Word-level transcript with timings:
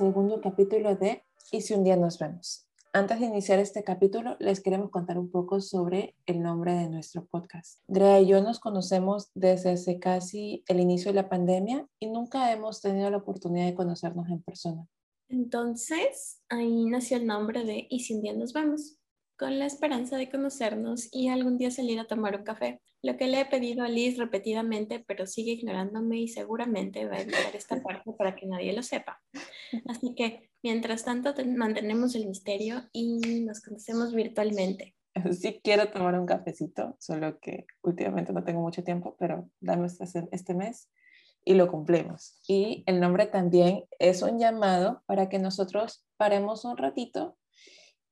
Segundo 0.00 0.40
capítulo 0.40 0.96
de 0.96 1.24
Y 1.52 1.60
si 1.60 1.74
un 1.74 1.84
día 1.84 1.94
nos 1.94 2.18
vemos. 2.18 2.66
Antes 2.94 3.20
de 3.20 3.26
iniciar 3.26 3.58
este 3.58 3.84
capítulo, 3.84 4.34
les 4.40 4.62
queremos 4.62 4.88
contar 4.88 5.18
un 5.18 5.30
poco 5.30 5.60
sobre 5.60 6.16
el 6.24 6.40
nombre 6.40 6.72
de 6.72 6.88
nuestro 6.88 7.26
podcast. 7.26 7.82
Drea 7.86 8.18
y 8.18 8.26
yo 8.26 8.40
nos 8.40 8.60
conocemos 8.60 9.30
desde 9.34 9.72
hace 9.72 9.98
casi 9.98 10.64
el 10.68 10.80
inicio 10.80 11.10
de 11.10 11.16
la 11.16 11.28
pandemia 11.28 11.86
y 11.98 12.06
nunca 12.06 12.50
hemos 12.50 12.80
tenido 12.80 13.10
la 13.10 13.18
oportunidad 13.18 13.66
de 13.66 13.74
conocernos 13.74 14.30
en 14.30 14.42
persona. 14.42 14.88
Entonces, 15.28 16.40
ahí 16.48 16.86
nació 16.86 17.18
el 17.18 17.26
nombre 17.26 17.66
de 17.66 17.86
Y 17.90 18.00
si 18.00 18.14
un 18.14 18.22
día 18.22 18.32
nos 18.32 18.54
vemos, 18.54 18.96
con 19.40 19.58
la 19.58 19.64
esperanza 19.64 20.18
de 20.18 20.28
conocernos 20.28 21.08
y 21.10 21.28
algún 21.28 21.56
día 21.56 21.70
salir 21.70 21.98
a 21.98 22.04
tomar 22.04 22.36
un 22.36 22.44
café. 22.44 22.82
Lo 23.02 23.16
que 23.16 23.26
le 23.26 23.40
he 23.40 23.44
pedido 23.46 23.82
a 23.82 23.88
Liz 23.88 24.18
repetidamente, 24.18 25.02
pero 25.08 25.26
sigue 25.26 25.52
ignorándome 25.52 26.18
y 26.18 26.28
seguramente 26.28 27.06
va 27.06 27.16
a 27.16 27.22
evitar 27.22 27.56
esta 27.56 27.82
parte 27.82 28.12
para 28.12 28.36
que 28.36 28.44
nadie 28.44 28.74
lo 28.74 28.82
sepa. 28.82 29.18
Así 29.88 30.14
que, 30.14 30.50
mientras 30.62 31.04
tanto, 31.06 31.32
mantenemos 31.56 32.14
el 32.16 32.26
misterio 32.26 32.82
y 32.92 33.40
nos 33.40 33.62
conocemos 33.62 34.12
virtualmente. 34.12 34.94
Sí 35.32 35.58
quiero 35.64 35.90
tomar 35.90 36.20
un 36.20 36.26
cafecito, 36.26 36.96
solo 37.00 37.40
que 37.40 37.64
últimamente 37.82 38.34
no 38.34 38.44
tengo 38.44 38.60
mucho 38.60 38.84
tiempo, 38.84 39.16
pero 39.18 39.48
dame 39.58 39.86
este, 39.86 40.28
este 40.32 40.52
mes 40.52 40.90
y 41.46 41.54
lo 41.54 41.70
cumplimos. 41.70 42.38
Y 42.46 42.84
el 42.86 43.00
nombre 43.00 43.24
también 43.24 43.84
es 43.98 44.20
un 44.20 44.38
llamado 44.38 45.02
para 45.06 45.30
que 45.30 45.38
nosotros 45.38 46.04
paremos 46.18 46.66
un 46.66 46.76
ratito 46.76 47.38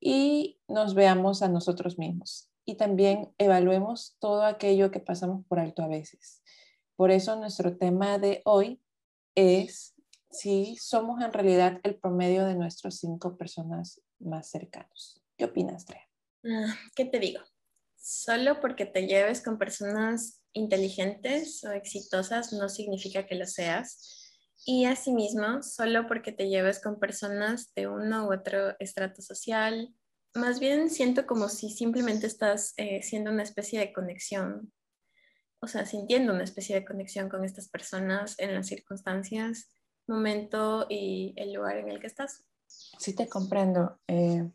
y 0.00 0.60
nos 0.68 0.94
veamos 0.94 1.42
a 1.42 1.48
nosotros 1.48 1.98
mismos 1.98 2.48
y 2.68 2.76
también 2.76 3.32
evaluemos 3.38 4.16
todo 4.18 4.44
aquello 4.44 4.90
que 4.90 5.00
pasamos 5.00 5.42
por 5.46 5.58
alto 5.58 5.82
a 5.82 5.88
veces. 5.88 6.42
Por 6.96 7.10
eso 7.10 7.34
nuestro 7.36 7.78
tema 7.78 8.18
de 8.18 8.42
hoy 8.44 8.78
es 9.34 9.94
si 10.30 10.76
somos 10.76 11.22
en 11.22 11.32
realidad 11.32 11.80
el 11.82 11.94
promedio 11.94 12.44
de 12.44 12.56
nuestras 12.56 12.98
cinco 12.98 13.38
personas 13.38 14.02
más 14.18 14.50
cercanos. 14.50 15.22
¿Qué 15.38 15.46
opinas, 15.46 15.86
Drea? 15.86 16.06
Ah, 16.44 16.74
¿Qué 16.94 17.06
te 17.06 17.18
digo? 17.18 17.40
Solo 17.96 18.60
porque 18.60 18.84
te 18.84 19.06
lleves 19.06 19.42
con 19.42 19.56
personas 19.56 20.42
inteligentes 20.52 21.64
o 21.64 21.72
exitosas 21.72 22.52
no 22.52 22.68
significa 22.68 23.26
que 23.26 23.36
lo 23.36 23.46
seas. 23.46 24.17
Y 24.66 24.84
asimismo, 24.84 25.62
solo 25.62 26.06
porque 26.06 26.32
te 26.32 26.48
lleves 26.48 26.80
con 26.80 26.98
personas 26.98 27.72
de 27.74 27.86
uno 27.86 28.26
u 28.26 28.32
otro 28.32 28.74
estrato 28.78 29.22
social, 29.22 29.94
más 30.34 30.60
bien 30.60 30.90
siento 30.90 31.26
como 31.26 31.48
si 31.48 31.70
simplemente 31.70 32.26
estás 32.26 32.74
eh, 32.76 33.02
siendo 33.02 33.30
una 33.30 33.42
especie 33.42 33.78
de 33.80 33.92
conexión, 33.92 34.72
o 35.60 35.66
sea, 35.66 35.86
sintiendo 35.86 36.32
una 36.32 36.44
especie 36.44 36.74
de 36.74 36.84
conexión 36.84 37.28
con 37.28 37.44
estas 37.44 37.68
personas 37.68 38.38
en 38.38 38.54
las 38.54 38.66
circunstancias, 38.66 39.70
momento 40.06 40.86
y 40.88 41.34
el 41.36 41.52
lugar 41.52 41.78
en 41.78 41.88
el 41.88 42.00
que 42.00 42.06
estás. 42.06 42.44
Sí, 42.66 43.14
te 43.14 43.28
comprendo. 43.28 43.98
Eh, 44.06 44.50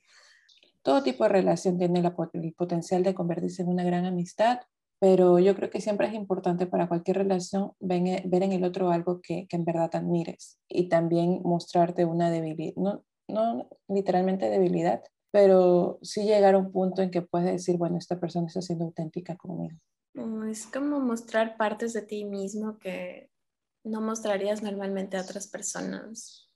todo 0.82 1.04
tipo 1.04 1.24
de 1.24 1.30
relación 1.30 1.78
tiene 1.78 2.00
el 2.00 2.54
potencial 2.54 3.04
de 3.04 3.14
convertirse 3.14 3.62
en 3.62 3.70
una 3.70 3.84
gran 3.84 4.06
amistad, 4.06 4.60
pero 5.04 5.38
yo 5.38 5.54
creo 5.54 5.70
que 5.70 5.82
siempre 5.82 6.08
es 6.08 6.14
importante 6.14 6.66
para 6.66 6.88
cualquier 6.88 7.18
relación 7.18 7.74
ver, 7.82 8.26
ver 8.26 8.44
en 8.44 8.54
el 8.54 8.64
otro 8.64 8.90
algo 8.90 9.20
que, 9.20 9.48
que, 9.50 9.58
en 9.58 9.66
verdad 9.66 9.94
admires 9.94 10.62
y 10.70 10.88
también 10.88 11.42
mostrarte 11.44 12.06
una 12.06 12.32
debilidad, 12.32 12.74
no, 12.78 13.04
no 13.28 13.68
literalmente 13.90 14.50
debilidad, 14.50 15.04
pero 15.30 16.00
sí 16.04 16.24
llegar 16.24 16.56
a 16.56 16.58
un 16.58 16.72
punto 16.72 17.02
en 17.02 17.12
que 17.12 17.22
puedes 17.22 17.52
decir, 17.52 17.76
bueno, 17.76 17.98
esta 17.98 18.18
persona 18.18 18.48
está 18.48 18.62
siendo 18.62 18.86
auténtica 18.86 19.36
conmigo. 19.36 19.78
Es 20.50 20.68
como 20.68 21.02
mostrar 21.02 21.58
partes 21.58 21.92
de 21.92 22.04
ti 22.04 22.24
mismo 22.24 22.80
que 22.80 23.30
no 23.84 24.00
mostrarías 24.00 24.64
normalmente 24.64 25.18
a 25.18 25.22
otras 25.24 25.48
personas. 25.48 26.50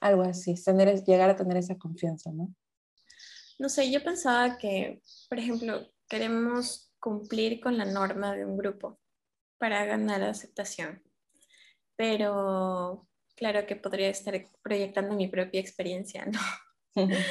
Algo 0.00 0.22
así, 0.22 0.56
tener, 0.64 1.04
llegar 1.04 1.30
a 1.30 1.36
tener 1.36 1.56
esa 1.58 1.78
confianza, 1.78 2.32
¿no? 2.32 2.52
No 3.60 3.68
sé, 3.68 3.88
yo 3.88 4.02
pensaba 4.02 4.58
que, 4.58 5.00
por 5.28 5.38
ejemplo, 5.38 5.86
queremos 6.08 6.87
cumplir 7.00 7.60
con 7.60 7.78
la 7.78 7.84
norma 7.84 8.34
de 8.34 8.44
un 8.44 8.56
grupo 8.56 8.98
para 9.58 9.84
ganar 9.84 10.22
aceptación, 10.22 11.02
pero 11.96 13.08
claro 13.36 13.66
que 13.66 13.76
podría 13.76 14.08
estar 14.08 14.34
proyectando 14.62 15.14
mi 15.14 15.28
propia 15.28 15.60
experiencia, 15.60 16.26
¿no? 16.26 16.40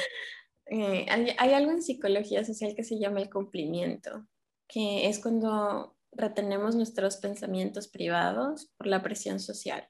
Eh, 0.70 1.06
hay, 1.08 1.54
algo 1.54 1.70
en 1.70 1.80
psicología 1.80 2.44
social 2.44 2.74
que 2.76 2.84
se 2.84 2.98
llama 2.98 3.22
el 3.22 3.30
cumplimiento, 3.30 4.26
que 4.68 5.08
es 5.08 5.18
cuando 5.18 5.96
retenemos 6.12 6.76
nuestros 6.76 7.16
pensamientos 7.16 7.88
privados 7.88 8.70
por 8.76 8.86
la 8.86 9.02
presión 9.02 9.40
social. 9.40 9.88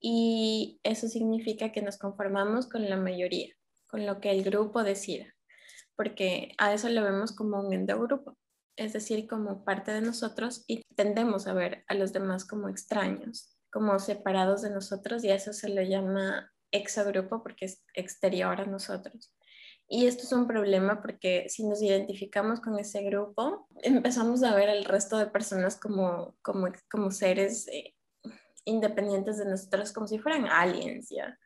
Y 0.00 0.80
eso 0.84 1.06
significa 1.06 1.70
que 1.70 1.82
nos 1.82 1.98
conformamos 1.98 2.66
con 2.66 2.88
la 2.88 2.96
mayoría, 2.96 3.54
con 3.88 4.06
lo 4.06 4.20
que 4.22 4.30
el 4.30 4.42
grupo 4.42 4.82
decida, 4.82 5.34
porque 5.96 6.52
a 6.56 6.72
eso 6.72 6.88
lo 6.88 7.04
vemos 7.04 7.36
como 7.36 7.60
un 7.60 7.74
endogrupo, 7.74 8.38
es 8.80 8.94
decir, 8.94 9.28
como 9.28 9.62
parte 9.62 9.92
de 9.92 10.00
nosotros 10.00 10.64
y 10.66 10.82
tendemos 10.96 11.46
a 11.46 11.52
ver 11.52 11.84
a 11.86 11.94
los 11.94 12.14
demás 12.14 12.46
como 12.46 12.70
extraños, 12.70 13.54
como 13.70 13.98
separados 13.98 14.62
de 14.62 14.70
nosotros 14.70 15.22
y 15.22 15.28
a 15.28 15.34
eso 15.34 15.52
se 15.52 15.68
le 15.68 15.86
llama 15.86 16.50
exogrupo 16.72 17.42
porque 17.42 17.66
es 17.66 17.84
exterior 17.92 18.58
a 18.58 18.64
nosotros. 18.64 19.34
Y 19.86 20.06
esto 20.06 20.22
es 20.22 20.32
un 20.32 20.46
problema 20.46 21.02
porque 21.02 21.46
si 21.50 21.66
nos 21.66 21.82
identificamos 21.82 22.60
con 22.60 22.78
ese 22.78 23.02
grupo, 23.02 23.68
empezamos 23.82 24.42
a 24.42 24.54
ver 24.54 24.70
al 24.70 24.86
resto 24.86 25.18
de 25.18 25.26
personas 25.26 25.76
como, 25.76 26.34
como, 26.40 26.68
como 26.90 27.10
seres 27.10 27.68
eh, 27.68 27.94
independientes 28.64 29.36
de 29.36 29.44
nosotros, 29.44 29.92
como 29.92 30.06
si 30.06 30.18
fueran 30.18 30.46
aliens, 30.46 31.10
¿ya? 31.10 31.38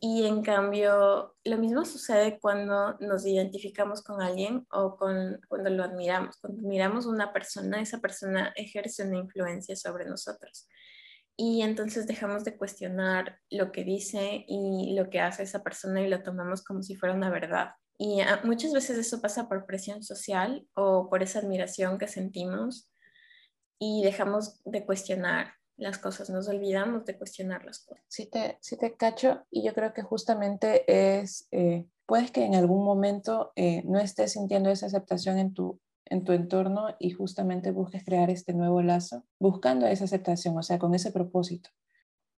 Y 0.00 0.26
en 0.26 0.42
cambio, 0.42 1.34
lo 1.44 1.58
mismo 1.58 1.84
sucede 1.84 2.38
cuando 2.40 2.96
nos 3.00 3.26
identificamos 3.26 4.02
con 4.02 4.22
alguien 4.22 4.66
o 4.70 4.96
con, 4.96 5.40
cuando 5.48 5.70
lo 5.70 5.84
admiramos. 5.84 6.36
Cuando 6.38 6.60
admiramos 6.60 7.06
una 7.06 7.32
persona, 7.32 7.80
esa 7.80 8.00
persona 8.00 8.52
ejerce 8.56 9.04
una 9.04 9.18
influencia 9.18 9.76
sobre 9.76 10.04
nosotros 10.04 10.68
y 11.36 11.62
entonces 11.62 12.06
dejamos 12.06 12.44
de 12.44 12.56
cuestionar 12.56 13.38
lo 13.50 13.70
que 13.70 13.84
dice 13.84 14.44
y 14.48 14.94
lo 14.96 15.10
que 15.10 15.20
hace 15.20 15.42
esa 15.42 15.62
persona 15.62 16.00
y 16.00 16.08
lo 16.08 16.22
tomamos 16.22 16.64
como 16.64 16.82
si 16.82 16.96
fuera 16.96 17.14
una 17.14 17.30
verdad. 17.30 17.72
Y 17.98 18.20
ah, 18.20 18.40
muchas 18.44 18.72
veces 18.72 18.96
eso 18.98 19.20
pasa 19.20 19.48
por 19.48 19.66
presión 19.66 20.02
social 20.02 20.66
o 20.74 21.08
por 21.10 21.22
esa 21.22 21.40
admiración 21.40 21.98
que 21.98 22.08
sentimos 22.08 22.90
y 23.78 24.02
dejamos 24.02 24.60
de 24.64 24.86
cuestionar 24.86 25.52
las 25.76 25.98
cosas, 25.98 26.30
nos 26.30 26.48
olvidamos 26.48 27.04
de 27.04 27.18
cuestionar 27.18 27.64
las 27.64 27.80
cosas. 27.80 28.04
Sí 28.08 28.26
te, 28.26 28.58
sí 28.60 28.76
te 28.76 28.96
cacho 28.96 29.44
y 29.50 29.62
yo 29.64 29.74
creo 29.74 29.92
que 29.92 30.02
justamente 30.02 30.84
es, 31.20 31.48
eh, 31.50 31.86
puedes 32.06 32.30
que 32.30 32.44
en 32.44 32.54
algún 32.54 32.84
momento 32.84 33.52
eh, 33.56 33.82
no 33.84 33.98
estés 33.98 34.32
sintiendo 34.32 34.70
esa 34.70 34.86
aceptación 34.86 35.38
en 35.38 35.52
tu, 35.52 35.80
en 36.06 36.24
tu 36.24 36.32
entorno 36.32 36.96
y 36.98 37.10
justamente 37.10 37.72
busques 37.72 38.04
crear 38.04 38.30
este 38.30 38.54
nuevo 38.54 38.80
lazo 38.80 39.24
buscando 39.38 39.86
esa 39.86 40.04
aceptación, 40.04 40.56
o 40.56 40.62
sea, 40.62 40.78
con 40.78 40.94
ese 40.94 41.12
propósito. 41.12 41.70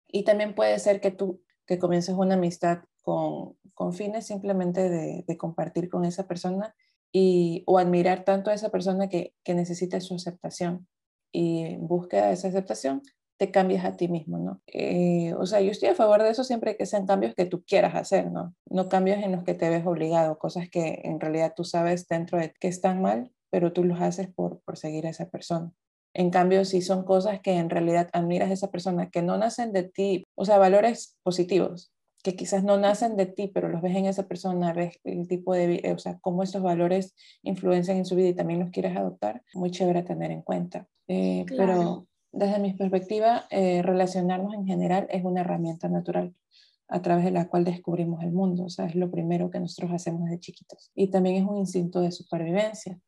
Y 0.08 0.24
también 0.24 0.54
puede 0.54 0.78
ser 0.78 1.00
que 1.00 1.10
tú 1.10 1.42
que 1.66 1.78
comiences 1.78 2.14
una 2.14 2.34
amistad 2.34 2.84
con, 3.03 3.56
con 3.74 3.92
fines 3.92 4.26
simplemente 4.26 4.88
de, 4.88 5.24
de, 5.26 5.36
compartir 5.36 5.88
con 5.88 6.04
esa 6.04 6.26
persona 6.28 6.74
y, 7.12 7.64
o 7.66 7.78
admirar 7.78 8.24
tanto 8.24 8.50
a 8.50 8.54
esa 8.54 8.70
persona 8.70 9.08
que, 9.08 9.34
que 9.42 9.54
necesita 9.54 10.00
su 10.00 10.14
aceptación. 10.14 10.86
Y 11.32 11.76
de 11.76 12.32
esa 12.32 12.48
aceptación, 12.48 13.03
te 13.38 13.50
cambias 13.50 13.84
a 13.84 13.97
ti 13.97 14.08
mismo, 14.08 14.38
¿no? 14.38 14.62
Eh, 14.66 15.34
o 15.38 15.47
sea, 15.47 15.60
yo 15.60 15.70
estoy 15.70 15.91
a 15.91 15.94
favor 15.94 16.22
de 16.22 16.30
eso 16.30 16.44
siempre 16.44 16.76
que 16.76 16.86
sean 16.86 17.06
cambios 17.06 17.34
que 17.34 17.47
tú 17.47 17.65
quieras 17.65 17.94
hacer, 17.94 18.30
¿no? 18.30 18.54
No 18.71 18.88
cambios 18.88 19.22
en 19.22 19.33
los 19.33 19.44
que 19.44 19.54
te 19.54 19.68
ves 19.68 19.86
obligado, 19.86 20.38
cosas 20.38 20.68
que 20.71 21.00
en 21.04 21.21
realidad 21.21 21.53
tú 21.54 21.65
sabes 21.65 22.09
dentro 22.09 22.38
de 22.38 22.53
que 22.59 22.68
están 22.68 23.03
mal 23.03 23.30
pero 23.50 23.72
tú 23.72 23.84
los 23.84 24.00
haces 24.00 24.28
por, 24.28 24.60
por 24.60 24.77
seguir 24.77 25.06
a 25.06 25.10
esa 25.10 25.30
persona. 25.30 25.72
En 26.15 26.30
cambio, 26.30 26.65
si 26.65 26.80
son 26.80 27.04
cosas 27.04 27.41
que 27.41 27.53
en 27.53 27.71
realidad 27.71 28.09
admiras 28.12 28.50
a 28.50 28.54
esa 28.54 28.71
persona, 28.71 29.10
que 29.10 29.22
no 29.22 29.36
nacen 29.36 29.72
de 29.72 29.83
ti, 29.83 30.24
o 30.34 30.44
sea, 30.44 30.59
valores 30.59 31.16
positivos, 31.22 31.92
que 32.22 32.36
quizás 32.36 32.65
no 32.65 32.78
nacen 32.78 33.16
de 33.16 33.27
ti, 33.27 33.48
pero 33.48 33.68
los 33.68 33.83
ves 33.83 33.97
en 33.97 34.06
esa 34.06 34.27
persona, 34.27 34.72
ves 34.72 34.98
el 35.04 35.28
tipo 35.28 35.54
de, 35.54 35.92
o 35.94 35.98
sea, 35.98 36.18
cómo 36.21 36.42
esos 36.42 36.62
valores 36.62 37.15
influencian 37.42 37.98
en 37.98 38.06
su 38.06 38.16
vida 38.16 38.28
y 38.28 38.34
también 38.34 38.60
los 38.60 38.71
quieres 38.71 38.97
adoptar, 38.97 39.42
muy 39.54 39.71
chévere 39.71 40.03
tener 40.03 40.30
en 40.30 40.42
cuenta. 40.42 40.88
Eh, 41.09 41.44
pero 41.48 42.06
desde 42.36 42.59
mi 42.59 42.74
perspectiva, 42.74 43.47
eh, 43.50 43.83
relacionarnos 43.83 44.54
en 44.54 44.66
general 44.66 45.06
es 45.10 45.24
una 45.24 45.41
herramienta 45.41 45.88
natural 45.88 46.34
a 46.88 47.03
través 47.03 47.24
de 47.24 47.30
la 47.30 47.48
cual 47.48 47.65
descubrimos 47.65 48.22
el 48.22 48.30
mundo, 48.30 48.65
o 48.65 48.71
sea, 48.71 48.86
es 48.86 48.94
lo 48.94 49.10
primero 49.10 49.50
que 49.50 49.59
nosotros 49.59 49.91
hacemos 49.92 50.28
de 50.28 50.38
chiquitos. 50.38 50.92
Y 50.94 51.09
también 51.09 51.36
es 51.36 51.48
un 51.48 51.56
instinto 51.56 52.00
de 52.00 52.12
supervivencia. 52.12 53.00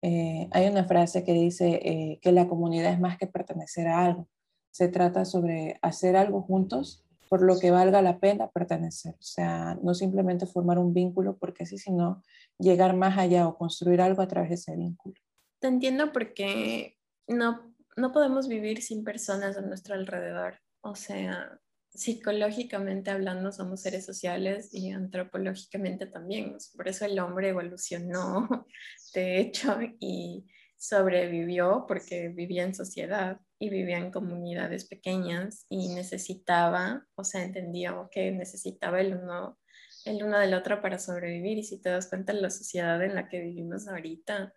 Eh, 0.00 0.48
hay 0.50 0.68
una 0.68 0.84
frase 0.84 1.22
que 1.22 1.32
dice 1.32 1.80
eh, 1.84 2.18
que 2.20 2.32
la 2.32 2.48
comunidad 2.48 2.92
es 2.92 2.98
más 2.98 3.18
que 3.18 3.26
pertenecer 3.26 3.86
a 3.86 4.04
algo. 4.04 4.28
Se 4.70 4.88
trata 4.88 5.24
sobre 5.24 5.78
hacer 5.82 6.16
algo 6.16 6.42
juntos 6.42 7.04
por 7.28 7.42
lo 7.42 7.58
que 7.58 7.70
valga 7.70 8.02
la 8.02 8.18
pena 8.18 8.50
pertenecer. 8.50 9.14
O 9.14 9.22
sea, 9.22 9.78
no 9.82 9.94
simplemente 9.94 10.46
formar 10.46 10.78
un 10.78 10.92
vínculo 10.92 11.36
porque 11.36 11.66
sí, 11.66 11.78
sino 11.78 12.22
llegar 12.58 12.96
más 12.96 13.16
allá 13.18 13.46
o 13.46 13.56
construir 13.56 14.00
algo 14.00 14.22
a 14.22 14.28
través 14.28 14.48
de 14.48 14.54
ese 14.56 14.76
vínculo. 14.76 15.14
Te 15.60 15.68
entiendo 15.68 16.12
porque 16.12 16.98
no, 17.28 17.71
no 17.96 18.12
podemos 18.12 18.48
vivir 18.48 18.82
sin 18.82 19.04
personas 19.04 19.56
a 19.56 19.62
nuestro 19.62 19.94
alrededor. 19.94 20.60
O 20.80 20.94
sea, 20.94 21.60
psicológicamente 21.94 23.10
hablando 23.10 23.52
somos 23.52 23.82
seres 23.82 24.04
sociales 24.06 24.72
y 24.72 24.90
antropológicamente 24.90 26.06
también. 26.06 26.56
Por 26.76 26.88
eso 26.88 27.04
el 27.04 27.18
hombre 27.18 27.50
evolucionó, 27.50 28.48
de 29.14 29.40
hecho, 29.40 29.78
y 30.00 30.46
sobrevivió 30.76 31.84
porque 31.86 32.28
vivía 32.28 32.64
en 32.64 32.74
sociedad 32.74 33.40
y 33.58 33.70
vivía 33.70 33.98
en 33.98 34.10
comunidades 34.10 34.86
pequeñas 34.86 35.66
y 35.68 35.94
necesitaba, 35.94 37.06
o 37.14 37.22
sea, 37.22 37.44
entendía 37.44 37.94
que 38.10 38.32
necesitaba 38.32 39.00
el 39.00 39.14
uno, 39.14 39.60
el 40.04 40.24
uno 40.24 40.38
del 40.40 40.54
otro 40.54 40.82
para 40.82 40.98
sobrevivir. 40.98 41.58
Y 41.58 41.62
si 41.62 41.80
te 41.80 41.90
das 41.90 42.08
cuenta, 42.08 42.32
la 42.32 42.50
sociedad 42.50 43.00
en 43.04 43.14
la 43.14 43.28
que 43.28 43.40
vivimos 43.40 43.86
ahorita 43.86 44.52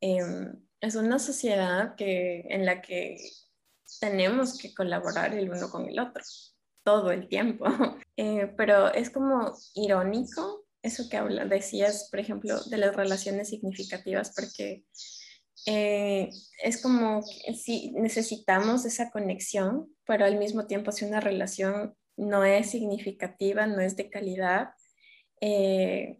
em, 0.00 0.54
es 0.80 0.94
una 0.94 1.18
sociedad 1.18 1.94
que, 1.96 2.46
en 2.48 2.66
la 2.66 2.80
que 2.80 3.18
tenemos 4.00 4.58
que 4.58 4.74
colaborar 4.74 5.34
el 5.34 5.50
uno 5.50 5.70
con 5.70 5.86
el 5.88 5.98
otro 5.98 6.22
todo 6.84 7.10
el 7.10 7.28
tiempo. 7.28 7.66
Eh, 8.20 8.52
pero 8.56 8.92
es 8.92 9.10
como 9.10 9.52
irónico 9.76 10.66
eso 10.82 11.08
que 11.08 11.18
habla, 11.18 11.44
decías, 11.44 12.08
por 12.10 12.18
ejemplo, 12.18 12.60
de 12.64 12.76
las 12.76 12.96
relaciones 12.96 13.48
significativas, 13.48 14.32
porque 14.34 14.82
eh, 15.66 16.28
es 16.64 16.82
como 16.82 17.22
si 17.22 17.92
necesitamos 17.92 18.84
esa 18.84 19.12
conexión, 19.12 19.94
pero 20.04 20.24
al 20.24 20.36
mismo 20.36 20.66
tiempo 20.66 20.90
si 20.90 21.04
una 21.04 21.20
relación 21.20 21.96
no 22.16 22.42
es 22.42 22.70
significativa, 22.70 23.68
no 23.68 23.80
es 23.80 23.94
de 23.94 24.10
calidad, 24.10 24.70
eh, 25.40 26.18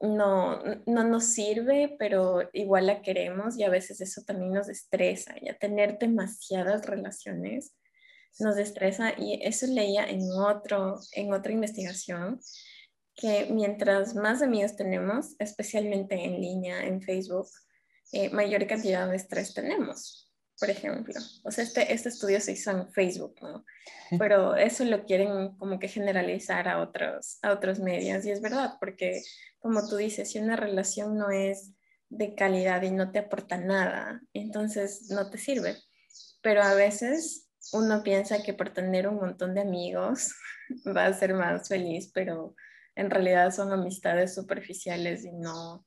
no, 0.00 0.62
no 0.86 1.04
nos 1.04 1.24
sirve, 1.26 1.96
pero 1.98 2.48
igual 2.52 2.86
la 2.86 3.02
queremos 3.02 3.58
y 3.58 3.64
a 3.64 3.70
veces 3.70 4.00
eso 4.00 4.22
también 4.22 4.52
nos 4.52 4.68
estresa. 4.68 5.34
Ya 5.42 5.56
tener 5.58 5.98
demasiadas 5.98 6.86
relaciones 6.86 7.74
nos 8.38 8.56
estresa 8.56 9.12
y 9.18 9.40
eso 9.42 9.66
leía 9.66 10.08
en, 10.08 10.22
otro, 10.32 10.98
en 11.12 11.32
otra 11.32 11.52
investigación 11.52 12.40
que 13.14 13.48
mientras 13.50 14.14
más 14.14 14.40
amigos 14.40 14.76
tenemos, 14.76 15.34
especialmente 15.38 16.14
en 16.14 16.40
línea, 16.40 16.86
en 16.86 17.02
Facebook, 17.02 17.48
eh, 18.12 18.30
mayor 18.30 18.66
cantidad 18.66 19.08
de 19.08 19.16
estrés 19.16 19.52
tenemos, 19.52 20.29
por 20.60 20.68
ejemplo. 20.68 21.14
O 21.42 21.50
sea, 21.50 21.64
este, 21.64 21.92
este 21.92 22.10
estudio 22.10 22.38
se 22.40 22.52
hizo 22.52 22.70
en 22.70 22.92
Facebook, 22.92 23.34
¿no? 23.40 23.64
Pero 24.18 24.54
eso 24.56 24.84
lo 24.84 25.04
quieren 25.06 25.56
como 25.56 25.78
que 25.78 25.88
generalizar 25.88 26.68
a 26.68 26.80
otros, 26.82 27.38
a 27.42 27.52
otros 27.52 27.80
medios. 27.80 28.26
Y 28.26 28.30
es 28.30 28.42
verdad, 28.42 28.74
porque 28.78 29.22
como 29.58 29.88
tú 29.88 29.96
dices, 29.96 30.30
si 30.30 30.38
una 30.38 30.56
relación 30.56 31.16
no 31.16 31.30
es 31.30 31.72
de 32.10 32.34
calidad 32.34 32.82
y 32.82 32.90
no 32.90 33.10
te 33.10 33.20
aporta 33.20 33.56
nada, 33.56 34.20
entonces 34.34 35.10
no 35.10 35.30
te 35.30 35.38
sirve. 35.38 35.76
Pero 36.42 36.62
a 36.62 36.74
veces 36.74 37.48
uno 37.72 38.02
piensa 38.02 38.42
que 38.42 38.52
por 38.52 38.70
tener 38.70 39.08
un 39.08 39.16
montón 39.16 39.54
de 39.54 39.62
amigos 39.62 40.34
va 40.96 41.06
a 41.06 41.14
ser 41.14 41.32
más 41.32 41.68
feliz, 41.68 42.10
pero 42.12 42.54
en 42.96 43.10
realidad 43.10 43.50
son 43.50 43.72
amistades 43.72 44.34
superficiales 44.34 45.24
y 45.24 45.32
no, 45.32 45.86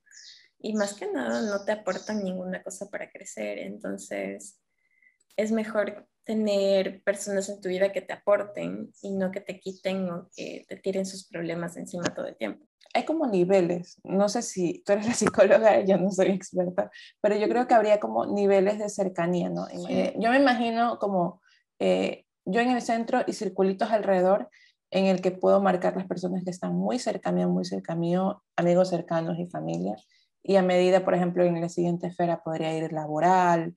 y 0.60 0.74
más 0.74 0.94
que 0.94 1.12
nada 1.12 1.42
no 1.42 1.66
te 1.66 1.74
aportan 1.74 2.24
ninguna 2.24 2.64
cosa 2.64 2.90
para 2.90 3.12
crecer. 3.12 3.60
Entonces, 3.60 4.63
es 5.36 5.52
mejor 5.52 6.08
tener 6.24 7.04
personas 7.04 7.50
en 7.50 7.60
tu 7.60 7.70
vida 7.70 7.92
que 7.92 8.02
te 8.02 8.14
aporten 8.14 8.92
y 9.02 9.12
no 9.12 9.32
que 9.32 9.42
te 9.42 9.60
quiten 9.60 10.10
o 10.10 10.30
que 10.36 10.66
te 10.68 10.78
tiren 10.78 11.06
sus 11.06 11.28
problemas 11.28 11.76
encima 11.76 12.14
todo 12.14 12.28
el 12.28 12.38
tiempo. 12.38 12.66
Hay 12.94 13.06
como 13.06 13.26
niveles, 13.28 14.00
no 14.04 14.30
sé 14.30 14.42
si 14.42 14.84
tú 14.86 14.94
eres 14.94 15.08
la 15.08 15.14
psicóloga, 15.16 15.82
yo 15.82 15.98
no 15.98 16.12
soy 16.12 16.28
experta, 16.28 16.92
pero 17.22 17.36
yo 17.36 17.50
creo 17.50 17.68
que 17.68 17.74
habría 17.74 18.00
como 18.00 18.26
niveles 18.26 18.80
de 18.80 18.90
cercanía, 18.90 19.50
¿no? 19.50 19.68
Yo 19.70 20.32
me 20.32 20.40
imagino 20.40 20.98
como 21.00 21.42
eh, 21.80 22.26
yo 22.46 22.62
en 22.62 22.72
el 22.72 22.82
centro 22.82 23.22
y 23.26 23.34
circulitos 23.34 23.92
alrededor 23.92 24.50
en 24.92 25.08
el 25.08 25.22
que 25.22 25.32
puedo 25.32 25.60
marcar 25.60 25.96
las 25.96 26.06
personas 26.06 26.44
que 26.44 26.52
están 26.52 26.76
muy 26.76 27.00
cerca 27.00 27.32
mío, 27.32 27.50
muy 27.50 27.66
cerca 27.66 27.96
mío, 27.96 28.44
amigos 28.56 28.90
cercanos 28.90 29.40
y 29.40 29.48
familia. 29.48 29.96
Y 30.44 30.58
a 30.58 30.62
medida, 30.62 31.04
por 31.04 31.16
ejemplo, 31.16 31.44
en 31.44 31.60
la 31.60 31.70
siguiente 31.70 32.08
esfera 32.08 32.44
podría 32.44 32.78
ir 32.78 32.94
laboral, 32.94 33.74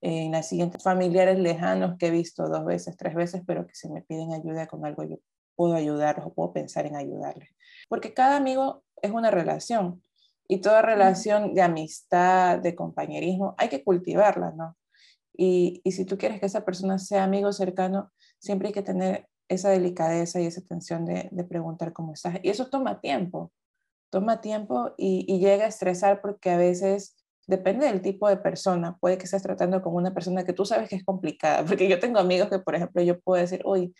en 0.00 0.32
la 0.32 0.42
siguiente 0.42 0.78
familiares 0.78 1.38
lejanos 1.38 1.96
que 1.98 2.06
he 2.06 2.10
visto 2.10 2.48
dos 2.48 2.64
veces, 2.64 2.96
tres 2.96 3.14
veces, 3.14 3.42
pero 3.46 3.66
que 3.66 3.74
si 3.74 3.88
me 3.90 4.02
piden 4.02 4.32
ayuda 4.32 4.66
con 4.66 4.84
algo, 4.84 5.04
yo 5.04 5.16
puedo 5.56 5.74
ayudarlos 5.74 6.26
o 6.26 6.32
puedo 6.32 6.52
pensar 6.52 6.86
en 6.86 6.96
ayudarles. 6.96 7.50
Porque 7.88 8.14
cada 8.14 8.36
amigo 8.36 8.82
es 9.02 9.10
una 9.10 9.30
relación 9.30 10.02
y 10.48 10.60
toda 10.60 10.82
relación 10.82 11.54
de 11.54 11.62
amistad, 11.62 12.58
de 12.58 12.74
compañerismo, 12.74 13.54
hay 13.56 13.68
que 13.68 13.84
cultivarla, 13.84 14.50
¿no? 14.50 14.76
Y, 15.36 15.80
si 15.86 16.04
tú 16.04 16.18
quieres 16.18 16.40
que 16.40 16.46
esa 16.46 16.64
persona 16.64 16.98
sea 16.98 17.22
amigo 17.22 17.52
cercano, 17.52 18.10
siempre 18.40 18.68
hay 18.68 18.74
que 18.74 18.82
tener 18.82 19.28
esa 19.48 19.70
delicadeza 19.70 20.40
y 20.40 20.46
esa 20.46 20.60
atención 20.60 21.04
de, 21.04 21.30
preguntar 21.48 21.92
cómo 21.92 22.12
estás. 22.12 22.40
Y 22.42 22.50
eso 22.50 22.66
toma 22.68 23.00
tiempo, 23.00 23.52
toma 24.10 24.40
tiempo 24.40 24.92
y, 24.96 25.38
llega 25.38 25.66
a 25.66 25.68
estresar 25.68 26.20
porque 26.20 26.50
a 26.50 26.56
veces 26.56 27.16
depende 27.50 27.86
del 27.86 28.00
tipo 28.00 28.28
de 28.28 28.36
persona. 28.36 28.96
Puede 28.98 29.18
que 29.18 29.24
estés 29.24 29.42
tratando 29.42 29.82
con 29.82 29.94
una 29.94 30.14
persona 30.14 30.44
que 30.44 30.52
tú 30.52 30.64
sabes 30.64 30.88
que 30.88 30.96
es 30.96 31.04
complicada, 31.04 31.64
porque 31.66 31.88
yo 31.88 31.98
tengo 31.98 32.18
amigos 32.18 32.48
que, 32.48 32.60
por 32.60 32.74
ejemplo, 32.74 33.02
yo 33.02 33.20
puedo 33.20 33.40
decir, 33.40 33.62
uy, 33.64 33.94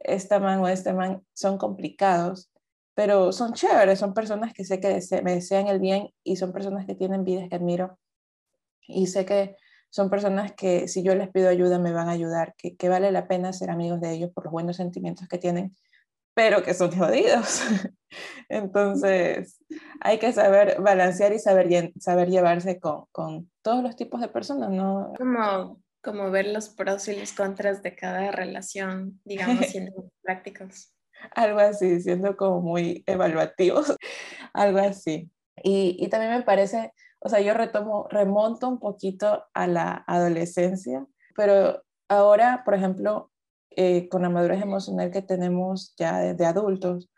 esta 0.00 0.40
man 0.40 0.60
o 0.60 0.68
este 0.68 0.92
man 0.94 1.22
son 1.34 1.58
complicados, 1.58 2.50
pero 2.94 3.32
son 3.32 3.52
chéveres, 3.52 3.98
son 3.98 4.14
personas 4.14 4.52
que 4.52 4.64
sé 4.64 4.80
que 4.80 5.00
me 5.22 5.34
desean 5.34 5.66
el 5.68 5.80
bien 5.80 6.10
y 6.24 6.36
son 6.36 6.52
personas 6.52 6.86
que 6.86 6.94
tienen 6.94 7.24
vidas 7.24 7.48
que 7.48 7.56
admiro 7.56 7.98
y 8.82 9.06
sé 9.06 9.24
que 9.24 9.56
son 9.90 10.10
personas 10.10 10.52
que 10.52 10.88
si 10.88 11.02
yo 11.02 11.14
les 11.14 11.28
pido 11.30 11.48
ayuda 11.48 11.78
me 11.78 11.92
van 11.92 12.08
a 12.08 12.12
ayudar, 12.12 12.54
que, 12.56 12.76
que 12.76 12.88
vale 12.88 13.12
la 13.12 13.28
pena 13.28 13.52
ser 13.52 13.70
amigos 13.70 14.00
de 14.00 14.12
ellos 14.12 14.30
por 14.34 14.44
los 14.44 14.52
buenos 14.52 14.76
sentimientos 14.76 15.28
que 15.28 15.38
tienen, 15.38 15.76
pero 16.34 16.62
que 16.62 16.74
son 16.74 16.90
jodidos. 16.90 17.62
Entonces, 18.48 19.58
hay 20.00 20.18
que 20.18 20.32
saber 20.32 20.80
balancear 20.80 21.32
y 21.32 21.38
saber, 21.38 21.92
saber 21.98 22.28
llevarse 22.28 22.78
con, 22.78 23.06
con 23.12 23.50
todos 23.62 23.82
los 23.82 23.96
tipos 23.96 24.20
de 24.20 24.28
personas, 24.28 24.70
¿no? 24.70 25.12
Como, 25.16 25.80
como 26.02 26.30
ver 26.30 26.46
los 26.46 26.68
pros 26.68 27.08
y 27.08 27.18
los 27.18 27.32
contras 27.32 27.82
de 27.82 27.94
cada 27.94 28.30
relación, 28.30 29.20
digamos, 29.24 29.66
siendo 29.66 30.10
prácticos. 30.22 30.94
Algo 31.34 31.60
así, 31.60 32.00
siendo 32.00 32.36
como 32.36 32.60
muy 32.60 33.04
evaluativos, 33.06 33.96
algo 34.52 34.78
así. 34.78 35.30
Y, 35.62 35.96
y 35.98 36.08
también 36.08 36.32
me 36.32 36.42
parece 36.42 36.92
o 37.24 37.28
sea, 37.28 37.40
yo 37.40 37.54
retomo, 37.54 38.08
remonto 38.10 38.68
un 38.68 38.80
poquito 38.80 39.44
a 39.54 39.66
la 39.68 40.04
adolescencia, 40.08 41.06
pero 41.36 41.80
ahora, 42.08 42.62
por 42.64 42.74
ejemplo, 42.74 43.30
eh, 43.76 44.08
con 44.08 44.22
la 44.22 44.30
madurez 44.30 44.62
emocional 44.62 45.10
que 45.10 45.22
tenemos 45.22 45.94
ya 45.96 46.34
de, 46.34 46.46
adultos, 46.46 47.10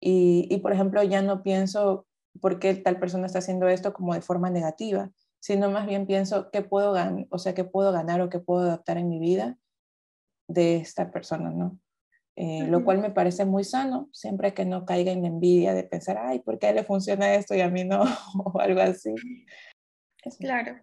y, 0.00 0.46
y, 0.50 0.58
por 0.58 0.72
ejemplo, 0.72 1.02
ya 1.02 1.22
no 1.22 1.42
pienso 1.42 2.06
por 2.40 2.58
qué 2.58 2.74
tal 2.74 2.98
persona 2.98 3.26
está 3.26 3.38
haciendo 3.38 3.68
esto 3.68 3.92
como 3.92 4.14
de 4.14 4.20
forma 4.20 4.50
negativa, 4.50 5.10
sino 5.40 5.70
más 5.70 5.86
bien 5.86 6.06
pienso 6.06 6.50
qué 6.50 6.62
puedo 6.62 6.92
ganar, 6.92 7.26
o 7.30 7.38
sea, 7.38 7.54
qué 7.54 7.64
puedo 7.64 7.92
ganar 7.92 8.20
o 8.20 8.28
qué 8.28 8.38
puedo 8.38 8.62
adaptar 8.62 8.98
en 8.98 9.08
mi 9.08 9.18
vida 9.18 9.58
de 10.48 10.76
esta 10.76 11.10
persona, 11.10 11.50
¿no? 11.50 11.78
Eh, 12.36 12.66
lo 12.66 12.84
cual 12.84 12.98
me 12.98 13.10
parece 13.10 13.44
muy 13.44 13.62
sano, 13.62 14.08
siempre 14.12 14.54
que 14.54 14.64
no 14.64 14.84
caiga 14.84 15.12
en 15.12 15.24
envidia 15.24 15.72
de 15.72 15.84
pensar, 15.84 16.18
ay, 16.18 16.40
¿por 16.40 16.58
qué 16.58 16.72
le 16.72 16.82
funciona 16.82 17.34
esto 17.34 17.54
y 17.54 17.60
a 17.60 17.70
mí 17.70 17.84
no? 17.84 18.02
o 18.44 18.58
algo 18.58 18.80
así. 18.80 19.14
Claro. 20.40 20.80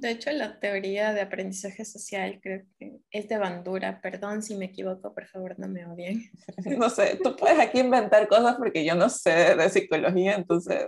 De 0.00 0.10
hecho, 0.10 0.30
la 0.30 0.58
teoría 0.58 1.12
de 1.12 1.20
aprendizaje 1.20 1.84
social 1.84 2.40
creo 2.42 2.62
que 2.78 2.98
es 3.10 3.28
de 3.28 3.38
Bandura. 3.38 4.00
Perdón 4.00 4.42
si 4.42 4.54
me 4.54 4.66
equivoco, 4.66 5.14
por 5.14 5.26
favor, 5.26 5.58
no 5.58 5.68
me 5.68 5.86
odien. 5.86 6.30
No 6.78 6.90
sé, 6.90 7.18
tú 7.22 7.36
puedes 7.36 7.58
aquí 7.58 7.80
inventar 7.80 8.28
cosas 8.28 8.56
porque 8.56 8.84
yo 8.84 8.94
no 8.94 9.08
sé 9.08 9.54
de 9.56 9.68
psicología, 9.68 10.34
entonces... 10.34 10.86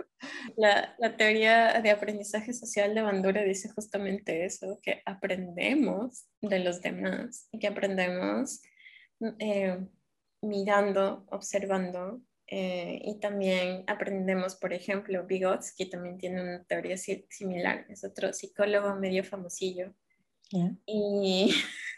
La, 0.57 0.95
la 0.99 1.15
teoría 1.15 1.81
de 1.81 1.91
aprendizaje 1.91 2.53
social 2.53 2.95
de 2.95 3.01
Bandura 3.01 3.43
dice 3.43 3.69
justamente 3.69 4.45
eso, 4.45 4.79
que 4.81 5.01
aprendemos 5.05 6.25
de 6.41 6.59
los 6.59 6.81
demás 6.81 7.47
y 7.51 7.59
que 7.59 7.67
aprendemos 7.67 8.61
eh, 9.39 9.79
mirando, 10.41 11.25
observando 11.29 12.21
eh, 12.47 13.01
y 13.03 13.19
también 13.19 13.83
aprendemos, 13.87 14.55
por 14.55 14.73
ejemplo, 14.73 15.25
Vygotsky 15.25 15.89
también 15.89 16.17
tiene 16.17 16.41
una 16.41 16.63
teoría 16.63 16.97
similar, 16.97 17.85
es 17.89 18.03
otro 18.03 18.33
psicólogo 18.33 18.95
medio 18.95 19.23
famosillo. 19.23 19.93
Y 20.85 21.53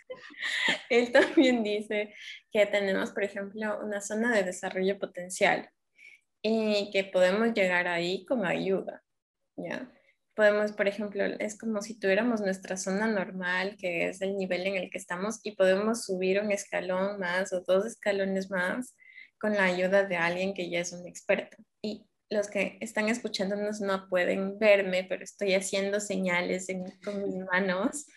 él 0.90 1.12
también 1.12 1.64
dice 1.64 2.14
que 2.52 2.66
tenemos, 2.66 3.12
por 3.12 3.24
ejemplo, 3.24 3.80
una 3.84 4.00
zona 4.00 4.34
de 4.34 4.44
desarrollo 4.44 4.98
potencial 4.98 5.70
y 6.42 6.90
que 6.92 7.04
podemos 7.04 7.54
llegar 7.54 7.88
ahí 7.88 8.26
con 8.26 8.46
ayuda. 8.46 9.04
¿ya? 9.58 9.92
podemos, 10.38 10.72
por 10.74 10.88
ejemplo, 10.88 11.24
es 11.26 11.58
como 11.58 11.82
si 11.82 12.00
tuviéramos 12.00 12.42
nuestra 12.42 12.78
zona 12.78 13.08
normal, 13.08 13.76
que 13.76 14.10
es 14.10 14.22
el 14.22 14.38
nivel 14.38 14.68
en 14.68 14.76
el 14.76 14.92
que 14.92 15.00
estamos, 15.00 15.40
y 15.42 15.56
podemos 15.56 16.06
subir 16.06 16.40
un 16.40 16.52
escalón 16.52 17.20
más 17.20 17.52
o 17.54 17.62
dos 17.62 17.88
escalones 17.88 18.52
más 18.52 18.96
con 19.40 19.54
la 19.54 19.66
ayuda 19.66 20.04
de 20.04 20.18
alguien 20.18 20.54
que 20.54 20.70
ya 20.70 20.80
es 20.80 20.94
un 20.94 21.08
experto. 21.08 21.58
Y 21.82 22.08
los 22.30 22.50
que 22.50 22.78
están 22.82 23.10
escuchándonos 23.10 23.80
no 23.82 24.08
pueden 24.10 24.60
verme, 24.60 25.06
pero 25.08 25.24
estoy 25.24 25.54
haciendo 25.54 26.00
señales 26.00 26.68
con 27.04 27.24
mis 27.24 27.36
manos, 27.52 28.08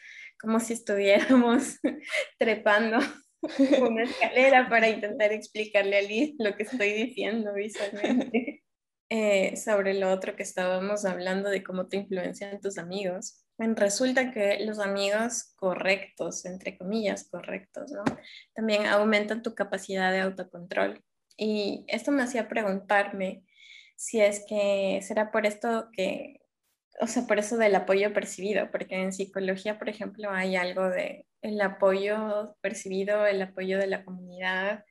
como 0.41 0.59
si 0.61 0.73
estuviéramos 0.73 1.79
trepando 2.39 2.99
una 3.81 4.03
escalera 4.05 4.69
para 4.69 4.89
intentar 4.89 5.33
explicarle 5.33 5.99
a 5.99 6.03
Liz 6.03 6.35
lo 6.39 6.57
que 6.57 6.65
estoy 6.65 6.93
diciendo 6.93 7.53
visualmente. 7.55 8.63
Eh, 9.13 9.57
sobre 9.57 9.95
lo 9.95 10.09
otro 10.13 10.37
que 10.37 10.45
estábamos 10.45 11.05
hablando 11.05 11.51
de 11.51 11.65
cómo 11.65 11.89
te 11.89 11.97
influencian 11.97 12.61
tus 12.61 12.79
amigos. 12.79 13.45
Resulta 13.59 14.31
que 14.31 14.61
los 14.61 14.79
amigos 14.79 15.53
correctos, 15.57 16.45
entre 16.45 16.79
comillas, 16.79 17.29
correctos, 17.29 17.91
¿no? 17.91 18.05
También 18.55 18.87
aumentan 18.87 19.43
tu 19.43 19.57
capacidad 19.57 20.13
de 20.13 20.21
autocontrol. 20.21 21.03
Y 21.43 21.87
esto 21.89 22.13
me 22.13 22.23
hacía 22.23 22.49
preguntarme 22.49 23.45
si 23.97 24.21
es 24.21 24.45
que 24.47 25.01
será 25.03 25.31
por 25.33 25.47
esto 25.47 25.89
que, 25.91 26.43
o 27.01 27.07
sea, 27.07 27.27
por 27.27 27.39
eso 27.39 27.57
del 27.57 27.75
apoyo 27.75 28.13
percibido, 28.13 28.71
porque 28.71 28.97
en 28.97 29.11
psicología, 29.11 29.79
por 29.79 29.89
ejemplo, 29.89 30.31
hay 30.31 30.57
algo 30.57 30.91
de 30.91 31.27
el 31.41 31.59
apoyo 31.63 32.57
percibido, 32.61 33.25
el 33.25 33.41
apoyo 33.41 33.79
de 33.79 33.87
la 33.87 34.05
comunidad, 34.05 34.85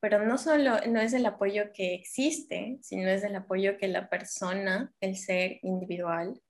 pero 0.00 0.26
no 0.26 0.38
solo, 0.38 0.80
no 0.88 1.00
es 1.00 1.12
el 1.12 1.24
apoyo 1.24 1.72
que 1.72 1.94
existe, 1.94 2.78
sino 2.82 3.08
es 3.08 3.22
el 3.22 3.36
apoyo 3.36 3.78
que 3.78 3.86
la 3.86 4.08
persona, 4.08 4.92
el 5.00 5.16
ser 5.16 5.60
individual, 5.62 6.42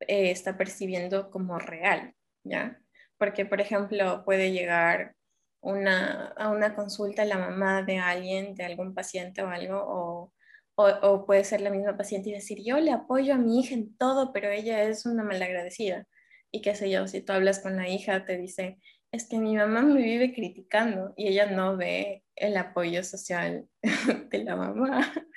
eh, 0.00 0.30
está 0.30 0.58
percibiendo 0.58 1.30
como 1.30 1.58
real, 1.58 2.14
¿ya? 2.44 2.78
Porque, 3.16 3.46
por 3.46 3.62
ejemplo, 3.62 4.24
puede 4.26 4.52
llegar 4.52 5.14
una, 5.60 6.28
a 6.36 6.50
una 6.50 6.74
consulta 6.74 7.24
la 7.24 7.38
mamá 7.38 7.82
de 7.82 7.98
alguien, 7.98 8.54
de 8.54 8.64
algún 8.64 8.94
paciente 8.94 9.42
o 9.42 9.48
algo, 9.48 9.78
o, 9.78 10.32
o, 10.76 11.26
puede 11.26 11.44
ser 11.44 11.60
la 11.60 11.70
misma 11.70 11.96
paciente 11.96 12.30
y 12.30 12.32
decir, 12.32 12.58
yo 12.64 12.78
le 12.80 12.92
apoyo 12.92 13.34
a 13.34 13.38
mi 13.38 13.60
hija 13.60 13.74
en 13.74 13.96
todo, 13.96 14.32
pero 14.32 14.50
ella 14.50 14.82
es 14.84 15.06
una 15.06 15.22
malagradecida. 15.24 16.06
Y 16.50 16.62
qué 16.62 16.74
sé 16.74 16.90
yo, 16.90 17.06
si 17.06 17.20
tú 17.20 17.32
hablas 17.32 17.60
con 17.60 17.76
la 17.76 17.88
hija, 17.88 18.24
te 18.24 18.38
dice, 18.38 18.78
es 19.12 19.28
que 19.28 19.38
mi 19.38 19.56
mamá 19.56 19.82
me 19.82 20.02
vive 20.02 20.32
criticando 20.32 21.12
y 21.16 21.28
ella 21.28 21.46
no 21.46 21.76
ve 21.76 22.24
el 22.36 22.56
apoyo 22.56 23.04
social 23.04 23.68
de 24.30 24.44
la 24.44 24.56
mamá, 24.56 25.12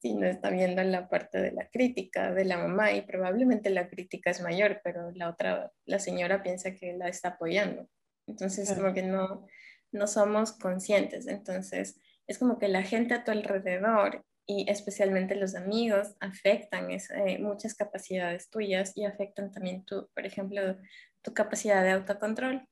sino 0.00 0.26
está 0.26 0.50
viendo 0.50 0.82
la 0.82 1.08
parte 1.08 1.40
de 1.40 1.52
la 1.52 1.68
crítica 1.68 2.32
de 2.32 2.44
la 2.44 2.58
mamá 2.58 2.92
y 2.92 3.02
probablemente 3.02 3.70
la 3.70 3.88
crítica 3.88 4.30
es 4.30 4.40
mayor, 4.40 4.80
pero 4.82 5.10
la 5.12 5.28
otra, 5.28 5.72
la 5.84 5.98
señora 5.98 6.42
piensa 6.42 6.74
que 6.74 6.94
la 6.94 7.08
está 7.08 7.30
apoyando. 7.30 7.88
Entonces, 8.26 8.72
como 8.72 8.92
que 8.92 9.02
no, 9.02 9.46
no 9.92 10.06
somos 10.06 10.52
conscientes. 10.52 11.26
Entonces, 11.26 12.00
es 12.26 12.38
como 12.38 12.58
que 12.58 12.68
la 12.68 12.82
gente 12.82 13.14
a 13.14 13.24
tu 13.24 13.30
alrededor 13.30 14.24
y 14.46 14.70
especialmente 14.70 15.34
los 15.34 15.54
amigos 15.54 16.14
afectan 16.20 16.90
eh, 16.90 17.38
muchas 17.40 17.74
capacidades 17.74 18.48
tuyas 18.48 18.92
y 18.94 19.04
afectan 19.04 19.50
también 19.50 19.84
tu, 19.84 20.08
por 20.14 20.24
ejemplo, 20.24 20.76
tu 21.22 21.34
capacidad 21.34 21.82
de 21.82 21.90
autocontrol. 21.90 22.66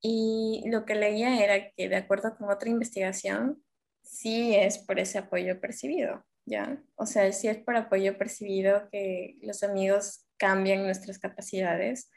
Y 0.00 0.64
lo 0.66 0.84
que 0.84 0.94
leía 0.94 1.42
era 1.42 1.70
que 1.70 1.88
de 1.88 1.96
acuerdo 1.96 2.36
con 2.36 2.50
otra 2.50 2.70
investigación, 2.70 3.62
sí 4.02 4.54
es 4.54 4.78
por 4.78 4.98
ese 4.98 5.18
apoyo 5.18 5.60
percibido, 5.60 6.24
¿ya? 6.46 6.82
O 6.94 7.06
sea, 7.06 7.30
sí 7.32 7.48
es 7.48 7.58
por 7.58 7.76
apoyo 7.76 8.16
percibido 8.16 8.88
que 8.90 9.36
los 9.42 9.62
amigos 9.62 10.26
cambian 10.38 10.84
nuestras 10.84 11.18
capacidades 11.18 12.10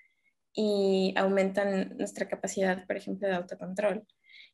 y 0.62 1.13
aumentan 1.16 1.98
nuestra 1.98 2.28
capacidad, 2.28 2.86
por 2.86 2.98
ejemplo, 2.98 3.28
de 3.28 3.36
autocontrol. 3.36 4.06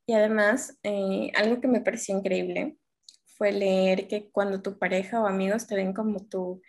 Y 0.05 0.13
además, 0.13 0.77
eh, 0.83 1.31
algo 1.35 1.61
que 1.61 1.67
me 1.67 1.81
pareció 1.81 2.17
increíble 2.17 2.77
fue 3.25 3.51
leer 3.51 4.07
que 4.07 4.29
cuando 4.31 4.61
tu 4.61 4.77
pareja 4.77 5.21
o 5.21 5.27
amigos 5.27 5.67
te 5.67 5.75
ven 5.75 5.93
como 5.93 6.19
tu 6.27 6.61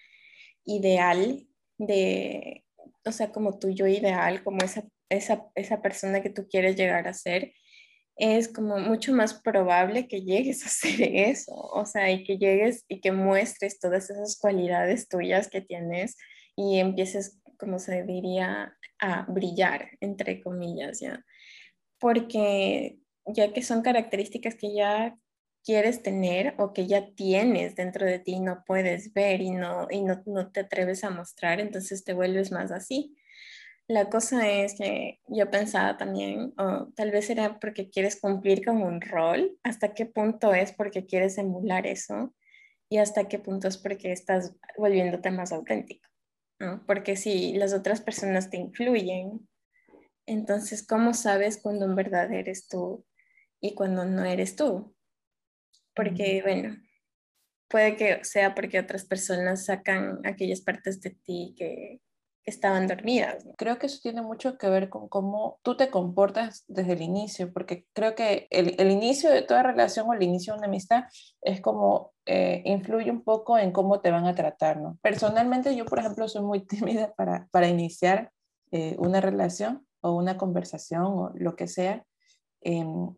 ideal 0.65 1.47
de, 1.79 2.65
o 3.05 3.13
sea, 3.13 3.31
como 3.31 3.59
tu 3.59 3.71
yo 3.71 3.87
ideal, 3.87 4.43
como 4.43 4.65
esa 4.65 4.85
esa, 5.09 5.47
esa 5.55 5.83
persona 5.83 6.23
que 6.23 6.31
tú 6.31 6.47
quieres 6.49 6.77
llegar 6.77 7.07
a 7.09 7.15
ser, 7.15 7.53
es 8.17 8.49
como 8.49 8.79
mucho 8.79 9.13
más 9.13 9.35
probable 9.35 10.09
que 10.09 10.23
llegues 10.23 10.65
a 10.65 10.69
ser 10.69 11.03
eso, 11.03 11.53
o 11.55 11.85
sea, 11.85 12.11
y 12.11 12.25
que 12.25 12.39
llegues 12.39 12.85
y 12.89 13.01
que 13.01 13.13
muestres 13.13 13.79
todas 13.79 14.11
esas 14.11 14.39
cualidades 14.39 15.09
tuyas 15.09 15.49
que 15.49 15.61
tienes 15.61 16.17
y 16.57 16.79
empieces, 16.79 17.41
como 17.59 17.79
se 17.79 18.03
diría, 18.05 18.77
a 18.99 19.23
brillar, 19.29 19.91
entre 20.01 20.43
comillas, 20.43 21.01
¿ya? 21.01 21.25
Porque 21.99 22.99
ya 23.27 23.53
que 23.53 23.63
son 23.63 23.83
características 23.83 24.55
que 24.55 24.75
ya 24.75 25.17
quieres 25.65 26.03
tener 26.03 26.55
o 26.59 26.73
que 26.73 26.87
ya 26.87 27.13
tienes 27.15 27.75
dentro 27.75 28.07
de 28.07 28.21
ti 28.21 28.35
y 28.35 28.41
no 28.41 28.63
puedes 28.65 29.13
ver 29.13 29.41
y 29.41 29.51
no, 29.51 29.89
y 29.91 30.03
no, 30.03 30.23
no 30.27 30.53
te 30.53 30.61
atreves 30.61 31.03
a 31.03 31.11
mostrar, 31.11 31.61
entonces 31.61 32.05
te 32.05 32.13
vuelves 32.15 32.53
más 32.53 32.71
así. 32.71 33.17
La 33.89 34.09
cosa 34.09 34.49
es 34.49 34.75
que 34.77 35.21
yo 35.29 35.51
pensaba 35.51 35.97
también, 35.97 36.55
o 36.59 36.89
tal 36.97 37.11
vez 37.11 37.31
era 37.31 37.59
porque 37.61 37.89
quieres 37.91 38.21
cumplir 38.21 38.65
con 38.65 38.83
un 38.83 39.01
rol, 39.01 39.59
hasta 39.63 39.95
qué 39.95 40.07
punto 40.07 40.55
es 40.55 40.73
porque 40.73 41.07
quieres 41.07 41.39
emular 41.39 41.87
eso 41.87 42.35
y 42.89 42.99
hasta 42.99 43.29
qué 43.29 43.39
punto 43.39 43.69
es 43.69 43.79
porque 43.79 44.13
estás 44.13 44.55
volviéndote 44.77 45.31
más 45.31 45.53
auténtico, 45.53 46.09
¿no? 46.59 46.85
Porque 46.87 47.17
si 47.17 47.55
las 47.55 47.73
otras 47.73 48.01
personas 48.01 48.51
te 48.51 48.57
influyen, 48.57 49.49
entonces, 50.27 50.87
¿cómo 50.87 51.15
sabes 51.15 51.61
cuando 51.63 51.85
en 51.85 51.95
verdad 51.95 52.33
eres 52.33 52.69
tú 52.69 53.05
y 53.61 53.75
cuando 53.75 54.05
no 54.05 54.25
eres 54.25 54.57
tú? 54.57 54.95
Porque, 55.95 56.43
bueno, 56.43 56.77
puede 57.69 57.97
que 57.97 58.25
sea 58.25 58.55
porque 58.55 58.79
otras 58.79 59.05
personas 59.05 59.67
sacan 59.67 60.21
aquellas 60.25 60.61
partes 60.61 61.01
de 61.01 61.11
ti 61.11 61.55
que 61.57 62.01
estaban 62.47 62.87
dormidas. 62.87 63.45
Creo 63.59 63.79
que 63.79 63.87
eso 63.87 63.99
tiene 64.01 64.23
mucho 64.23 64.57
que 64.57 64.69
ver 64.69 64.89
con 64.89 65.09
cómo 65.09 65.59
tú 65.63 65.77
te 65.77 65.91
comportas 65.91 66.65
desde 66.69 66.93
el 66.93 67.03
inicio, 67.03 67.53
porque 67.53 67.87
creo 67.93 68.15
que 68.15 68.47
el, 68.51 68.77
el 68.79 68.91
inicio 68.93 69.31
de 69.31 69.43
toda 69.43 69.65
relación 69.65 70.09
o 70.09 70.15
el 70.15 70.23
inicio 70.23 70.53
de 70.53 70.61
una 70.61 70.69
amistad 70.69 71.05
es 71.43 71.61
como 71.61 72.13
eh, 72.25 72.63
influye 72.65 73.11
un 73.11 73.23
poco 73.23 73.59
en 73.59 73.73
cómo 73.73 74.01
te 74.01 74.13
van 74.13 74.27
a 74.27 74.35
tratar, 74.35 74.81
¿no? 74.81 74.97
Personalmente 75.03 75.75
yo, 75.75 75.85
por 75.85 75.99
ejemplo, 75.99 76.29
soy 76.29 76.43
muy 76.43 76.61
tímida 76.67 77.13
para, 77.15 77.49
para 77.51 77.69
iniciar 77.69 78.31
eh, 78.71 78.95
una 78.99 79.21
relación 79.21 79.85
o 80.01 80.13
una 80.13 80.37
conversación 80.37 81.03
o 81.05 81.33
lo 81.35 81.57
que 81.57 81.67
sea, 81.67 82.05
em, 82.61 83.15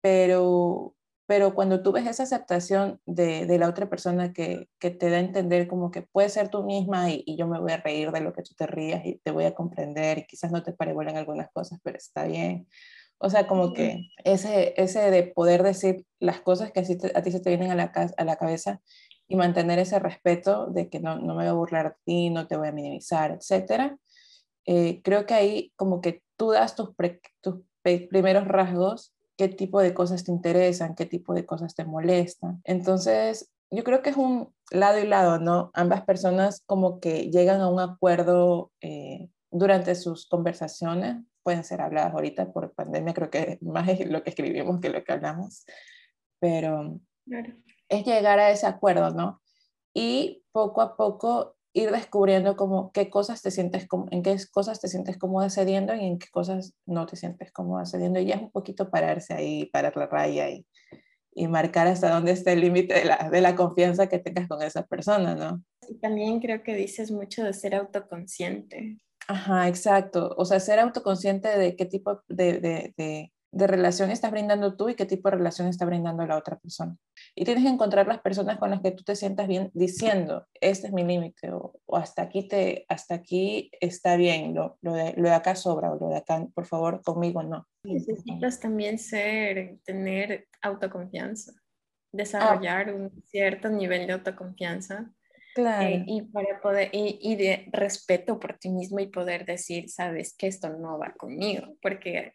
pero 0.00 0.96
pero 1.32 1.54
cuando 1.54 1.82
tú 1.82 1.92
ves 1.92 2.06
esa 2.06 2.24
aceptación 2.24 3.00
de, 3.06 3.46
de 3.46 3.56
la 3.56 3.66
otra 3.66 3.88
persona 3.88 4.34
que, 4.34 4.68
que, 4.78 4.90
te 4.90 5.08
da 5.08 5.16
a 5.16 5.20
entender 5.20 5.66
como 5.66 5.90
que 5.90 6.02
puedes 6.02 6.34
ser 6.34 6.50
tú 6.50 6.62
misma 6.62 7.10
y, 7.10 7.22
y, 7.24 7.38
yo 7.38 7.46
me 7.46 7.58
voy 7.58 7.72
a 7.72 7.78
reír 7.78 8.12
de 8.12 8.20
lo 8.20 8.34
que 8.34 8.42
tú 8.42 8.54
te 8.54 8.66
rías 8.66 9.02
y 9.06 9.14
te 9.14 9.30
voy 9.30 9.46
a 9.46 9.54
comprender 9.54 10.18
y 10.18 10.26
quizás 10.26 10.52
no 10.52 10.62
te 10.62 10.74
pare 10.74 10.90
en 10.90 11.16
algunas 11.16 11.50
cosas, 11.50 11.80
pero 11.82 11.96
está 11.96 12.26
bien. 12.26 12.68
O 13.16 13.30
sea, 13.30 13.46
como 13.46 13.72
que 13.72 14.10
ese, 14.24 14.74
ese 14.76 15.10
de 15.10 15.22
poder 15.22 15.62
decir 15.62 16.04
las 16.18 16.42
cosas 16.42 16.70
que 16.70 16.80
así 16.80 16.98
a 17.14 17.22
ti 17.22 17.32
se 17.32 17.40
te 17.40 17.48
vienen 17.48 17.70
a 17.70 17.76
la, 17.76 17.90
a 18.18 18.24
la 18.24 18.36
cabeza 18.36 18.82
y 19.26 19.36
mantener 19.36 19.78
ese 19.78 19.98
respeto 20.00 20.66
de 20.66 20.90
que 20.90 21.00
no, 21.00 21.16
no 21.16 21.34
me 21.34 21.44
voy 21.44 21.46
a 21.46 21.54
burlar 21.54 21.94
de 21.94 21.96
ti, 22.04 22.28
no 22.28 22.46
te 22.46 22.58
voy 22.58 22.68
a 22.68 22.72
minimizar, 22.72 23.30
etcétera. 23.30 23.96
Eh, 24.66 25.00
creo 25.02 25.24
que 25.24 25.32
ahí 25.32 25.72
como 25.76 26.02
que 26.02 26.22
tú 26.36 26.50
das 26.50 26.76
tus, 26.76 26.90
tus 27.40 27.62
primeros 28.10 28.46
rasgos 28.46 29.14
qué 29.36 29.48
tipo 29.48 29.80
de 29.80 29.94
cosas 29.94 30.24
te 30.24 30.30
interesan, 30.30 30.94
qué 30.94 31.06
tipo 31.06 31.34
de 31.34 31.46
cosas 31.46 31.74
te 31.74 31.84
molestan. 31.84 32.60
Entonces, 32.64 33.50
yo 33.70 33.84
creo 33.84 34.02
que 34.02 34.10
es 34.10 34.16
un 34.16 34.54
lado 34.70 34.98
y 34.98 35.06
lado, 35.06 35.38
¿no? 35.38 35.70
Ambas 35.74 36.02
personas 36.04 36.62
como 36.66 37.00
que 37.00 37.30
llegan 37.30 37.60
a 37.60 37.68
un 37.68 37.80
acuerdo 37.80 38.70
eh, 38.80 39.30
durante 39.50 39.94
sus 39.94 40.28
conversaciones, 40.28 41.16
pueden 41.42 41.64
ser 41.64 41.80
habladas 41.80 42.12
ahorita 42.12 42.52
por 42.52 42.74
pandemia, 42.74 43.14
creo 43.14 43.30
que 43.30 43.58
más 43.62 43.88
es 43.88 44.08
lo 44.08 44.22
que 44.22 44.30
escribimos 44.30 44.80
que 44.80 44.90
lo 44.90 45.02
que 45.04 45.12
hablamos, 45.12 45.64
pero 46.38 47.00
es 47.88 48.04
llegar 48.04 48.38
a 48.38 48.50
ese 48.50 48.66
acuerdo, 48.66 49.10
¿no? 49.10 49.40
Y 49.94 50.44
poco 50.52 50.80
a 50.80 50.96
poco 50.96 51.56
ir 51.72 51.90
descubriendo 51.90 52.56
como 52.56 52.92
qué 52.92 53.08
cosas 53.08 53.42
te 53.42 53.50
sientes, 53.50 53.86
en 54.10 54.22
qué 54.22 54.36
cosas 54.50 54.80
te 54.80 54.88
sientes 54.88 55.18
cómoda 55.18 55.50
cediendo 55.50 55.94
y 55.94 56.04
en 56.04 56.18
qué 56.18 56.28
cosas 56.30 56.74
no 56.86 57.06
te 57.06 57.16
sientes 57.16 57.52
cómoda 57.52 57.86
cediendo. 57.86 58.20
Y 58.20 58.26
ya 58.26 58.36
es 58.36 58.42
un 58.42 58.50
poquito 58.50 58.90
pararse 58.90 59.34
ahí, 59.34 59.66
parar 59.66 59.96
la 59.96 60.06
raya 60.06 60.50
y, 60.50 60.66
y 61.34 61.48
marcar 61.48 61.86
hasta 61.86 62.10
dónde 62.10 62.32
está 62.32 62.52
el 62.52 62.60
límite 62.60 62.94
de 62.94 63.04
la, 63.04 63.30
de 63.30 63.40
la 63.40 63.56
confianza 63.56 64.08
que 64.08 64.18
tengas 64.18 64.48
con 64.48 64.62
esa 64.62 64.86
persona, 64.86 65.34
¿no? 65.34 65.62
Y 65.88 65.98
también 65.98 66.40
creo 66.40 66.62
que 66.62 66.74
dices 66.74 67.10
mucho 67.10 67.42
de 67.44 67.54
ser 67.54 67.74
autoconsciente. 67.74 68.98
Ajá, 69.28 69.68
exacto. 69.68 70.34
O 70.36 70.44
sea, 70.44 70.60
ser 70.60 70.78
autoconsciente 70.78 71.48
de 71.48 71.76
qué 71.76 71.86
tipo 71.86 72.22
de, 72.28 72.58
de 72.58 72.94
de 72.96 73.32
relación 73.52 74.10
estás 74.10 74.30
brindando 74.30 74.76
tú 74.76 74.88
y 74.88 74.94
qué 74.94 75.04
tipo 75.04 75.30
de 75.30 75.36
relación 75.36 75.68
está 75.68 75.84
brindando 75.84 76.26
la 76.26 76.38
otra 76.38 76.58
persona. 76.58 76.96
Y 77.34 77.44
tienes 77.44 77.64
que 77.64 77.70
encontrar 77.70 78.06
las 78.06 78.20
personas 78.20 78.58
con 78.58 78.70
las 78.70 78.80
que 78.80 78.92
tú 78.92 79.04
te 79.04 79.14
sientas 79.14 79.46
bien 79.46 79.70
diciendo, 79.74 80.46
este 80.60 80.86
es 80.86 80.92
mi 80.92 81.04
límite 81.04 81.52
o, 81.52 81.74
hasta, 81.92 82.22
aquí 82.22 82.48
te, 82.48 82.86
hasta 82.88 83.14
aquí 83.14 83.70
está 83.80 84.16
bien, 84.16 84.54
lo, 84.54 84.78
lo, 84.80 84.94
de, 84.94 85.12
lo 85.16 85.28
de 85.28 85.34
acá 85.34 85.54
sobra 85.54 85.92
o 85.92 85.98
lo 85.98 86.08
de 86.08 86.16
acá, 86.16 86.46
por 86.54 86.66
favor, 86.66 87.02
conmigo 87.02 87.42
no. 87.42 87.68
Necesitas 87.84 88.58
también 88.58 88.98
ser, 88.98 89.76
tener 89.84 90.48
autoconfianza, 90.62 91.52
desarrollar 92.10 92.88
ah. 92.88 92.94
un 92.94 93.22
cierto 93.26 93.68
nivel 93.68 94.06
de 94.06 94.14
autoconfianza. 94.14 95.10
Claro. 95.54 95.86
Eh, 95.86 96.04
y, 96.06 96.22
para 96.22 96.62
poder, 96.62 96.88
y, 96.92 97.18
y 97.20 97.36
de 97.36 97.68
respeto 97.72 98.40
por 98.40 98.58
ti 98.58 98.70
mismo 98.70 99.00
y 99.00 99.08
poder 99.08 99.44
decir, 99.44 99.90
sabes 99.90 100.34
que 100.34 100.46
esto 100.46 100.70
no 100.70 100.98
va 100.98 101.12
conmigo, 101.12 101.76
porque 101.82 102.32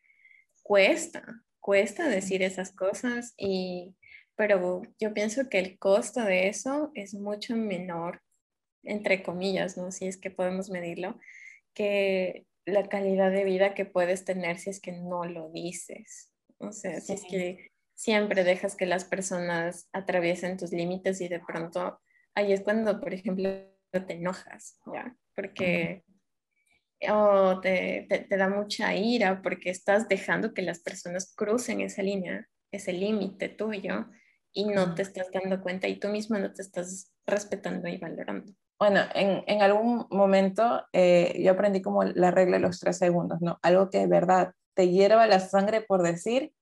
cuesta, 0.67 1.41
cuesta 1.61 2.09
decir 2.09 2.43
esas 2.43 2.73
cosas 2.73 3.33
y 3.37 3.95
pero 4.35 4.83
yo 4.99 5.13
pienso 5.13 5.47
que 5.49 5.59
el 5.59 5.79
costo 5.79 6.21
de 6.21 6.49
eso 6.49 6.91
es 6.93 7.13
mucho 7.13 7.55
menor, 7.55 8.21
entre 8.83 9.23
comillas, 9.23 9.77
¿no? 9.77 9.91
Si 9.91 10.05
es 10.07 10.17
que 10.17 10.29
podemos 10.29 10.69
medirlo, 10.69 11.17
que 11.73 12.45
la 12.65 12.87
calidad 12.87 13.31
de 13.31 13.45
vida 13.45 13.73
que 13.73 13.85
puedes 13.85 14.25
tener 14.25 14.59
si 14.59 14.69
es 14.69 14.81
que 14.81 14.91
no 14.91 15.23
lo 15.23 15.49
dices. 15.49 16.33
O 16.59 16.73
sea, 16.73 16.99
si 16.99 17.13
es 17.13 17.23
que 17.23 17.71
siempre 17.95 18.43
dejas 18.43 18.75
que 18.75 18.85
las 18.85 19.05
personas 19.05 19.87
atraviesen 19.93 20.57
tus 20.57 20.71
límites 20.71 21.21
y 21.21 21.29
de 21.29 21.39
pronto 21.39 21.99
ahí 22.35 22.51
es 22.51 22.61
cuando, 22.61 22.99
por 22.99 23.13
ejemplo, 23.13 23.49
te 23.91 24.13
enojas, 24.13 24.77
¿ya? 24.93 25.15
Porque 25.33 26.03
o 27.09 27.59
te, 27.59 28.07
te, 28.09 28.37
da 28.37 28.49
mucha 28.49 28.95
ira 28.95 29.41
porque 29.41 29.69
estás 29.69 30.07
dejando 30.07 30.53
que 30.53 30.61
las 30.61 30.79
personas 30.79 31.33
crucen 31.35 31.81
esa 31.81 32.01
línea, 32.01 32.47
ese 32.71 32.93
límite 32.93 33.49
tuyo 33.49 34.07
y 34.51 34.65
no 34.65 34.95
te 34.95 35.03
estás 35.03 35.27
dando 35.31 35.61
cuenta 35.61 35.87
y 35.87 35.99
tú 35.99 36.09
mismo 36.09 36.37
no 36.37 36.51
te 36.53 36.61
estás 36.61 37.13
respetando 37.25 37.87
y 37.87 37.97
valorando. 37.97 38.51
Bueno, 38.79 39.01
en, 39.13 39.43
en 39.47 39.61
algún 39.61 40.07
momento 40.09 40.83
eh, 40.93 41.39
yo 41.43 41.51
aprendí 41.51 41.81
como 41.81 42.03
la 42.03 42.31
regla 42.31 42.57
de 42.57 42.63
los 42.63 42.79
tres 42.79 42.97
segundos, 42.97 43.41
¿no? 43.41 43.59
Algo 43.61 43.89
que 43.89 43.99
de 43.99 44.07
verdad 44.07 44.53
te 44.73 44.89
hierva 44.89 45.25
la 45.27 45.39
sangre 45.39 45.81
por 45.81 46.03
decir, 46.03 46.53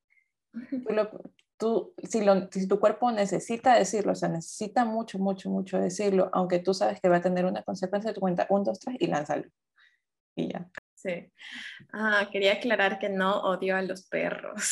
tú, 1.57 1.93
si, 2.03 2.23
lo, 2.23 2.49
si 2.51 2.67
tu 2.67 2.79
cuerpo 2.79 3.11
necesita 3.11 3.75
decirlo, 3.75 4.13
o 4.13 4.15
sea, 4.15 4.29
necesita 4.29 4.85
mucho, 4.85 5.19
mucho, 5.19 5.49
mucho 5.49 5.77
decirlo, 5.77 6.29
aunque 6.33 6.59
tú 6.59 6.73
sabes 6.73 6.99
que 7.01 7.09
va 7.09 7.17
a 7.17 7.21
tener 7.21 7.45
una 7.45 7.63
consecuencia, 7.63 8.13
tu 8.13 8.21
cuenta 8.21 8.47
un, 8.49 8.63
dos, 8.63 8.79
tres 8.79 8.97
y 8.99 9.07
lánzalo. 9.07 9.43
Y 10.35 10.51
ya. 10.51 10.69
Sí. 10.93 11.31
Ah, 11.93 12.29
quería 12.31 12.53
aclarar 12.53 12.99
que 12.99 13.09
no 13.09 13.41
odio 13.41 13.75
a 13.77 13.81
los 13.81 14.07
perros. 14.07 14.71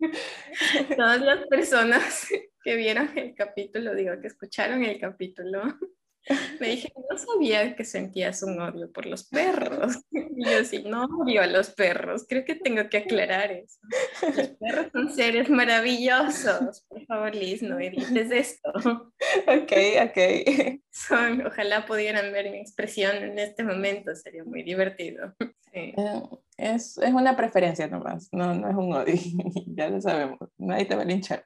Todas 0.96 1.20
las 1.20 1.46
personas 1.46 2.26
que 2.62 2.76
vieron 2.76 3.16
el 3.16 3.34
capítulo, 3.34 3.94
digo, 3.94 4.20
que 4.20 4.26
escucharon 4.26 4.84
el 4.84 4.98
capítulo, 5.00 5.62
me 6.60 6.68
dije, 6.68 6.92
no 7.10 7.18
sabía 7.18 7.74
que 7.74 7.84
sentías 7.84 8.42
un 8.42 8.60
odio 8.60 8.90
por 8.90 9.06
los 9.06 9.24
perros. 9.24 9.98
Y 10.34 10.44
yo 10.44 10.64
sí, 10.64 10.82
no 10.84 11.04
odio 11.04 11.42
a 11.42 11.46
los 11.46 11.70
perros, 11.70 12.24
creo 12.28 12.44
que 12.44 12.54
tengo 12.54 12.88
que 12.88 12.98
aclarar 12.98 13.52
eso. 13.52 13.78
Los 14.34 14.48
perros 14.48 14.86
son 14.90 15.10
seres 15.14 15.50
maravillosos. 15.50 16.84
Por 16.88 17.04
favor, 17.04 17.34
Liz, 17.34 17.62
no 17.62 17.78
edites 17.78 18.30
esto. 18.30 18.72
Ok, 19.46 19.72
ok. 20.04 20.80
Son, 20.90 21.46
ojalá 21.46 21.84
pudieran 21.86 22.32
ver 22.32 22.50
mi 22.50 22.58
expresión 22.58 23.16
en 23.16 23.38
este 23.38 23.62
momento, 23.62 24.14
sería 24.14 24.42
muy 24.44 24.62
divertido. 24.62 25.34
Sí. 25.38 25.94
Eh, 25.96 26.22
es, 26.56 26.98
es, 26.98 27.12
una 27.12 27.36
preferencia 27.36 27.86
nomás, 27.86 28.28
no, 28.32 28.54
no 28.54 28.68
es 28.68 28.74
un 28.74 28.92
odio, 28.92 29.14
ya 29.66 29.88
lo 29.88 30.00
sabemos, 30.00 30.38
nadie 30.58 30.86
te 30.86 30.96
va 30.96 31.02
a 31.02 31.06
linchar. 31.06 31.44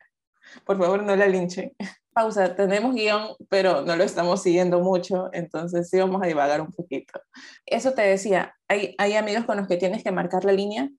Por 0.64 0.78
favor, 0.78 1.02
no 1.02 1.16
la 1.16 1.26
linchen 1.26 1.72
pausa, 2.16 2.56
tenemos 2.56 2.94
guion, 2.94 3.36
pero 3.50 3.82
no 3.82 3.94
lo 3.94 4.02
estamos 4.02 4.42
siguiendo 4.42 4.80
mucho, 4.80 5.28
entonces 5.34 5.90
sí 5.90 5.98
vamos 5.98 6.22
a 6.22 6.26
divagar 6.26 6.62
un 6.62 6.72
poquito. 6.72 7.20
Eso 7.66 7.92
te 7.92 8.00
decía, 8.00 8.56
hay, 8.68 8.94
hay 8.96 9.16
amigos 9.16 9.44
con 9.44 9.58
los 9.58 9.68
que 9.68 9.76
tienes 9.76 10.02
que 10.02 10.12
marcar 10.12 10.46
la 10.46 10.52
línea, 10.52 10.90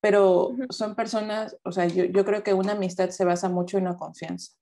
pero 0.00 0.56
son 0.70 0.96
personas, 0.96 1.56
o 1.62 1.70
sea, 1.70 1.86
yo, 1.86 2.06
yo, 2.06 2.24
creo 2.24 2.42
que 2.42 2.52
una 2.52 2.72
amistad 2.72 3.10
se 3.10 3.24
basa 3.24 3.48
mucho 3.48 3.78
en 3.78 3.84
la 3.84 3.96
confianza, 3.96 4.54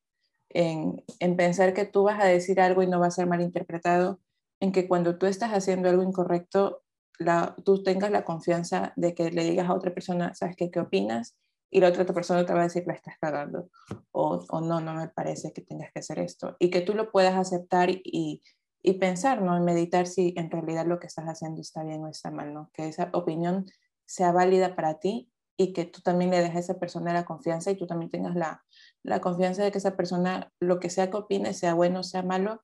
en, 0.51 1.03
en 1.21 1.37
pensar 1.39 1.73
que 1.73 1.87
tú 1.87 2.03
vas 2.03 2.23
a 2.23 2.27
decir 2.27 2.61
algo 2.61 2.83
y 2.83 2.87
no 2.87 3.01
va 3.01 3.07
a 3.07 3.11
ser 3.11 3.27
malinterpretado, 3.27 4.21
en 4.61 4.73
que 4.73 4.87
cuando 4.87 5.17
tú 5.17 5.25
estás 5.25 5.53
haciendo 5.53 5.88
algo 5.88 6.03
incorrecto, 6.03 6.83
la, 7.19 7.57
tú 7.64 7.83
tengas 7.83 8.11
la 8.11 8.27
confianza 8.27 8.93
de 8.97 9.14
que 9.14 9.31
le 9.31 9.45
digas 9.45 9.71
a 9.71 9.75
otra 9.75 9.95
persona, 9.95 10.35
¿sabes 10.35 10.55
qué? 10.55 10.71
¿Qué 10.71 10.81
opinas? 10.81 11.35
Y 11.75 11.81
la 11.81 11.89
otra 11.89 12.07
persona 12.07 12.47
te 12.47 12.53
va 12.53 12.61
a 12.61 12.65
decir, 12.65 12.85
la 12.87 12.93
estás 12.93 13.17
cagando, 13.21 13.69
o, 14.13 14.45
o, 14.49 14.61
no, 14.61 14.81
no 14.81 14.95
me 14.95 15.09
parece 15.09 15.53
que 15.53 15.61
tengas 15.61 15.91
que 15.93 15.99
hacer 15.99 16.21
esto, 16.21 16.55
y 16.61 16.71
que 16.71 16.83
tú 16.83 16.95
lo 16.95 17.11
puedas 17.11 17.35
aceptar 17.35 17.91
y, 17.91 18.45
y 18.81 18.93
pensar, 19.01 19.43
¿no? 19.43 19.57
Y 19.57 19.61
meditar 19.61 20.07
si 20.07 20.35
en 20.37 20.53
realidad 20.53 20.87
lo 20.87 21.01
que 21.01 21.09
estás 21.09 21.25
haciendo 21.25 21.61
está 21.61 21.83
bien 21.83 22.05
o 22.05 22.07
está 22.07 22.31
mal, 22.31 22.55
¿no? 22.55 22.71
Que 22.73 22.87
esa 22.87 23.11
opinión 23.13 23.67
sea 24.07 24.31
válida 24.31 24.77
para 24.77 25.01
ti 25.01 25.33
y 25.57 25.73
que 25.73 25.85
tú 25.85 26.01
también 26.01 26.31
le 26.31 26.43
dejes 26.43 26.57
a 26.57 26.61
esa 26.61 26.79
persona 26.79 27.13
la 27.13 27.25
confianza 27.25 27.73
y 27.73 27.77
tú 27.77 27.89
también 27.89 28.09
tengas 28.09 28.37
la, 28.37 28.63
la 29.03 29.21
confianza 29.21 29.65
de 29.65 29.73
que 29.73 29.79
esa 29.79 29.97
persona, 29.97 30.53
lo 30.61 30.79
que 30.79 30.91
sea 30.91 31.11
que 31.11 31.17
opine, 31.17 31.55
sea 31.55 31.75
bueno 31.75 32.01
o 32.01 32.05
sea 32.05 32.23
malo, 32.23 32.63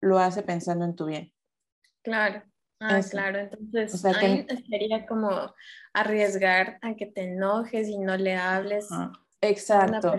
lo 0.00 0.20
hace 0.20 0.44
pensando 0.44 0.84
en 0.84 0.94
tu 0.94 1.06
bien. 1.06 1.32
Claro. 2.02 2.44
Ah, 2.84 3.00
claro, 3.08 3.38
entonces 3.38 4.04
o 4.04 4.08
ahí 4.08 4.44
sería 4.68 5.06
como 5.06 5.54
arriesgar 5.92 6.78
a 6.82 6.94
que 6.96 7.06
te 7.06 7.22
enojes 7.22 7.88
y 7.88 7.98
no 7.98 8.16
le 8.16 8.34
hables 8.34 8.88
Exacto. 9.40 10.14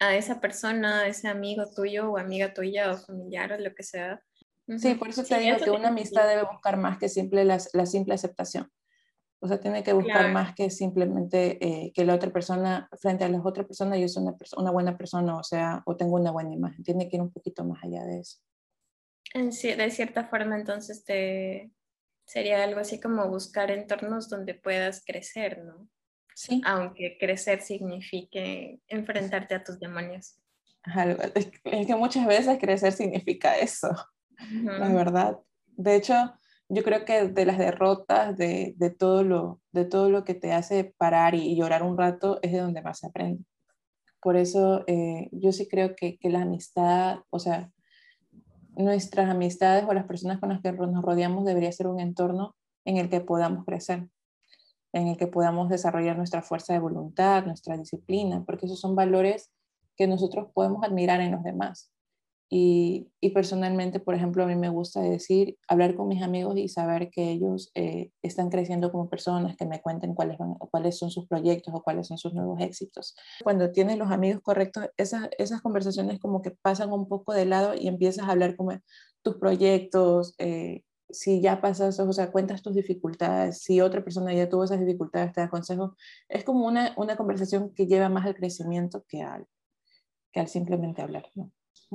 A, 0.00 0.14
esa 0.14 0.40
persona, 0.40 1.00
a 1.00 1.06
ese 1.08 1.28
amigo 1.28 1.64
tuyo 1.74 2.12
o 2.12 2.18
amiga 2.18 2.54
tuya 2.54 2.92
o 2.92 2.96
familiar 2.96 3.52
o 3.52 3.58
lo 3.58 3.74
que 3.74 3.82
sea. 3.82 4.22
Sí, 4.78 4.94
por 4.94 5.08
eso 5.08 5.24
te 5.24 5.38
digo 5.38 5.56
que 5.56 5.70
una 5.70 5.88
amistad 5.88 6.28
debe 6.28 6.44
buscar 6.44 6.76
más 6.76 6.98
que 6.98 7.08
simple 7.08 7.44
la, 7.44 7.58
la, 7.72 7.86
simple 7.86 8.14
aceptación. 8.14 8.70
O 9.40 9.48
sea, 9.48 9.58
tiene 9.58 9.82
que 9.82 9.92
buscar 9.92 10.32
más 10.32 10.54
que 10.54 10.70
simplemente 10.70 11.58
eh, 11.64 11.92
que 11.94 12.04
la 12.04 12.14
otra 12.14 12.30
persona, 12.30 12.88
frente 13.00 13.24
a 13.24 13.28
las 13.28 13.44
otras 13.44 13.66
personas, 13.66 13.98
yo 13.98 14.08
soy 14.08 14.24
una, 14.24 14.36
una 14.56 14.70
buena 14.70 14.96
persona, 14.96 15.36
o 15.36 15.42
sea, 15.42 15.82
o 15.86 15.96
tengo 15.96 16.16
una 16.16 16.30
buena 16.30 16.52
imagen. 16.52 16.84
Tiene 16.84 17.08
que 17.08 17.16
ir 17.16 17.22
un 17.22 17.32
poquito 17.32 17.64
más 17.64 17.82
allá 17.82 18.04
de 18.04 18.20
eso 18.20 18.38
de 19.34 19.90
cierta 19.90 20.24
forma, 20.24 20.56
entonces 20.56 21.04
te 21.04 21.70
sería 22.28 22.62
algo 22.62 22.80
así 22.80 23.00
como 23.00 23.26
buscar 23.28 23.70
entornos 23.70 24.28
donde 24.28 24.54
puedas 24.54 25.02
crecer, 25.04 25.64
¿no? 25.64 25.88
Sí. 26.34 26.60
Aunque 26.64 27.16
crecer 27.18 27.62
signifique 27.62 28.80
enfrentarte 28.86 29.54
a 29.54 29.64
tus 29.64 29.80
demonios. 29.80 30.38
Es 31.34 31.86
que 31.86 31.96
muchas 31.96 32.26
veces 32.26 32.58
crecer 32.60 32.92
significa 32.92 33.58
eso, 33.58 33.90
la 34.62 34.88
verdad. 34.92 35.38
De 35.66 35.96
hecho, 35.96 36.14
yo 36.68 36.82
creo 36.82 37.04
que 37.04 37.28
de 37.28 37.44
las 37.46 37.58
derrotas, 37.58 38.36
de, 38.36 38.74
de, 38.76 38.90
todo, 38.90 39.24
lo, 39.24 39.60
de 39.72 39.84
todo 39.84 40.10
lo 40.10 40.24
que 40.24 40.34
te 40.34 40.52
hace 40.52 40.94
parar 40.96 41.34
y, 41.34 41.56
llorar 41.56 41.82
un 41.82 41.98
rato, 41.98 42.38
es 42.42 42.52
de 42.52 42.58
donde 42.58 42.82
más 42.82 43.00
se 43.00 43.06
aprende. 43.06 43.44
Por 44.20 44.36
eso 44.36 44.84
eh, 44.86 45.28
yo 45.32 45.52
sí 45.52 45.66
creo 45.68 45.96
que, 45.96 46.18
que 46.18 46.30
la 46.30 46.42
amistad, 46.42 47.20
o 47.30 47.38
sea, 47.38 47.70
nuestras 48.78 49.28
amistades 49.28 49.84
o 49.86 49.92
las 49.92 50.06
personas 50.06 50.38
con 50.38 50.48
las 50.48 50.62
que 50.62 50.72
nos 50.72 51.04
rodeamos 51.04 51.44
debería 51.44 51.72
ser 51.72 51.88
un 51.88 52.00
entorno 52.00 52.54
en 52.84 52.96
el 52.96 53.10
que 53.10 53.20
podamos 53.20 53.64
crecer, 53.64 54.08
en 54.92 55.08
el 55.08 55.16
que 55.16 55.26
podamos 55.26 55.68
desarrollar 55.68 56.16
nuestra 56.16 56.42
fuerza 56.42 56.72
de 56.72 56.78
voluntad, 56.78 57.44
nuestra 57.44 57.76
disciplina, 57.76 58.44
porque 58.46 58.66
esos 58.66 58.80
son 58.80 58.94
valores 58.94 59.50
que 59.96 60.06
nosotros 60.06 60.48
podemos 60.54 60.84
admirar 60.84 61.20
en 61.20 61.32
los 61.32 61.42
demás. 61.42 61.92
Y, 62.50 63.10
personalmente, 63.34 64.00
por 64.00 64.14
ejemplo, 64.14 64.42
a 64.42 64.46
mí 64.46 64.56
me 64.56 64.70
gusta 64.70 65.02
decir, 65.02 65.58
hablar 65.68 65.94
con 65.94 66.08
mis 66.08 66.22
amigos 66.22 66.56
y 66.56 66.68
saber 66.68 67.10
que 67.10 67.30
ellos 67.30 67.70
eh, 67.74 68.10
están 68.22 68.48
creciendo 68.48 68.90
como 68.90 69.10
personas, 69.10 69.54
que 69.56 69.66
me 69.66 69.82
cuenten 69.82 70.14
cuáles, 70.14 70.38
van, 70.38 70.54
cuáles 70.54 70.96
son 70.96 71.10
sus 71.10 71.26
proyectos 71.26 71.74
o 71.74 71.82
cuáles 71.82 72.06
son 72.06 72.16
sus 72.16 72.32
nuevos 72.32 72.60
éxitos. 72.60 73.14
Cuando 73.44 73.70
tienes 73.70 73.98
los 73.98 74.10
amigos 74.10 74.40
correctos, 74.42 74.86
esas, 74.96 75.28
esas 75.36 75.60
conversaciones 75.60 76.18
como 76.20 76.40
que 76.40 76.52
pasan 76.52 76.90
un 76.90 77.06
poco 77.06 77.34
de 77.34 77.44
lado 77.44 77.74
y 77.74 77.86
empiezas 77.86 78.26
a 78.26 78.32
hablar 78.32 78.56
como 78.56 78.72
tus 79.22 79.36
proyectos, 79.36 80.34
eh, 80.38 80.84
si 81.10 81.40
ya 81.42 81.60
pasas, 81.60 81.98
o 82.00 82.12
sea, 82.12 82.30
cuentas 82.30 82.62
tus 82.62 82.74
dificultades, 82.74 83.62
si 83.62 83.80
otra 83.80 84.02
persona 84.02 84.32
ya 84.32 84.48
tuvo 84.48 84.64
esas 84.64 84.80
dificultades, 84.80 85.32
te 85.32 85.40
da 85.40 85.50
consejos, 85.50 85.92
es 86.28 86.44
como 86.44 86.66
una, 86.66 86.94
una 86.96 87.16
conversación 87.16 87.74
que 87.74 87.86
lleva 87.86 88.08
más 88.08 88.26
al 88.26 88.36
crecimiento 88.36 89.04
que 89.08 89.22
al, 89.22 89.46
que 90.32 90.40
al 90.40 90.48
simplemente 90.48 91.02
hablar, 91.02 91.26
¿no? 91.34 91.50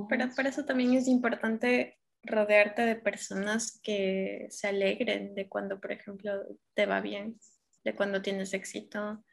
Pero 0.10 0.30
por 0.36 0.48
eso 0.48 0.66
también 0.66 0.94
es 0.94 1.08
importante 1.08 1.98
rodearte 2.24 2.84
de 2.84 2.96
personas 2.96 3.80
que 3.84 4.48
se 4.50 4.68
alegren 4.68 5.36
de 5.36 5.48
cuando, 5.48 5.80
por 5.80 5.92
ejemplo, 5.92 6.32
te 6.74 6.86
va 6.86 7.02
bien, 7.02 7.40
de 7.84 7.96
cuando 7.96 8.22
tienes 8.22 8.54
éxito, 8.54 9.24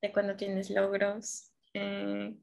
de 0.00 0.12
cuando 0.12 0.36
tienes 0.36 0.70
logros. 0.70 1.52
Eh, 1.74 2.34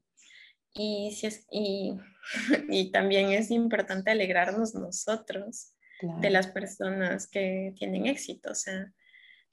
y, 0.74 1.12
si 1.16 1.28
es, 1.28 1.48
y, 1.52 1.94
y, 2.70 2.92
también 2.92 3.32
es 3.32 3.52
importante 3.52 4.12
alegrarnos 4.12 4.76
nosotros 4.76 5.74
de 6.22 6.30
las 6.30 6.48
personas 6.48 7.28
que 7.28 7.74
tienen 7.78 8.06
éxito, 8.06 8.52
o 8.52 8.56
sea, 8.56 8.92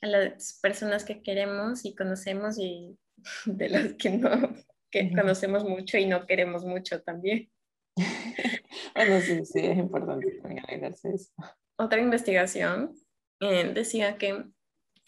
a 0.00 0.06
las 0.06 0.58
personas 0.60 1.04
que 1.04 1.22
queremos 1.22 1.84
y 1.84 1.94
conocemos 1.94 2.58
y 2.58 2.98
de 3.46 3.68
las 3.68 3.94
que 3.94 4.10
no, 4.10 4.54
que 4.90 5.10
conocemos 5.14 5.64
mucho 5.64 5.96
y 5.96 6.06
no 6.06 6.26
queremos 6.26 6.64
mucho 6.64 7.00
también. 7.02 7.51
bueno, 8.94 9.20
sí, 9.20 9.44
sí, 9.44 9.60
es 9.60 9.78
importante 9.78 10.30
también 10.40 10.84
eso. 10.84 11.32
Otra 11.76 12.00
investigación 12.00 12.94
eh, 13.40 13.72
decía 13.74 14.16
que 14.16 14.44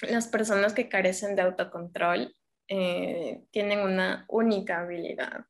las 0.02 0.28
personas 0.28 0.74
que 0.74 0.88
carecen 0.88 1.36
de 1.36 1.42
autocontrol 1.42 2.34
eh, 2.68 3.44
tienen 3.50 3.80
una 3.80 4.24
única 4.28 4.80
habilidad, 4.80 5.44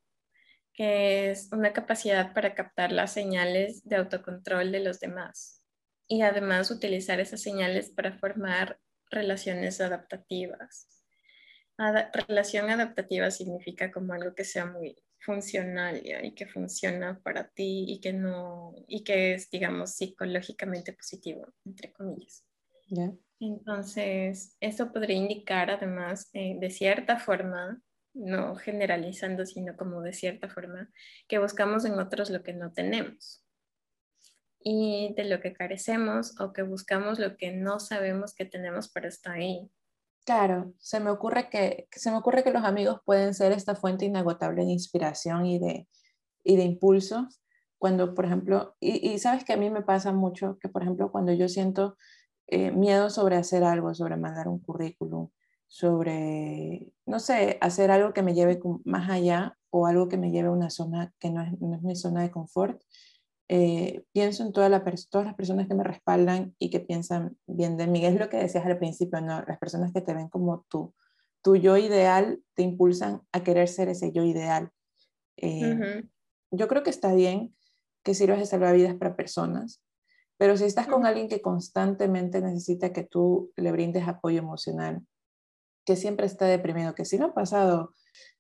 que 0.73 1.31
es 1.31 1.51
una 1.53 1.73
capacidad 1.73 2.35
para 2.35 2.55
captar 2.55 2.93
las 2.93 3.13
señales 3.13 3.83
de 3.85 3.97
autocontrol 3.97 4.73
de 4.73 4.81
los 4.81 5.01
demás 5.01 5.63
y 6.09 6.23
además 6.23 6.71
utilizar 6.71 7.21
esas 7.21 7.41
señales 7.41 7.91
para 7.91 8.19
formar 8.19 8.79
relaciones 9.11 9.81
adaptativas. 9.81 10.89
relación 12.29 12.71
adaptativa 12.71 13.31
significa 13.31 13.91
como 13.91 14.13
algo 14.13 14.35
que 14.35 14.45
sea 14.45 14.67
muy 14.67 14.97
funcional 15.25 16.03
y 16.05 16.35
que 16.35 16.47
funciona 16.47 17.21
para 17.23 17.49
ti 17.49 17.85
y 17.89 18.01
que 18.01 18.13
no 18.13 18.75
y 18.87 19.03
que 19.05 19.35
es 19.35 19.51
digamos 19.51 19.93
psicológicamente 19.93 20.93
positivo 20.93 21.47
entre 21.65 21.93
comillas. 21.93 22.45
Entonces 23.41 24.57
eso 24.61 24.93
podría 24.93 25.17
indicar 25.17 25.71
además 25.71 26.31
eh, 26.33 26.57
de 26.61 26.71
cierta 26.71 27.19
forma 27.19 27.81
no 28.13 28.55
generalizando 28.57 29.45
sino 29.47 29.77
como 29.77 30.03
de 30.03 30.13
cierta 30.13 30.49
forma 30.49 30.91
que 31.27 31.39
buscamos 31.39 31.85
en 31.85 31.99
otros 31.99 32.31
lo 32.31 32.43
que 32.43 32.53
no 32.53 32.73
tenemos. 32.73 33.41
Y 34.67 35.13
de 35.17 35.25
lo 35.25 35.41
que 35.41 35.53
carecemos 35.53 36.41
o 36.41 36.55
que 36.55 36.63
buscamos 36.63 37.19
lo 37.19 37.37
que 37.37 37.53
no 37.53 37.81
sabemos 37.81 38.35
que 38.35 38.47
tenemos 38.47 38.91
pero 38.91 39.09
está 39.09 39.33
ahí 39.33 39.71
Claro, 40.25 40.73
se 40.79 41.01
me 41.01 41.11
ocurre 41.11 41.51
que, 41.51 41.87
se 41.93 42.11
me 42.11 42.17
ocurre 42.17 42.43
que 42.43 42.51
los 42.51 42.65
amigos 42.65 43.01
pueden 43.05 43.35
ser 43.35 43.53
esta 43.53 43.75
fuente 43.75 44.07
inagotable 44.07 44.65
de 44.65 44.73
inspiración 44.73 45.45
y 45.45 45.59
de, 45.59 45.87
y 46.43 46.57
de 46.57 46.65
impulso. 46.65 47.29
Cuando, 47.79 48.15
por 48.15 48.25
ejemplo, 48.25 48.75
y, 48.81 49.19
sabes 49.19 49.45
que 49.45 49.53
a 49.53 49.59
mí 49.59 49.69
me 49.69 49.83
pasa 49.83 50.13
mucho 50.13 50.59
que, 50.61 50.71
por 50.71 50.83
ejemplo, 50.83 51.13
cuando 51.13 51.33
yo 51.33 51.49
siento 51.49 51.99
eh, 52.47 52.71
miedo 52.71 53.11
sobre 53.11 53.37
hacer 53.37 53.65
algo, 53.65 53.95
sobre 53.95 54.17
mandar 54.17 54.49
un 54.49 54.61
currículum, 54.61 55.29
sobre, 55.67 56.95
no 57.05 57.21
sé, 57.21 57.59
hacer 57.61 57.91
algo 57.91 58.15
que 58.15 58.23
me 58.23 58.35
lleve 58.35 58.61
más 58.85 59.11
allá 59.11 59.59
o 59.69 59.87
algo 59.87 60.09
que 60.09 60.17
me 60.17 60.31
lleve 60.31 60.49
a 60.49 60.53
una 60.53 60.71
zona 60.71 61.13
que 61.19 61.31
no 61.31 61.43
es, 61.43 61.61
no 61.61 61.77
es 61.77 61.83
mi 61.83 61.97
zona 61.97 62.23
de 62.23 62.31
confort, 62.31 62.81
eh, 63.49 64.05
pienso 64.13 64.43
en 64.43 64.53
todas 64.53 64.71
las 64.71 64.83
personas 64.83 65.69
que 65.69 65.75
me 65.75 65.85
respaldan 65.85 66.55
y 66.59 66.71
que 66.71 66.81
piensan 66.81 67.37
bien 67.47 67.77
de 67.77 67.87
mí. 67.87 68.05
Es 68.05 68.19
lo 68.19 68.29
que 68.29 68.39
decías 68.39 68.65
al 68.65 68.79
principio, 68.79 69.21
¿no? 69.21 69.43
Las 69.43 69.59
personas 69.59 69.93
que 69.93 70.01
te 70.01 70.15
ven 70.15 70.29
como 70.29 70.65
tú. 70.69 70.95
Tu 71.43 71.57
yo 71.57 71.77
ideal 71.77 72.43
te 72.55 72.63
impulsan 72.63 73.21
a 73.33 73.43
querer 73.43 73.69
ser 73.69 73.89
ese 73.89 74.13
yo 74.13 74.25
ideal. 74.25 74.71
Eh, 75.37 76.05
yo 76.51 76.69
creo 76.69 76.83
que 76.83 76.91
está 76.91 77.13
bien 77.15 77.55
que 78.03 78.15
sirvas 78.15 78.39
de 78.39 78.47
salvavidas 78.47 78.95
para 78.95 79.17
personas, 79.17 79.83
pero 80.39 80.57
si 80.57 80.65
estás 80.65 80.87
con 80.87 81.07
alguien 81.07 81.29
que 81.29 81.43
constantemente 81.43 82.41
necesita 82.41 82.93
que 82.93 83.03
tú 83.03 83.53
le 83.57 83.73
brindes 83.73 84.07
apoyo 84.07 84.39
emocional, 84.39 85.03
que 85.85 85.97
siempre 85.97 86.27
está 86.27 86.47
deprimido, 86.47 86.95
que 86.95 87.05
sí 87.05 87.19
lo 87.19 87.27
ha 87.27 87.35
pasado, 87.35 87.95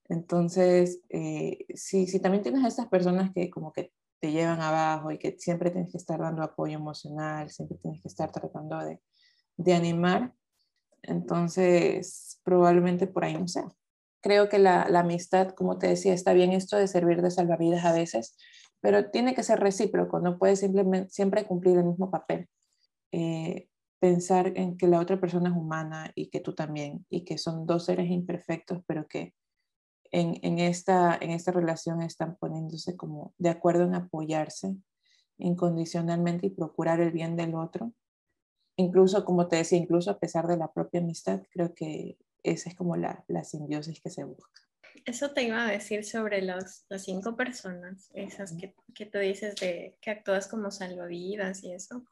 entonces, 0.08 1.00
eh, 1.08 1.64
si, 1.74 2.06
si 2.06 2.20
también 2.20 2.42
tienes 2.42 2.64
a 2.64 2.68
estas 2.68 2.88
personas 2.88 3.32
que 3.34 3.50
como 3.50 3.72
que 3.72 3.92
te 4.20 4.33
llevan 4.33 4.61
abajo 4.61 5.11
y 5.11 5.18
que 5.18 5.37
siempre 5.38 5.70
tienes 5.70 5.90
que 5.90 5.98
estar 5.98 6.18
dando 6.18 6.42
apoyo 6.42 6.77
emocional, 6.77 7.50
siempre 7.50 7.79
tienes 7.79 8.00
que 8.03 8.09
estar 8.09 8.33
tratando 8.33 8.79
de, 8.79 9.00
de 9.57 9.74
animar, 9.74 10.35
entonces 11.03 12.40
probablemente 12.42 13.07
por 13.07 13.24
ahí 13.24 13.35
no 13.35 13.48
sea. 13.48 13.68
Creo 14.22 14.48
que 14.48 14.59
la, 14.59 14.88
la, 14.88 15.00
amistad, 15.00 15.50
como 15.50 15.79
te 15.79 15.88
decía, 15.88 16.14
está 16.14 16.33
bien 16.33 16.53
esto 16.53 16.79
de 16.79 16.88
servir 16.88 17.20
de 17.20 17.31
salvavidas 17.31 17.85
a 17.85 17.92
veces, 17.92 18.37
pero 18.81 19.11
tiene 19.11 19.35
que 19.35 19.42
ser 19.42 19.61
recíproco, 19.61 20.20
no 20.20 20.38
puedes 20.38 20.61
simplemente 20.61 21.11
siempre 21.11 21.46
cumplir 21.46 21.79
el 21.79 21.85
mismo 21.85 22.11
papel. 22.11 22.48
Eh, 23.12 23.68
pensar 23.98 24.53
en 24.57 24.77
que 24.77 24.87
la 24.87 25.00
otra 25.00 25.18
persona 25.18 25.48
es 25.48 25.57
humana 25.57 26.12
y 26.14 26.29
que 26.29 26.40
tú 26.40 26.55
también, 26.55 27.07
y 27.09 27.24
que 27.24 27.38
son 27.38 27.64
dos 27.64 27.87
seres 27.87 28.11
imperfectos, 28.11 28.83
pero 28.87 29.07
que 29.09 29.33
en, 30.14 30.59
esta, 30.61 31.18
en 31.20 31.31
esta 31.31 31.50
relación 31.50 32.00
están 32.00 32.37
poniéndose 32.37 32.96
como 32.96 33.35
de 33.37 33.48
acuerdo 33.48 33.83
en 33.85 33.94
apoyarse 33.94 34.77
incondicionalmente 35.38 36.46
y 36.46 36.50
procurar 36.50 37.00
el 37.00 37.11
bien 37.11 37.37
del 37.37 37.57
otro. 37.57 37.92
Incluso, 38.77 39.24
como 39.24 39.48
te 39.48 39.57
decía, 39.57 39.79
incluso 39.79 40.11
a 40.12 40.18
pesar 40.18 40.46
de 40.46 40.57
la 40.57 40.72
propia 40.72 41.00
amistad, 41.00 41.42
creo 41.50 41.74
que 41.74 42.16
esa 42.44 42.70
es 42.70 42.77
como 42.77 42.96
la, 42.96 43.24
la 43.27 43.42
simbiosis 43.42 44.00
que 44.00 44.11
se 44.11 44.22
busca. 44.24 44.61
Eso 45.05 45.33
te 45.33 45.42
iba 45.42 45.66
a 45.66 45.70
decir 45.70 46.05
sobre 46.05 46.40
las 46.42 46.87
cinco 46.98 47.37
personas, 47.37 48.09
esas 48.14 48.53
que, 48.53 48.74
que 48.94 49.07
tú 49.07 49.18
dices 49.18 49.57
de 49.57 49.96
que 50.00 50.11
actúas 50.11 50.46
como 50.46 50.70
salvavidas 50.70 51.64
y 51.64 51.72
eso. 51.72 52.05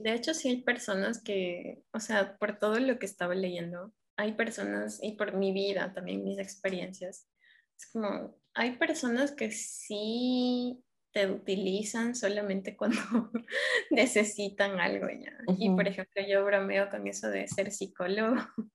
De 0.00 0.12
hecho, 0.12 0.34
sí 0.34 0.48
hay 0.48 0.62
personas 0.62 1.22
que, 1.22 1.84
o 1.92 2.00
sea, 2.00 2.36
por 2.38 2.58
todo 2.58 2.80
lo 2.80 2.98
que 2.98 3.06
estaba 3.06 3.34
leyendo, 3.34 3.92
hay 4.16 4.32
personas, 4.32 4.98
y 5.02 5.12
por 5.12 5.34
mi 5.34 5.52
vida 5.52 5.92
también, 5.92 6.24
mis 6.24 6.38
experiencias, 6.38 7.28
es 7.76 7.86
como, 7.92 8.36
hay 8.54 8.76
personas 8.76 9.32
que 9.32 9.50
sí 9.50 10.82
te 11.12 11.30
utilizan 11.30 12.14
solamente 12.14 12.76
cuando 12.76 12.98
necesitan 13.90 14.80
algo 14.80 15.08
ya. 15.08 15.32
Y 15.58 15.70
por 15.70 15.86
ejemplo, 15.86 16.22
yo 16.26 16.44
bromeo 16.44 16.90
con 16.90 17.06
eso 17.06 17.28
de 17.28 17.46
ser 17.46 17.70
psicólogo, 17.70 18.36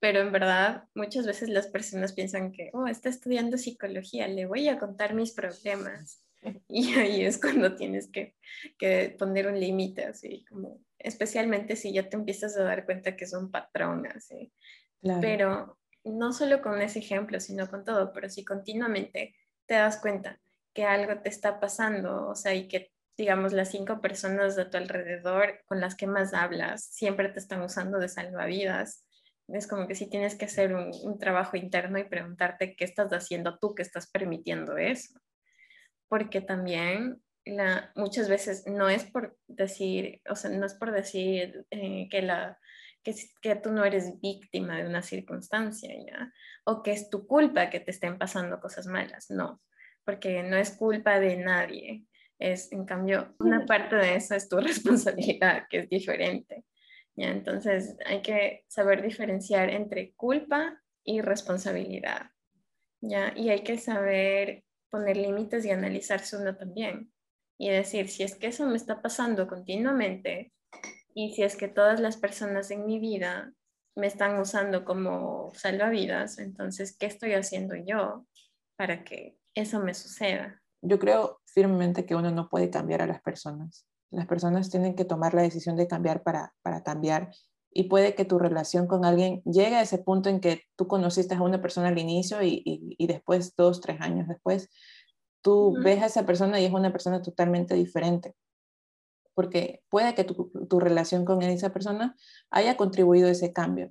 pero 0.00 0.20
en 0.20 0.32
verdad 0.32 0.84
muchas 0.94 1.26
veces 1.26 1.48
las 1.48 1.66
personas 1.66 2.12
piensan 2.12 2.52
que, 2.52 2.70
oh, 2.72 2.86
está 2.86 3.08
estudiando 3.08 3.58
psicología, 3.58 4.28
le 4.28 4.46
voy 4.46 4.68
a 4.68 4.78
contar 4.78 5.14
mis 5.14 5.32
problemas. 5.32 6.24
Y 6.68 6.94
ahí 6.94 7.24
es 7.24 7.40
cuando 7.40 7.74
tienes 7.76 8.10
que, 8.10 8.34
que 8.78 9.14
poner 9.18 9.46
un 9.46 9.58
límite, 9.58 10.04
así 10.04 10.44
como 10.48 10.80
especialmente 10.98 11.76
si 11.76 11.92
ya 11.92 12.08
te 12.08 12.16
empiezas 12.16 12.56
a 12.56 12.64
dar 12.64 12.84
cuenta 12.84 13.16
que 13.16 13.26
son 13.26 13.50
patronas. 13.50 14.28
Pero 15.20 15.78
no 16.04 16.32
solo 16.32 16.62
con 16.62 16.80
ese 16.80 17.00
ejemplo, 17.00 17.40
sino 17.40 17.68
con 17.68 17.84
todo, 17.84 18.12
pero 18.12 18.28
si 18.28 18.44
continuamente 18.44 19.34
te 19.66 19.74
das 19.74 20.00
cuenta 20.00 20.40
que 20.72 20.84
algo 20.84 21.20
te 21.20 21.28
está 21.28 21.60
pasando, 21.60 22.28
o 22.28 22.34
sea, 22.34 22.54
y 22.54 22.68
que 22.68 22.92
digamos 23.16 23.52
las 23.52 23.70
cinco 23.70 24.00
personas 24.00 24.56
de 24.56 24.64
tu 24.64 24.76
alrededor 24.76 25.60
con 25.66 25.80
las 25.80 25.94
que 25.96 26.06
más 26.06 26.32
hablas 26.34 26.84
siempre 26.84 27.28
te 27.28 27.38
están 27.38 27.62
usando 27.62 27.98
de 27.98 28.08
salvavidas, 28.08 29.04
es 29.48 29.66
como 29.66 29.86
que 29.86 29.94
si 29.94 30.08
tienes 30.08 30.34
que 30.34 30.46
hacer 30.46 30.74
un, 30.74 30.90
un 31.02 31.18
trabajo 31.18 31.56
interno 31.56 31.98
y 31.98 32.04
preguntarte 32.04 32.74
qué 32.74 32.84
estás 32.84 33.12
haciendo 33.12 33.58
tú 33.58 33.74
que 33.74 33.82
estás 33.82 34.10
permitiendo 34.10 34.78
eso. 34.78 35.20
Porque 36.12 36.42
también 36.42 37.22
muchas 37.94 38.28
veces 38.28 38.66
no 38.66 38.90
es 38.90 39.04
por 39.04 39.34
decir, 39.48 40.20
o 40.28 40.36
sea, 40.36 40.50
no 40.50 40.66
es 40.66 40.74
por 40.74 40.92
decir 40.92 41.64
eh, 41.70 42.06
que, 42.10 42.20
la, 42.20 42.58
que, 43.02 43.14
que, 43.40 43.56
tú 43.56 43.72
no 43.72 43.82
eres 43.82 44.20
víctima 44.20 44.76
de 44.76 44.86
una 44.86 45.00
circunstancia, 45.00 45.88
¿ya? 46.06 46.30
O 46.64 46.82
que 46.82 46.92
es 46.92 47.08
tu 47.08 47.26
culpa 47.26 47.70
que 47.70 47.80
te 47.80 47.92
estén 47.92 48.18
pasando 48.18 48.60
cosas 48.60 48.86
malas, 48.86 49.30
no, 49.30 49.62
porque 50.04 50.42
no 50.42 50.58
es 50.58 50.72
culpa 50.72 51.18
de 51.18 51.38
nadie, 51.38 52.04
es, 52.38 52.70
en 52.72 52.84
cambio, 52.84 53.34
una 53.38 53.64
parte 53.64 53.96
de 53.96 54.16
eso 54.16 54.34
es 54.34 54.50
tu 54.50 54.56
responsabilidad, 54.60 55.64
que 55.70 55.78
es 55.78 55.88
diferente, 55.88 56.66
¿ya? 57.16 57.30
Entonces 57.30 57.96
hay 58.04 58.20
que 58.20 58.66
saber 58.68 59.00
diferenciar 59.00 59.70
entre 59.70 60.12
culpa 60.12 60.78
y 61.04 61.22
responsabilidad, 61.22 62.32
¿ya? 63.00 63.32
Y 63.34 63.48
hay 63.48 63.64
que 63.64 63.78
saber 63.78 64.62
poner 64.92 65.16
límites 65.16 65.64
y 65.64 65.70
analizarse 65.70 66.36
uno 66.36 66.54
también 66.54 67.10
y 67.58 67.70
decir, 67.70 68.08
si 68.08 68.22
es 68.22 68.36
que 68.36 68.48
eso 68.48 68.66
me 68.66 68.76
está 68.76 69.00
pasando 69.00 69.48
continuamente 69.48 70.52
y 71.14 71.34
si 71.34 71.42
es 71.42 71.56
que 71.56 71.68
todas 71.68 71.98
las 71.98 72.18
personas 72.18 72.70
en 72.70 72.84
mi 72.84 73.00
vida 73.00 73.52
me 73.96 74.06
están 74.06 74.38
usando 74.38 74.84
como 74.84 75.52
salvavidas, 75.54 76.38
entonces, 76.38 76.96
¿qué 76.96 77.06
estoy 77.06 77.32
haciendo 77.32 77.74
yo 77.74 78.26
para 78.76 79.02
que 79.02 79.38
eso 79.54 79.80
me 79.80 79.94
suceda? 79.94 80.62
Yo 80.82 80.98
creo 80.98 81.40
firmemente 81.46 82.04
que 82.04 82.14
uno 82.14 82.30
no 82.30 82.48
puede 82.48 82.70
cambiar 82.70 83.02
a 83.02 83.06
las 83.06 83.22
personas. 83.22 83.86
Las 84.10 84.26
personas 84.26 84.70
tienen 84.70 84.94
que 84.94 85.04
tomar 85.04 85.32
la 85.32 85.42
decisión 85.42 85.76
de 85.76 85.88
cambiar 85.88 86.22
para, 86.22 86.52
para 86.62 86.82
cambiar 86.82 87.30
y 87.74 87.84
puede 87.84 88.14
que 88.14 88.24
tu 88.24 88.38
relación 88.38 88.86
con 88.86 89.04
alguien 89.04 89.42
llegue 89.44 89.76
a 89.76 89.82
ese 89.82 89.98
punto 89.98 90.28
en 90.28 90.40
que 90.40 90.62
tú 90.76 90.86
conociste 90.86 91.34
a 91.34 91.42
una 91.42 91.60
persona 91.60 91.88
al 91.88 91.98
inicio 91.98 92.42
y, 92.42 92.62
y, 92.64 92.96
y 92.98 93.06
después, 93.06 93.54
dos, 93.56 93.80
tres 93.80 94.00
años 94.00 94.28
después, 94.28 94.68
tú 95.42 95.74
ves 95.82 96.02
a 96.02 96.06
esa 96.06 96.24
persona 96.24 96.60
y 96.60 96.64
es 96.64 96.72
una 96.72 96.92
persona 96.92 97.20
totalmente 97.20 97.74
diferente. 97.74 98.34
Porque 99.34 99.82
puede 99.88 100.14
que 100.14 100.24
tu, 100.24 100.50
tu, 100.68 100.80
relación 100.80 101.24
con 101.24 101.42
esa 101.42 101.72
persona 101.72 102.14
haya 102.50 102.76
contribuido 102.76 103.28
a 103.28 103.32
ese 103.32 103.52
cambio, 103.52 103.90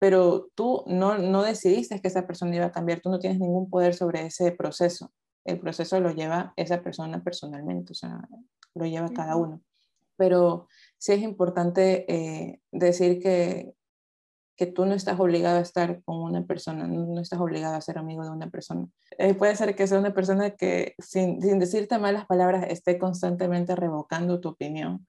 pero 0.00 0.50
tú 0.54 0.82
no, 0.86 1.18
no 1.18 1.42
decidiste 1.42 2.00
que 2.00 2.08
esa 2.08 2.26
persona 2.26 2.56
iba 2.56 2.66
a 2.66 2.72
cambiar, 2.72 3.00
tú 3.00 3.10
no 3.10 3.20
tienes 3.20 3.38
ningún 3.38 3.70
poder 3.70 3.94
sobre 3.94 4.26
ese 4.26 4.50
proceso. 4.52 5.12
El 5.44 5.60
proceso 5.60 6.00
lo 6.00 6.10
lleva 6.10 6.52
esa 6.56 6.82
persona 6.82 7.22
personalmente, 7.22 7.92
o 7.92 7.94
sea, 7.94 8.20
lo 8.74 8.84
lleva 8.84 9.08
cada 9.10 9.36
uno. 9.36 9.62
Pero 10.16 10.68
sí 11.00 11.12
es 11.12 11.22
importante 11.22 12.04
eh, 12.12 12.60
decir 12.70 13.20
que 13.20 13.74
que 14.60 14.66
tú 14.66 14.84
no 14.84 14.92
estás 14.92 15.18
obligado 15.18 15.56
a 15.56 15.62
estar 15.62 16.02
con 16.02 16.18
una 16.18 16.44
persona, 16.44 16.86
no, 16.86 17.18
estás 17.18 17.40
obligado 17.40 17.76
a 17.76 17.80
ser 17.80 17.96
amigo 17.96 18.24
de 18.24 18.30
una 18.30 18.50
persona. 18.50 18.86
Eh, 19.16 19.32
puede 19.32 19.56
ser 19.56 19.74
que 19.74 19.86
sea 19.86 19.98
una 19.98 20.12
persona 20.12 20.50
que 20.50 20.96
sin, 20.98 21.40
sin, 21.40 21.58
decirte 21.58 21.98
malas 21.98 22.26
palabras 22.26 22.66
esté 22.68 22.98
constantemente 22.98 23.74
revocando 23.74 24.38
tu 24.38 24.50
opinión. 24.50 25.06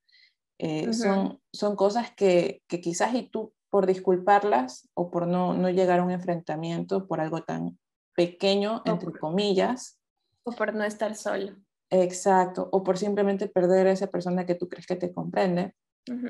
Eh, 0.57 0.93
son, 0.93 1.41
son 1.51 1.75
cosas 1.75 2.13
que, 2.15 2.63
que, 2.69 2.79
quizás 2.79 3.13
y 3.13 3.23
tú 3.23 3.53
por 3.69 3.87
disculparlas 3.87 4.87
o 4.93 5.11
por 5.11 5.27
no, 5.27 5.53
no 5.53 5.69
llegar 5.69 5.99
a 5.99 6.03
un 6.05 6.11
enfrentamiento 6.11 7.05
por 7.05 7.19
algo 7.19 7.43
tan 7.43 7.77
pequeño, 8.15 8.83
entre 8.85 9.11
comillas. 9.11 9.99
O 10.43 10.53
por 10.53 10.73
no 10.73 10.85
estar 10.85 11.13
solo. 11.13 11.57
Exacto, 11.89 12.69
o 12.71 12.83
por 12.83 12.97
simplemente 12.97 13.49
perder 13.49 13.87
a 13.87 13.91
esa 13.91 14.07
persona 14.07 14.45
que 14.45 14.55
tú 14.55 14.69
crees 14.69 14.87
que 14.87 14.95
te 14.95 15.13
comprende, 15.13 15.75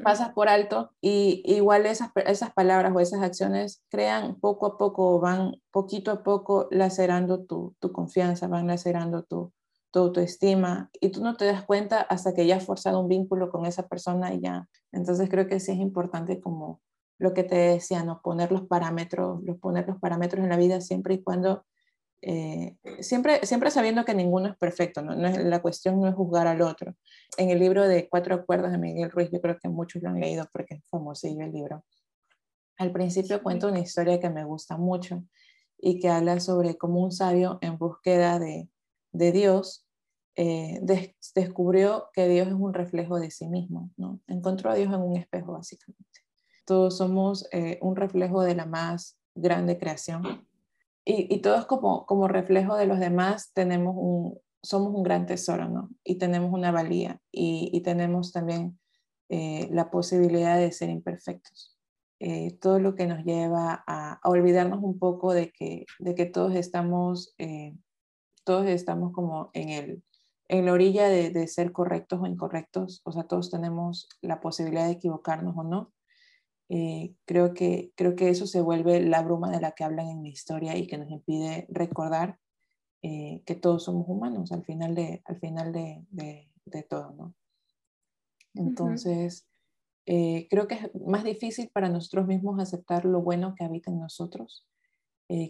pasas 0.03 0.33
por 0.33 0.49
alto 0.49 0.91
y 1.01 1.43
igual 1.45 1.85
esas, 1.85 2.11
esas 2.25 2.51
palabras 2.53 2.91
o 2.95 2.99
esas 2.99 3.21
acciones 3.21 3.81
crean 3.89 4.39
poco 4.39 4.65
a 4.67 4.77
poco, 4.77 5.19
van 5.19 5.61
poquito 5.71 6.11
a 6.11 6.23
poco 6.23 6.67
lacerando 6.71 7.43
tu, 7.43 7.75
tu 7.79 7.91
confianza, 7.91 8.47
van 8.47 8.67
lacerando 8.67 9.23
tu, 9.23 9.53
tu 9.91 9.99
autoestima 9.99 10.89
y 10.99 11.09
tú 11.09 11.23
no 11.23 11.35
te 11.35 11.45
das 11.45 11.63
cuenta 11.63 12.01
hasta 12.01 12.33
que 12.33 12.45
ya 12.45 12.57
has 12.57 12.65
forzado 12.65 12.99
un 12.99 13.07
vínculo 13.07 13.49
con 13.49 13.65
esa 13.65 13.87
persona 13.87 14.33
y 14.33 14.41
ya. 14.41 14.67
Entonces 14.91 15.29
creo 15.29 15.47
que 15.47 15.59
sí 15.59 15.71
es 15.71 15.79
importante 15.79 16.41
como 16.41 16.81
lo 17.19 17.33
que 17.33 17.43
te 17.43 17.55
decía, 17.55 18.03
¿no? 18.03 18.21
Poner 18.21 18.51
los 18.51 18.63
parámetros, 18.63 19.43
los, 19.43 19.57
poner 19.57 19.87
los 19.87 19.99
parámetros 19.99 20.43
en 20.43 20.49
la 20.49 20.57
vida 20.57 20.81
siempre 20.81 21.15
y 21.15 21.23
cuando 21.23 21.65
eh, 22.21 22.77
siempre, 22.99 23.45
siempre 23.45 23.71
sabiendo 23.71 24.05
que 24.05 24.13
ninguno 24.13 24.49
es 24.49 24.57
perfecto, 24.57 25.01
¿no? 25.01 25.13
es, 25.25 25.43
la 25.43 25.61
cuestión 25.61 25.99
no 25.99 26.07
es 26.07 26.15
juzgar 26.15 26.47
al 26.47 26.61
otro. 26.61 26.95
En 27.37 27.49
el 27.49 27.59
libro 27.59 27.87
de 27.87 28.07
Cuatro 28.09 28.35
Acuerdos 28.35 28.71
de 28.71 28.77
Miguel 28.77 29.09
Ruiz, 29.09 29.29
yo 29.31 29.41
creo 29.41 29.57
que 29.59 29.69
muchos 29.69 30.01
lo 30.03 30.09
han 30.09 30.19
leído 30.19 30.47
porque 30.53 30.75
es 30.75 30.87
famosillo 30.89 31.43
el 31.43 31.51
libro. 31.51 31.83
Al 32.77 32.91
principio 32.91 33.41
cuento 33.41 33.67
una 33.67 33.79
historia 33.79 34.19
que 34.19 34.29
me 34.29 34.43
gusta 34.43 34.77
mucho 34.77 35.23
y 35.77 35.99
que 35.99 36.09
habla 36.09 36.39
sobre 36.39 36.77
cómo 36.77 37.01
un 37.01 37.11
sabio 37.11 37.57
en 37.61 37.77
búsqueda 37.77 38.39
de, 38.39 38.69
de 39.11 39.31
Dios 39.31 39.87
eh, 40.35 40.79
descubrió 41.35 42.09
que 42.13 42.27
Dios 42.27 42.47
es 42.47 42.53
un 42.53 42.73
reflejo 42.73 43.19
de 43.19 43.31
sí 43.31 43.47
mismo, 43.47 43.91
¿no? 43.97 44.21
Encontró 44.27 44.71
a 44.71 44.75
Dios 44.75 44.93
en 44.93 45.01
un 45.01 45.17
espejo, 45.17 45.53
básicamente. 45.53 46.21
Todos 46.65 46.97
somos 46.97 47.47
eh, 47.51 47.79
un 47.81 47.95
reflejo 47.95 48.41
de 48.43 48.55
la 48.55 48.65
más 48.65 49.17
grande 49.35 49.77
creación 49.77 50.47
y, 51.03 51.41
todos 51.41 51.65
como, 51.65 52.05
como 52.05 52.27
reflejo 52.27 52.75
de 52.75 52.85
los 52.85 52.99
demás 52.99 53.51
tenemos 53.53 53.95
un, 53.97 54.37
somos 54.61 54.93
un 54.93 55.03
gran 55.03 55.25
tesoro, 55.25 55.67
¿no? 55.69 55.89
Y 56.03 56.15
tenemos 56.15 56.51
una 56.53 56.71
valía 56.71 57.19
y, 57.31 57.81
tenemos 57.81 58.31
también 58.31 58.79
eh, 59.29 59.67
la 59.71 59.89
posibilidad 59.89 60.57
de 60.57 60.71
ser 60.71 60.89
imperfectos. 60.89 61.77
Eh, 62.19 62.57
todo 62.61 62.79
lo 62.79 62.93
que 62.95 63.07
nos 63.07 63.23
lleva 63.23 63.83
a, 63.87 64.19
olvidarnos 64.23 64.83
un 64.83 64.99
poco 64.99 65.33
de 65.33 65.51
que, 65.51 65.85
de 65.97 66.13
que 66.13 66.25
todos 66.25 66.55
estamos, 66.55 67.33
eh, 67.39 67.75
todos 68.43 68.67
estamos 68.67 69.11
como 69.11 69.49
en, 69.53 69.69
el, 69.69 70.03
en 70.47 70.65
la 70.67 70.73
orilla 70.73 71.09
de, 71.09 71.31
de, 71.31 71.47
ser 71.47 71.71
correctos 71.71 72.19
o 72.21 72.27
incorrectos, 72.27 73.01
o 73.05 73.11
sea, 73.11 73.23
todos 73.23 73.49
tenemos 73.49 74.07
la 74.21 74.39
posibilidad 74.39 74.85
de 74.85 74.91
equivocarnos 74.91 75.57
o 75.57 75.63
no, 75.63 75.91
eh, 76.73 77.15
creo, 77.25 77.53
que, 77.53 77.91
creo 77.97 78.15
que 78.15 78.29
eso 78.29 78.47
se 78.47 78.61
vuelve 78.61 79.01
la 79.01 79.21
bruma 79.23 79.51
de 79.51 79.59
la 79.59 79.73
que 79.73 79.83
hablan 79.83 80.07
en 80.07 80.21
mi 80.21 80.29
historia 80.29 80.77
y 80.77 80.87
que 80.87 80.97
nos 80.97 81.11
impide 81.11 81.67
recordar 81.67 82.39
eh, 83.01 83.43
que 83.45 83.55
todos 83.55 83.83
somos 83.83 84.07
humanos 84.07 84.53
al 84.53 84.63
final 84.63 84.95
de, 84.95 85.21
al 85.25 85.37
final 85.37 85.73
de, 85.73 86.05
de, 86.11 86.83
todo, 86.83 87.11
¿no? 87.11 87.35
Entonces, 88.53 89.49
eh, 90.05 90.47
creo 90.49 90.69
que 90.69 90.75
es 90.75 90.95
más 90.95 91.25
difícil 91.25 91.69
para 91.73 91.89
nosotros 91.89 92.25
mismos 92.25 92.57
aceptar 92.57 93.03
lo 93.03 93.21
bueno 93.21 93.53
que 93.53 93.65
habita 93.65 93.91
en 93.91 93.99
nosotros, 93.99 94.65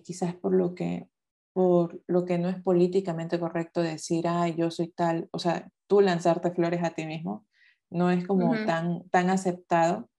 quizás 0.04 0.34
por 0.36 0.56
lo 0.56 0.74
que 0.74 1.08
por 1.54 2.02
lo 2.08 2.26
que 2.26 2.38
no 2.38 2.50
es 2.50 2.62
políticamente 2.64 3.40
correcto 3.40 3.82
decir, 3.82 4.28
ah, 4.28 4.48
yo 4.48 4.72
soy 4.72 4.88
tal, 4.88 5.28
o 5.32 5.40
sea, 5.40 5.70
tú 5.86 6.02
lanzarte 6.02 6.52
flores 6.52 6.84
a 6.84 6.92
ti 6.92 7.06
mismo, 7.06 7.46
no 7.92 8.10
es 8.10 8.26
como 8.26 8.54
tan, 8.66 9.08
tan 9.10 9.30
aceptado 9.30 10.10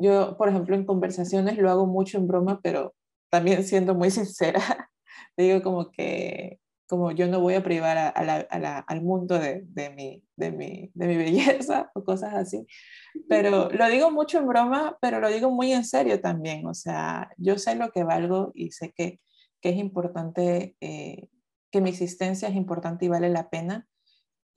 yo, 0.00 0.36
por 0.36 0.48
ejemplo, 0.48 0.74
en 0.74 0.86
conversaciones 0.86 1.58
lo 1.58 1.70
hago 1.70 1.86
mucho 1.86 2.18
en 2.18 2.26
broma, 2.26 2.60
pero 2.62 2.94
también 3.30 3.64
siendo 3.64 3.94
muy 3.94 4.10
sincera, 4.10 4.90
digo 5.36 5.62
como 5.62 5.90
que 5.90 6.58
como 6.90 7.12
yo 7.12 7.28
no 7.28 7.40
voy 7.40 7.54
a 7.54 7.62
privar 7.62 8.12
al 8.16 9.02
mundo 9.02 9.38
de, 9.38 9.62
de, 9.68 9.90
mi, 9.90 10.24
de, 10.34 10.50
mi, 10.50 10.90
de 10.92 11.06
mi 11.06 11.16
belleza 11.24 11.88
o 11.94 12.04
cosas 12.04 12.34
así. 12.34 12.66
Pero 13.28 13.70
lo 13.70 13.86
digo 13.86 14.10
mucho 14.10 14.38
en 14.38 14.48
broma, 14.48 14.98
pero 15.00 15.20
lo 15.20 15.28
digo 15.28 15.52
muy 15.52 15.72
en 15.72 15.84
serio 15.84 16.20
también. 16.20 16.66
O 16.66 16.74
sea, 16.74 17.30
yo 17.36 17.58
sé 17.58 17.76
lo 17.76 17.92
que 17.92 18.02
valgo 18.02 18.50
y 18.56 18.72
sé 18.72 18.92
que, 18.92 19.20
que 19.60 19.68
es 19.68 19.76
importante, 19.76 20.74
eh, 20.80 21.28
que 21.70 21.80
mi 21.80 21.90
existencia 21.90 22.48
es 22.48 22.56
importante 22.56 23.04
y 23.04 23.08
vale 23.08 23.28
la 23.28 23.48
pena 23.50 23.86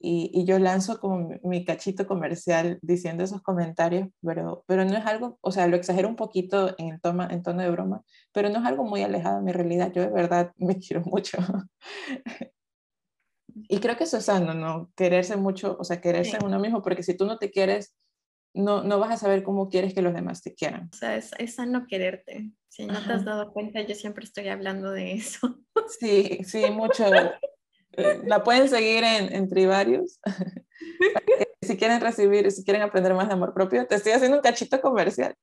y, 0.04 0.44
yo 0.44 0.58
lanzo 0.58 1.00
como 1.00 1.30
mi 1.42 1.64
cachito 1.64 2.06
comercial 2.06 2.78
diciendo 2.82 3.24
esos 3.24 3.42
comentarios, 3.42 4.08
pero, 4.22 4.62
pero 4.66 4.84
no 4.84 4.96
es 4.96 5.06
algo, 5.06 5.38
o 5.40 5.50
sea, 5.50 5.66
lo 5.66 5.76
exagero 5.76 6.08
un 6.08 6.16
poquito 6.16 6.74
en, 6.76 7.00
toma, 7.00 7.28
en 7.30 7.42
tono 7.42 7.62
de 7.62 7.70
broma, 7.70 8.02
pero 8.32 8.50
no 8.50 8.58
es 8.58 8.66
algo 8.66 8.84
muy 8.84 9.02
alejado 9.02 9.38
de 9.38 9.44
mi 9.44 9.52
realidad. 9.52 9.92
Yo 9.92 10.02
de 10.02 10.10
verdad 10.10 10.52
me 10.58 10.78
quiero 10.78 11.00
mucho. 11.02 11.38
y 13.54 13.78
creo 13.78 13.96
que 13.96 14.04
eso 14.04 14.18
es 14.18 14.26
sano, 14.26 14.52
¿no? 14.52 14.92
Quererse 14.94 15.36
mucho, 15.36 15.76
o 15.80 15.84
sea, 15.84 16.00
quererse 16.00 16.36
a 16.36 16.44
uno 16.44 16.58
mismo, 16.58 16.82
porque 16.82 17.02
si 17.02 17.16
tú 17.16 17.24
no 17.24 17.38
te 17.38 17.50
quieres, 17.50 17.96
no, 18.52 18.84
no 18.84 18.98
vas 18.98 19.12
a 19.12 19.16
saber 19.16 19.42
cómo 19.42 19.68
quieres 19.68 19.94
que 19.94 20.02
los 20.02 20.14
demás 20.14 20.42
te 20.42 20.54
quieran. 20.54 20.90
O 20.92 20.96
sea, 20.96 21.16
es, 21.16 21.30
es 21.38 21.54
sano 21.54 21.86
quererte. 21.88 22.52
Si 22.68 22.86
no 22.86 23.02
te 23.04 23.12
has 23.12 23.24
dado 23.24 23.52
cuenta, 23.52 23.80
yo 23.82 23.94
siempre 23.94 24.24
estoy 24.24 24.48
hablando 24.48 24.90
de 24.90 25.12
eso. 25.14 25.60
Sí, 25.98 26.40
sí, 26.44 26.70
mucho. 26.70 27.04
Eh, 27.96 28.22
la 28.24 28.42
pueden 28.42 28.68
seguir 28.68 29.04
en, 29.04 29.34
en 29.34 29.48
Trivarius. 29.48 30.20
si 31.62 31.76
quieren 31.76 32.00
recibir, 32.00 32.50
si 32.50 32.64
quieren 32.64 32.82
aprender 32.82 33.14
más 33.14 33.28
de 33.28 33.34
amor 33.34 33.54
propio, 33.54 33.86
te 33.86 33.96
estoy 33.96 34.12
haciendo 34.12 34.38
un 34.38 34.42
cachito 34.42 34.80
comercial. 34.80 35.34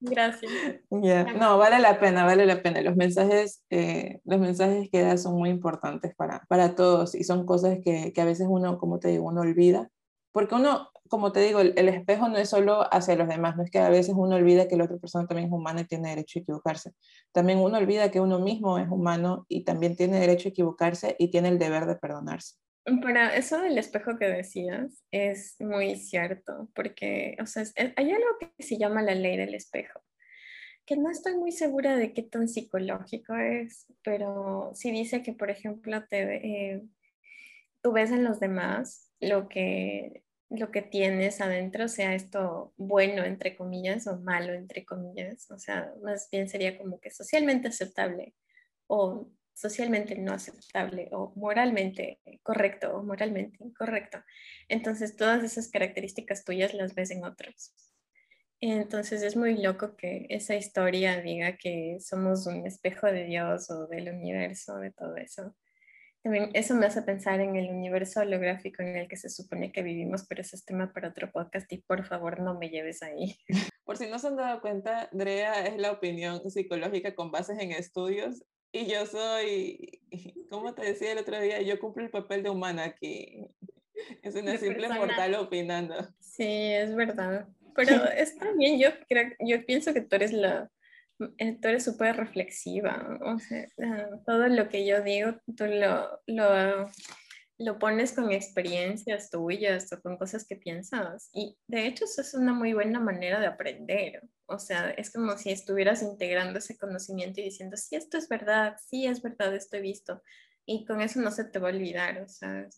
Gracias. 0.00 0.52
No, 0.90 1.58
vale 1.58 1.78
la 1.78 1.98
pena, 1.98 2.24
vale 2.24 2.46
la 2.46 2.62
pena. 2.62 2.82
Los 2.82 2.96
mensajes, 2.96 3.64
eh, 3.70 4.20
los 4.24 4.38
mensajes 4.38 4.88
que 4.90 5.02
das 5.02 5.22
son 5.22 5.36
muy 5.36 5.50
importantes 5.50 6.14
para, 6.14 6.44
para 6.48 6.74
todos 6.74 7.14
y 7.14 7.24
son 7.24 7.46
cosas 7.46 7.78
que, 7.82 8.12
que, 8.12 8.20
a 8.20 8.26
veces 8.26 8.46
uno, 8.48 8.78
como 8.78 8.98
te 8.98 9.08
digo, 9.08 9.24
uno 9.24 9.40
olvida. 9.40 9.88
Porque 10.32 10.54
uno, 10.54 10.90
como 11.08 11.32
te 11.32 11.40
digo, 11.40 11.60
el, 11.60 11.74
el, 11.76 11.88
espejo 11.88 12.28
no 12.28 12.36
es 12.38 12.48
solo 12.48 12.92
hacia 12.92 13.16
los 13.16 13.28
demás, 13.28 13.56
no 13.56 13.62
es 13.62 13.70
que 13.70 13.78
a 13.78 13.88
veces 13.88 14.14
uno 14.16 14.36
olvida 14.36 14.68
que 14.68 14.76
la 14.76 14.84
otra 14.84 14.98
persona 14.98 15.26
también 15.26 15.48
es 15.48 15.52
humana 15.52 15.82
y 15.82 15.86
tiene 15.86 16.10
derecho 16.10 16.38
a 16.38 16.42
equivocarse. 16.42 16.92
También 17.32 17.58
uno 17.58 17.78
olvida 17.78 18.10
que 18.10 18.20
uno 18.20 18.38
mismo 18.38 18.78
es 18.78 18.88
humano 18.88 19.46
y 19.48 19.64
también 19.64 19.96
tiene 19.96 20.20
derecho 20.20 20.48
a 20.48 20.50
equivocarse 20.50 21.16
y 21.18 21.30
tiene 21.30 21.48
el 21.48 21.58
deber 21.58 21.86
de 21.86 21.96
perdonarse. 21.96 22.56
Para 23.02 23.34
eso 23.34 23.60
del 23.60 23.78
espejo 23.78 24.16
que 24.16 24.28
decías 24.28 25.02
es 25.10 25.56
muy 25.58 25.96
cierto, 25.96 26.68
porque 26.72 27.36
o 27.40 27.46
sea, 27.46 27.64
hay 27.96 28.10
algo 28.12 28.28
que 28.38 28.62
se 28.62 28.78
llama 28.78 29.02
la 29.02 29.16
ley 29.16 29.36
del 29.36 29.56
espejo, 29.56 30.00
que 30.84 30.96
no 30.96 31.10
estoy 31.10 31.34
muy 31.34 31.50
segura 31.50 31.96
de 31.96 32.12
qué 32.12 32.22
tan 32.22 32.46
psicológico 32.46 33.34
es, 33.34 33.86
pero 34.04 34.70
sí 34.74 34.92
dice 34.92 35.24
que, 35.24 35.32
por 35.32 35.50
ejemplo, 35.50 36.04
te, 36.08 36.36
eh, 36.36 36.82
tú 37.82 37.90
ves 37.90 38.12
en 38.12 38.22
los 38.22 38.38
demás 38.38 39.10
lo 39.18 39.48
que 39.48 40.22
lo 40.50 40.70
que 40.70 40.82
tienes 40.82 41.40
adentro, 41.40 41.88
sea 41.88 42.14
esto 42.14 42.72
bueno, 42.76 43.24
entre 43.24 43.56
comillas, 43.56 44.06
o 44.06 44.18
malo, 44.18 44.52
entre 44.52 44.84
comillas. 44.84 45.50
O 45.50 45.58
sea, 45.58 45.92
más 46.02 46.28
bien 46.30 46.48
sería 46.48 46.78
como 46.78 47.00
que 47.00 47.10
socialmente 47.10 47.68
aceptable 47.68 48.34
o 48.86 49.28
socialmente 49.54 50.16
no 50.16 50.32
aceptable 50.32 51.08
o 51.12 51.32
moralmente 51.34 52.20
correcto 52.42 52.96
o 52.96 53.02
moralmente 53.02 53.58
incorrecto. 53.64 54.22
Entonces, 54.68 55.16
todas 55.16 55.42
esas 55.42 55.68
características 55.68 56.44
tuyas 56.44 56.74
las 56.74 56.94
ves 56.94 57.10
en 57.10 57.24
otros. 57.24 57.72
Entonces 58.60 59.22
es 59.22 59.36
muy 59.36 59.58
loco 59.58 59.96
que 59.96 60.26
esa 60.30 60.54
historia 60.54 61.20
diga 61.20 61.58
que 61.58 61.98
somos 62.00 62.46
un 62.46 62.66
espejo 62.66 63.06
de 63.06 63.24
Dios 63.24 63.70
o 63.70 63.86
del 63.86 64.08
universo, 64.08 64.78
de 64.78 64.92
todo 64.92 65.16
eso 65.16 65.54
eso 66.54 66.74
me 66.74 66.86
hace 66.86 67.02
pensar 67.02 67.40
en 67.40 67.56
el 67.56 67.70
universo 67.70 68.20
holográfico 68.20 68.82
en 68.82 68.96
el 68.96 69.08
que 69.08 69.16
se 69.16 69.28
supone 69.28 69.72
que 69.72 69.82
vivimos, 69.82 70.26
pero 70.28 70.40
ese 70.40 70.56
es 70.56 70.64
tema 70.64 70.92
para 70.92 71.08
otro 71.08 71.30
podcast 71.30 71.70
y 71.72 71.78
por 71.78 72.04
favor 72.04 72.40
no 72.40 72.58
me 72.58 72.70
lleves 72.70 73.02
ahí. 73.02 73.36
Por 73.84 73.96
si 73.96 74.08
no 74.08 74.18
se 74.18 74.26
han 74.26 74.36
dado 74.36 74.60
cuenta, 74.60 75.08
Drea 75.12 75.64
es 75.64 75.76
la 75.76 75.92
opinión 75.92 76.50
psicológica 76.50 77.14
con 77.14 77.30
bases 77.30 77.58
en 77.60 77.70
estudios 77.70 78.44
y 78.72 78.86
yo 78.86 79.06
soy, 79.06 80.00
como 80.50 80.74
te 80.74 80.82
decía 80.82 81.12
el 81.12 81.18
otro 81.18 81.40
día, 81.40 81.62
yo 81.62 81.78
cumplo 81.78 82.04
el 82.04 82.10
papel 82.10 82.42
de 82.42 82.50
humana 82.50 82.84
aquí. 82.84 83.46
Es 84.22 84.34
una 84.34 84.58
simple 84.58 84.90
mortal 84.90 85.34
opinando. 85.36 85.94
Sí, 86.20 86.44
es 86.44 86.94
verdad. 86.94 87.48
Pero 87.74 88.04
está 88.10 88.52
bien, 88.52 88.78
yo, 88.78 88.90
creo, 89.08 89.32
yo 89.40 89.64
pienso 89.64 89.94
que 89.94 90.02
tú 90.02 90.16
eres 90.16 90.34
la, 90.34 90.70
tú 91.18 91.68
eres 91.68 91.84
súper 91.84 92.16
reflexiva, 92.16 93.18
o 93.22 93.38
sea, 93.38 93.66
ah, 93.82 94.20
todo 94.26 94.48
lo 94.48 94.68
que 94.68 94.86
yo 94.86 95.02
digo, 95.02 95.34
tú 95.56 95.64
lo, 95.66 96.20
lo, 96.26 96.90
lo, 97.58 97.78
pones 97.78 98.12
con 98.12 98.30
experiencias 98.32 99.30
tuyas 99.30 99.92
o 99.92 100.00
con 100.00 100.18
cosas 100.18 100.46
que 100.46 100.56
piensas. 100.56 101.30
Y 101.32 101.56
de 101.66 101.86
hecho 101.86 102.04
eso 102.04 102.20
es 102.20 102.34
una 102.34 102.52
muy 102.52 102.74
buena 102.74 103.00
manera 103.00 103.40
de 103.40 103.46
aprender. 103.46 104.22
O 104.46 104.58
sea, 104.58 104.90
es 104.90 105.12
como 105.12 105.36
si 105.38 105.50
estuvieras 105.50 106.02
integrando 106.02 106.58
ese 106.58 106.76
conocimiento 106.76 107.40
y 107.40 107.44
diciendo, 107.44 107.76
sí, 107.76 107.96
esto 107.96 108.18
es 108.18 108.28
verdad, 108.28 108.76
sí, 108.86 109.06
es 109.06 109.22
verdad, 109.22 109.54
esto 109.54 109.76
he 109.76 109.80
visto. 109.80 110.22
Y 110.66 110.84
con 110.84 111.00
eso 111.00 111.20
no 111.20 111.30
se 111.30 111.44
te 111.44 111.58
va 111.58 111.68
a 111.68 111.72
olvidar. 111.72 112.20
O 112.20 112.28
sea, 112.28 112.68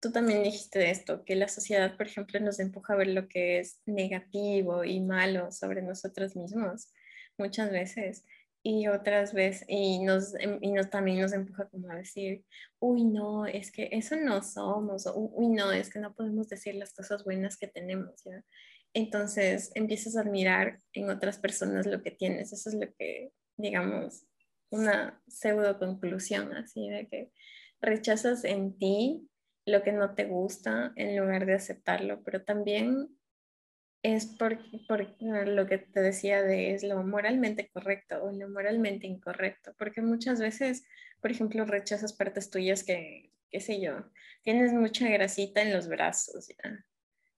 tú 0.00 0.12
también 0.12 0.42
dijiste 0.42 0.90
esto, 0.90 1.24
que 1.24 1.36
la 1.36 1.48
sociedad, 1.48 1.96
por 1.96 2.06
ejemplo, 2.06 2.40
nos 2.40 2.58
empuja 2.58 2.94
a 2.94 2.96
ver 2.96 3.08
lo 3.08 3.28
que 3.28 3.58
es 3.58 3.80
negativo 3.86 4.84
y 4.84 5.00
malo 5.00 5.52
sobre 5.52 5.82
nosotros 5.82 6.36
mismos 6.36 6.88
muchas 7.38 7.70
veces 7.70 8.24
y 8.62 8.88
otras 8.88 9.34
veces, 9.34 9.66
y, 9.68 9.98
nos, 9.98 10.34
em, 10.36 10.58
y 10.62 10.72
nos, 10.72 10.88
también 10.88 11.20
nos 11.20 11.34
empuja 11.34 11.68
como 11.68 11.90
a 11.90 11.96
decir, 11.96 12.44
uy, 12.78 13.04
no, 13.04 13.46
es 13.46 13.70
que 13.70 13.90
eso 13.92 14.16
no 14.16 14.42
somos, 14.42 15.06
uy, 15.14 15.48
no, 15.48 15.70
es 15.70 15.90
que 15.90 15.98
no 15.98 16.14
podemos 16.14 16.48
decir 16.48 16.74
las 16.76 16.94
cosas 16.94 17.24
buenas 17.24 17.58
que 17.58 17.66
tenemos, 17.66 18.24
¿ya? 18.24 18.42
entonces 18.94 19.72
empiezas 19.74 20.16
a 20.16 20.20
admirar 20.20 20.80
en 20.92 21.10
otras 21.10 21.38
personas 21.38 21.84
lo 21.86 22.02
que 22.02 22.12
tienes. 22.12 22.52
Eso 22.52 22.70
es 22.70 22.76
lo 22.76 22.94
que, 22.94 23.32
digamos, 23.56 24.24
una 24.70 25.20
pseudo 25.26 25.78
conclusión, 25.78 26.54
así 26.54 26.88
de 26.88 27.08
que 27.08 27.30
rechazas 27.80 28.44
en 28.44 28.78
ti 28.78 29.28
lo 29.66 29.82
que 29.82 29.92
no 29.92 30.14
te 30.14 30.24
gusta 30.24 30.92
en 30.96 31.16
lugar 31.18 31.44
de 31.44 31.54
aceptarlo, 31.54 32.22
pero 32.22 32.44
también 32.44 33.08
es 34.04 34.26
por, 34.26 34.58
por, 34.86 35.06
lo 35.48 35.66
que 35.66 35.78
te 35.78 36.00
decía 36.00 36.42
de 36.42 36.74
es 36.74 36.84
lo 36.84 37.02
moralmente 37.02 37.70
correcto 37.72 38.22
o 38.22 38.30
lo 38.30 38.48
moralmente 38.50 39.06
incorrecto, 39.06 39.74
porque 39.78 40.02
muchas 40.02 40.38
veces, 40.38 40.84
por 41.20 41.30
ejemplo, 41.30 41.64
rechazas 41.64 42.12
partes 42.12 42.50
tuyas 42.50 42.84
que, 42.84 43.32
qué 43.50 43.60
sé 43.60 43.80
yo, 43.80 44.04
tienes 44.42 44.72
mucha 44.74 45.08
grasita 45.08 45.62
en 45.62 45.72
los 45.72 45.88
brazos, 45.88 46.48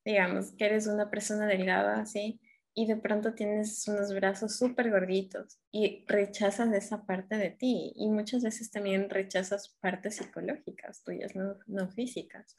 digamos 0.04 0.52
que 0.58 0.66
eres 0.66 0.88
una 0.88 1.08
persona 1.08 1.46
delgada, 1.46 2.04
¿sí? 2.04 2.40
y 2.78 2.86
de 2.86 2.96
pronto 2.96 3.32
tienes 3.32 3.88
unos 3.88 4.12
brazos 4.12 4.58
súper 4.58 4.90
gorditos 4.90 5.58
y 5.72 6.04
rechazas 6.06 6.70
esa 6.74 7.06
parte 7.06 7.38
de 7.38 7.48
ti 7.48 7.92
y 7.96 8.08
muchas 8.08 8.42
veces 8.42 8.70
también 8.70 9.08
rechazas 9.08 9.74
partes 9.80 10.16
psicológicas 10.16 11.02
tuyas, 11.02 11.34
no, 11.34 11.56
no 11.66 11.88
físicas, 11.88 12.54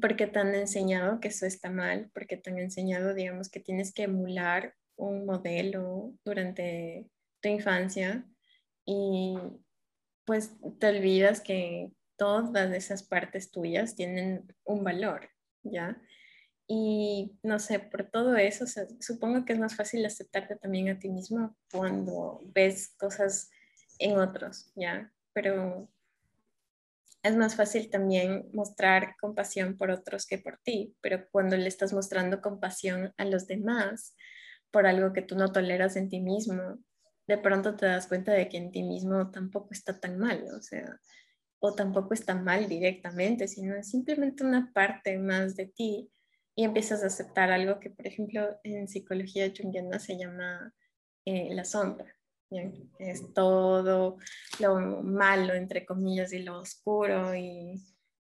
porque 0.00 0.26
te 0.26 0.38
han 0.38 0.54
enseñado 0.54 1.20
que 1.20 1.28
eso 1.28 1.46
está 1.46 1.70
mal, 1.70 2.10
porque 2.14 2.36
te 2.36 2.50
han 2.50 2.58
enseñado, 2.58 3.14
digamos, 3.14 3.50
que 3.50 3.60
tienes 3.60 3.92
que 3.92 4.04
emular 4.04 4.74
un 4.96 5.26
modelo 5.26 6.12
durante 6.24 7.08
tu 7.40 7.48
infancia 7.48 8.24
y 8.84 9.36
pues 10.24 10.52
te 10.78 10.88
olvidas 10.88 11.40
que 11.40 11.90
todas 12.16 12.72
esas 12.72 13.02
partes 13.02 13.50
tuyas 13.50 13.96
tienen 13.96 14.46
un 14.64 14.84
valor, 14.84 15.30
¿ya? 15.62 16.00
Y 16.68 17.36
no 17.42 17.58
sé, 17.58 17.80
por 17.80 18.10
todo 18.10 18.36
eso, 18.36 18.64
supongo 19.00 19.44
que 19.44 19.54
es 19.54 19.58
más 19.58 19.74
fácil 19.74 20.04
aceptarte 20.06 20.54
también 20.56 20.88
a 20.88 20.98
ti 20.98 21.08
mismo 21.08 21.56
cuando 21.72 22.40
ves 22.54 22.94
cosas 22.96 23.50
en 23.98 24.18
otros, 24.18 24.70
¿ya? 24.76 25.12
Pero 25.32 25.90
es 27.22 27.36
más 27.36 27.56
fácil 27.56 27.90
también 27.90 28.48
mostrar 28.52 29.14
compasión 29.20 29.76
por 29.76 29.90
otros 29.90 30.26
que 30.26 30.38
por 30.38 30.58
ti, 30.62 30.96
pero 31.00 31.28
cuando 31.30 31.56
le 31.56 31.68
estás 31.68 31.92
mostrando 31.92 32.40
compasión 32.40 33.12
a 33.16 33.24
los 33.24 33.46
demás 33.46 34.14
por 34.70 34.86
algo 34.86 35.12
que 35.12 35.22
tú 35.22 35.36
no 35.36 35.52
toleras 35.52 35.96
en 35.96 36.08
ti 36.08 36.20
mismo, 36.20 36.78
de 37.26 37.38
pronto 37.38 37.76
te 37.76 37.86
das 37.86 38.06
cuenta 38.06 38.32
de 38.32 38.48
que 38.48 38.56
en 38.56 38.72
ti 38.72 38.82
mismo 38.82 39.30
tampoco 39.30 39.68
está 39.72 40.00
tan 40.00 40.18
mal, 40.18 40.44
o 40.56 40.62
sea, 40.62 40.98
o 41.60 41.74
tampoco 41.74 42.14
está 42.14 42.34
mal 42.34 42.68
directamente, 42.68 43.46
sino 43.46 43.76
es 43.76 43.90
simplemente 43.90 44.44
una 44.44 44.72
parte 44.72 45.18
más 45.18 45.54
de 45.56 45.66
ti 45.66 46.10
y 46.54 46.64
empiezas 46.64 47.02
a 47.02 47.06
aceptar 47.06 47.52
algo 47.52 47.78
que, 47.80 47.90
por 47.90 48.06
ejemplo, 48.06 48.58
en 48.64 48.88
psicología 48.88 49.52
junguiana 49.56 49.98
se 49.98 50.18
llama 50.18 50.74
eh, 51.26 51.54
la 51.54 51.64
sombra. 51.64 52.19
Es 52.98 53.32
todo 53.32 54.18
lo 54.58 54.78
malo, 55.02 55.54
entre 55.54 55.86
comillas, 55.86 56.32
y 56.32 56.40
lo 56.40 56.60
oscuro, 56.60 57.34
y, 57.34 57.80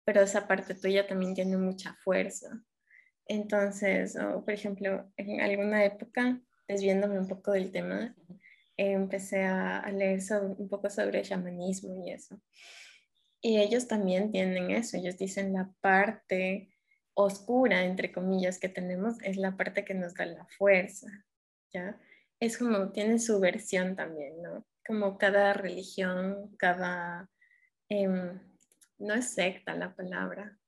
pero 0.04 0.22
esa 0.22 0.48
parte 0.48 0.74
tuya 0.74 1.06
también 1.06 1.34
tiene 1.34 1.56
mucha 1.56 1.94
fuerza. 2.02 2.48
Entonces, 3.26 4.16
por 4.44 4.52
ejemplo, 4.52 5.10
en 5.16 5.40
alguna 5.40 5.84
época, 5.84 6.40
desviándome 6.68 7.18
un 7.18 7.28
poco 7.28 7.52
del 7.52 7.70
tema, 7.70 8.14
empecé 8.76 9.42
a, 9.44 9.80
a 9.80 9.92
leer 9.92 10.20
un 10.58 10.68
poco 10.68 10.88
sobre 10.90 11.22
chamanismo 11.22 11.94
y 12.04 12.10
eso. 12.10 12.40
Y 13.40 13.58
ellos 13.58 13.86
también 13.86 14.32
tienen 14.32 14.70
eso, 14.70 14.96
ellos 14.96 15.18
dicen 15.18 15.52
la 15.52 15.70
parte 15.82 16.74
oscura, 17.12 17.84
entre 17.84 18.10
comillas, 18.10 18.58
que 18.58 18.70
tenemos 18.70 19.20
es 19.22 19.36
la 19.36 19.56
parte 19.56 19.84
que 19.84 19.94
nos 19.94 20.14
da 20.14 20.26
la 20.26 20.46
fuerza, 20.46 21.06
¿ya? 21.72 22.00
Es 22.44 22.58
como, 22.58 22.92
tiene 22.92 23.18
su 23.18 23.40
versión 23.40 23.96
también, 23.96 24.42
¿no? 24.42 24.66
Como 24.86 25.16
cada 25.16 25.54
religión, 25.54 26.54
cada, 26.58 27.30
em, 27.88 28.38
no 28.98 29.14
es 29.14 29.32
secta 29.32 29.74
la 29.74 29.94
palabra, 29.94 30.58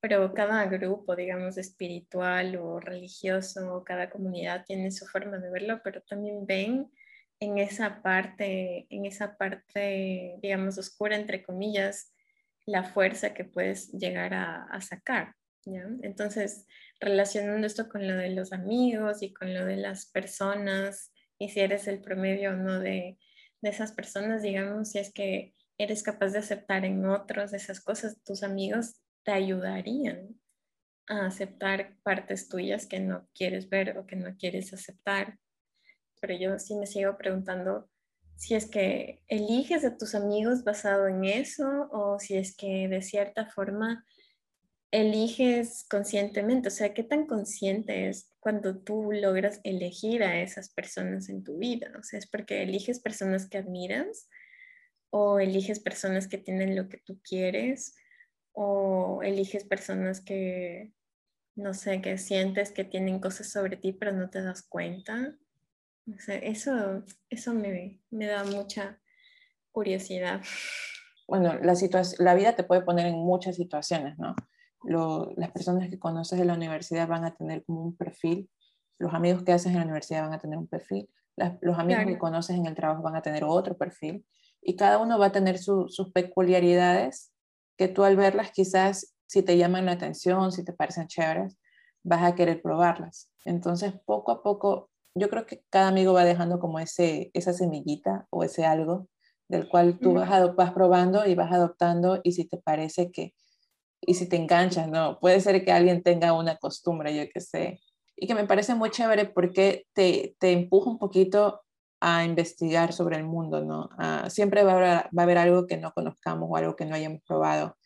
pero 0.00 0.32
cada 0.32 0.64
grupo, 0.66 1.16
digamos, 1.16 1.58
espiritual 1.58 2.54
o 2.54 2.78
religioso, 2.78 3.82
cada 3.84 4.10
comunidad 4.10 4.64
tiene 4.64 4.92
su 4.92 5.04
forma 5.06 5.38
de 5.38 5.50
verlo, 5.50 5.80
pero 5.82 6.02
también 6.02 6.46
ven 6.46 6.88
en 7.40 7.58
esa 7.58 8.00
parte, 8.00 8.86
en 8.88 9.04
esa 9.04 9.36
parte, 9.36 10.36
digamos, 10.40 10.78
oscura, 10.78 11.16
entre 11.16 11.42
comillas, 11.42 12.12
la 12.64 12.84
fuerza 12.84 13.34
que 13.34 13.44
puedes 13.44 13.90
llegar 13.90 14.34
a, 14.34 14.66
a 14.66 14.80
sacar, 14.80 15.34
entonces, 15.64 16.66
relacionando 17.00 17.66
esto 17.66 17.88
con 17.88 18.06
lo 18.06 18.14
de 18.14 18.30
los 18.30 18.52
amigos 18.52 19.22
y 19.22 19.32
con 19.32 19.54
lo 19.54 19.64
de 19.64 19.76
las 19.76 20.06
personas, 20.06 21.12
y 21.38 21.50
si 21.50 21.60
eres 21.60 21.86
el 21.88 22.00
promedio 22.00 22.50
o 22.50 22.56
no 22.56 22.80
de, 22.80 23.18
de 23.60 23.70
esas 23.70 23.92
personas, 23.92 24.42
digamos, 24.42 24.90
si 24.90 24.98
es 24.98 25.12
que 25.12 25.54
eres 25.78 26.02
capaz 26.02 26.28
de 26.28 26.38
aceptar 26.38 26.84
en 26.84 27.06
otros 27.06 27.52
esas 27.52 27.80
cosas, 27.80 28.22
tus 28.24 28.42
amigos 28.42 29.00
te 29.24 29.32
ayudarían 29.32 30.40
a 31.08 31.26
aceptar 31.26 31.96
partes 32.02 32.48
tuyas 32.48 32.86
que 32.86 33.00
no 33.00 33.28
quieres 33.34 33.68
ver 33.68 33.98
o 33.98 34.06
que 34.06 34.16
no 34.16 34.36
quieres 34.36 34.72
aceptar. 34.72 35.38
Pero 36.20 36.34
yo 36.34 36.58
sí 36.58 36.76
me 36.76 36.86
sigo 36.86 37.16
preguntando 37.16 37.88
si 38.36 38.54
es 38.54 38.66
que 38.68 39.22
eliges 39.28 39.84
a 39.84 39.96
tus 39.96 40.14
amigos 40.14 40.64
basado 40.64 41.08
en 41.08 41.24
eso 41.24 41.88
o 41.92 42.18
si 42.18 42.36
es 42.36 42.56
que 42.56 42.88
de 42.88 43.02
cierta 43.02 43.46
forma 43.46 44.04
eliges 44.92 45.86
conscientemente, 45.88 46.68
o 46.68 46.70
sea, 46.70 46.92
qué 46.92 47.02
tan 47.02 47.26
consciente 47.26 48.08
es 48.08 48.30
cuando 48.40 48.78
tú 48.78 49.10
logras 49.10 49.60
elegir 49.64 50.22
a 50.22 50.40
esas 50.40 50.68
personas 50.68 51.30
en 51.30 51.42
tu 51.42 51.56
vida, 51.58 51.90
o 51.98 52.02
sea, 52.02 52.18
es 52.18 52.26
porque 52.26 52.62
eliges 52.62 53.00
personas 53.00 53.48
que 53.48 53.58
admiras 53.58 54.28
o 55.10 55.40
eliges 55.40 55.80
personas 55.80 56.28
que 56.28 56.36
tienen 56.36 56.76
lo 56.76 56.90
que 56.90 56.98
tú 56.98 57.18
quieres 57.22 57.96
o 58.52 59.22
eliges 59.22 59.64
personas 59.64 60.20
que, 60.20 60.92
no 61.56 61.72
sé, 61.72 62.02
que 62.02 62.18
sientes 62.18 62.70
que 62.70 62.84
tienen 62.84 63.18
cosas 63.18 63.50
sobre 63.50 63.78
ti 63.78 63.92
pero 63.92 64.12
no 64.12 64.28
te 64.28 64.42
das 64.42 64.62
cuenta. 64.62 65.34
O 66.06 66.18
sea, 66.18 66.36
eso, 66.36 67.02
eso 67.30 67.54
me, 67.54 68.00
me 68.10 68.26
da 68.26 68.44
mucha 68.44 69.00
curiosidad. 69.70 70.42
Bueno, 71.26 71.58
la, 71.62 71.74
la 72.18 72.34
vida 72.34 72.56
te 72.56 72.64
puede 72.64 72.82
poner 72.82 73.06
en 73.06 73.14
muchas 73.14 73.56
situaciones, 73.56 74.18
¿no? 74.18 74.34
Las 74.84 75.50
personas 75.52 75.88
que 75.88 75.98
conoces 75.98 76.40
en 76.40 76.46
la 76.46 76.54
universidad 76.54 77.08
van 77.08 77.24
a 77.24 77.34
tener 77.34 77.64
como 77.64 77.82
un 77.82 77.96
perfil, 77.96 78.50
los 78.98 79.14
amigos 79.14 79.42
que 79.42 79.52
haces 79.52 79.72
en 79.72 79.78
la 79.78 79.84
universidad 79.84 80.22
van 80.22 80.32
a 80.32 80.38
tener 80.38 80.58
un 80.58 80.66
perfil, 80.66 81.08
los 81.60 81.78
amigos 81.78 82.04
que 82.04 82.18
conoces 82.18 82.56
en 82.56 82.66
el 82.66 82.74
trabajo 82.74 83.02
van 83.02 83.16
a 83.16 83.22
tener 83.22 83.44
otro 83.44 83.76
perfil 83.76 84.24
y 84.60 84.76
cada 84.76 84.98
uno 84.98 85.18
va 85.18 85.26
a 85.26 85.32
tener 85.32 85.58
sus 85.58 86.12
peculiaridades 86.12 87.32
que 87.76 87.88
tú 87.88 88.04
al 88.04 88.16
verlas 88.16 88.50
quizás 88.52 89.14
si 89.26 89.42
te 89.42 89.56
llaman 89.56 89.86
la 89.86 89.92
atención, 89.92 90.52
si 90.52 90.62
te 90.62 90.74
parecen 90.74 91.06
chéveres, 91.06 91.58
vas 92.02 92.22
a 92.22 92.34
querer 92.34 92.60
probarlas. 92.60 93.30
Entonces 93.44 93.94
poco 94.04 94.30
a 94.30 94.42
poco 94.42 94.90
yo 95.14 95.28
creo 95.28 95.46
que 95.46 95.62
cada 95.70 95.88
amigo 95.88 96.12
va 96.12 96.24
dejando 96.24 96.58
como 96.58 96.78
ese, 96.78 97.30
esa 97.34 97.52
semillita 97.52 98.26
o 98.30 98.44
ese 98.44 98.64
algo 98.64 99.08
del 99.48 99.68
cual 99.68 99.98
tú 99.98 100.14
vas, 100.14 100.54
vas 100.54 100.72
probando 100.72 101.26
y 101.26 101.34
vas 101.34 101.52
adoptando 101.52 102.20
y 102.22 102.32
si 102.32 102.46
te 102.46 102.58
parece 102.58 103.10
que 103.10 103.34
y 104.04 104.14
si 104.14 104.28
te 104.28 104.36
enganchas, 104.36 104.88
¿no? 104.88 105.18
Puede 105.20 105.40
ser 105.40 105.64
que 105.64 105.72
alguien 105.72 106.02
tenga 106.02 106.32
una 106.32 106.56
costumbre, 106.56 107.14
yo 107.14 107.24
qué 107.32 107.40
sé, 107.40 107.80
y 108.16 108.26
que 108.26 108.34
me 108.34 108.46
parece 108.46 108.74
muy 108.74 108.90
chévere 108.90 109.26
porque 109.26 109.86
te, 109.94 110.36
te 110.38 110.52
empuja 110.52 110.90
un 110.90 110.98
poquito 110.98 111.62
a 112.00 112.24
investigar 112.24 112.92
sobre 112.92 113.16
el 113.16 113.24
mundo, 113.24 113.64
¿no? 113.64 113.90
Ah, 113.96 114.28
siempre 114.28 114.64
va 114.64 114.72
a, 114.72 114.76
haber, 114.76 114.88
va 115.16 115.22
a, 115.22 115.22
haber, 115.22 115.38
algo 115.38 115.66
que 115.66 115.76
no 115.76 115.92
conozcamos 115.92 116.48
o 116.50 116.56
algo 116.56 116.74
que 116.74 116.84
no 116.84 116.96
hayamos 116.96 117.22
probado 117.22 117.76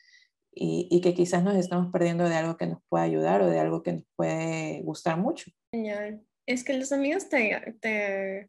y, 0.50 0.88
y, 0.90 1.02
que 1.02 1.12
quizás 1.12 1.42
nos 1.42 1.54
estamos 1.54 1.92
perdiendo 1.92 2.26
de 2.26 2.34
algo 2.34 2.56
que 2.56 2.66
nos 2.66 2.80
puede 2.88 3.04
ayudar 3.04 3.42
o 3.42 3.46
de 3.46 3.60
algo 3.60 3.82
que 3.82 3.92
nos 3.92 4.04
puede 4.16 4.80
gustar 4.82 5.18
mucho. 5.18 5.50
Es 6.46 6.64
que 6.64 6.78
los 6.78 6.92
amigos 6.92 7.28
te, 7.28 7.76
te, 7.80 8.48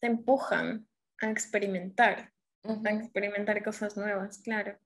te 0.00 0.06
empujan 0.06 0.88
a 1.20 1.30
experimentar, 1.30 2.32
a 2.64 2.90
experimentar 2.90 3.62
cosas 3.62 3.96
nuevas, 3.96 4.38
claro. 4.38 4.76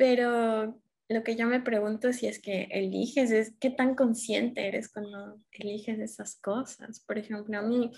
Pero 0.00 0.80
lo 1.10 1.22
que 1.22 1.36
yo 1.36 1.46
me 1.46 1.60
pregunto 1.60 2.14
si 2.14 2.26
es 2.26 2.40
que 2.40 2.68
eliges 2.70 3.30
es 3.32 3.52
qué 3.60 3.68
tan 3.68 3.94
consciente 3.94 4.66
eres 4.66 4.90
cuando 4.90 5.38
eliges 5.52 5.98
esas 5.98 6.36
cosas. 6.36 7.00
Por 7.00 7.18
ejemplo, 7.18 7.58
a 7.58 7.60
mí, 7.60 7.92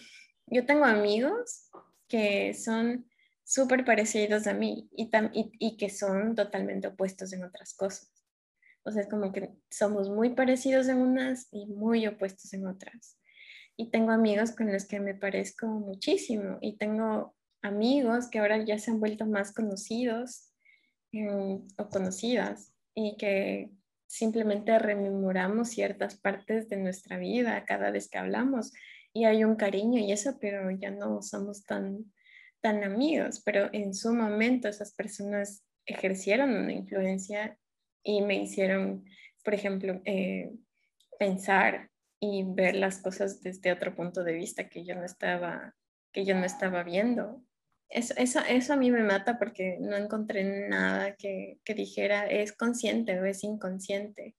yo 0.48 0.66
tengo 0.66 0.84
amigos 0.84 1.70
que 2.08 2.54
son 2.54 3.08
súper 3.44 3.84
parecidos 3.84 4.48
a 4.48 4.52
mí 4.52 4.88
y, 4.96 5.08
y, 5.60 5.76
que 5.76 5.90
son 5.90 6.34
totalmente 6.34 6.88
opuestos 6.88 7.32
en 7.32 7.44
otras 7.44 7.72
cosas. 7.72 8.10
O 8.82 8.90
sea, 8.90 9.02
es 9.02 9.08
como 9.08 9.30
que 9.30 9.50
somos 9.70 10.10
muy 10.10 10.30
parecidos 10.30 10.88
en 10.88 10.96
unas 10.96 11.46
y 11.52 11.66
muy 11.66 12.04
opuestos 12.08 12.52
en 12.52 12.66
otras. 12.66 13.16
Y 13.76 13.92
tengo 13.92 14.10
amigos 14.10 14.50
con 14.50 14.72
los 14.72 14.86
que 14.86 14.98
me 14.98 15.14
parezco 15.14 15.68
muchísimo 15.68 16.58
y 16.60 16.78
tengo 16.78 17.36
amigos 17.62 18.26
que 18.28 18.40
ahora 18.40 18.64
ya 18.64 18.76
se 18.80 18.90
han 18.90 18.98
vuelto 18.98 19.24
más 19.24 19.54
conocidos 19.54 20.51
o 21.12 21.88
conocidas 21.90 22.72
y 22.94 23.16
que 23.16 23.70
simplemente 24.06 24.78
rememoramos 24.78 25.70
ciertas 25.70 26.16
partes 26.16 26.68
de 26.68 26.76
nuestra 26.76 27.18
vida 27.18 27.64
cada 27.64 27.90
vez 27.90 28.08
que 28.08 28.18
hablamos 28.18 28.72
y 29.12 29.24
hay 29.24 29.44
un 29.44 29.56
cariño 29.56 29.98
y 29.98 30.12
eso, 30.12 30.38
pero 30.40 30.70
ya 30.70 30.90
no 30.90 31.22
somos 31.22 31.64
tan, 31.64 32.12
tan 32.60 32.82
amigos, 32.84 33.42
pero 33.44 33.68
en 33.72 33.94
su 33.94 34.14
momento 34.14 34.68
esas 34.68 34.94
personas 34.94 35.64
ejercieron 35.84 36.54
una 36.54 36.72
influencia 36.72 37.58
y 38.02 38.22
me 38.22 38.36
hicieron, 38.36 39.04
por 39.44 39.54
ejemplo, 39.54 40.00
eh, 40.04 40.50
pensar 41.18 41.90
y 42.20 42.44
ver 42.46 42.76
las 42.76 42.98
cosas 42.98 43.42
desde 43.42 43.72
otro 43.72 43.94
punto 43.94 44.24
de 44.24 44.32
vista 44.32 44.68
que 44.68 44.84
yo 44.84 44.94
no 44.94 45.04
estaba, 45.04 45.74
que 46.12 46.24
yo 46.24 46.34
no 46.34 46.44
estaba 46.44 46.82
viendo 46.82 47.42
eso, 47.92 48.40
eso, 48.48 48.72
a 48.72 48.76
mí 48.76 48.90
me 48.90 49.02
mata 49.02 49.38
porque 49.38 49.76
no 49.80 49.96
encontré 49.96 50.68
nada 50.68 51.14
que, 51.16 51.58
que, 51.64 51.74
dijera 51.74 52.26
es 52.26 52.52
consciente 52.52 53.20
o 53.20 53.24
es 53.24 53.44
inconsciente. 53.44 54.34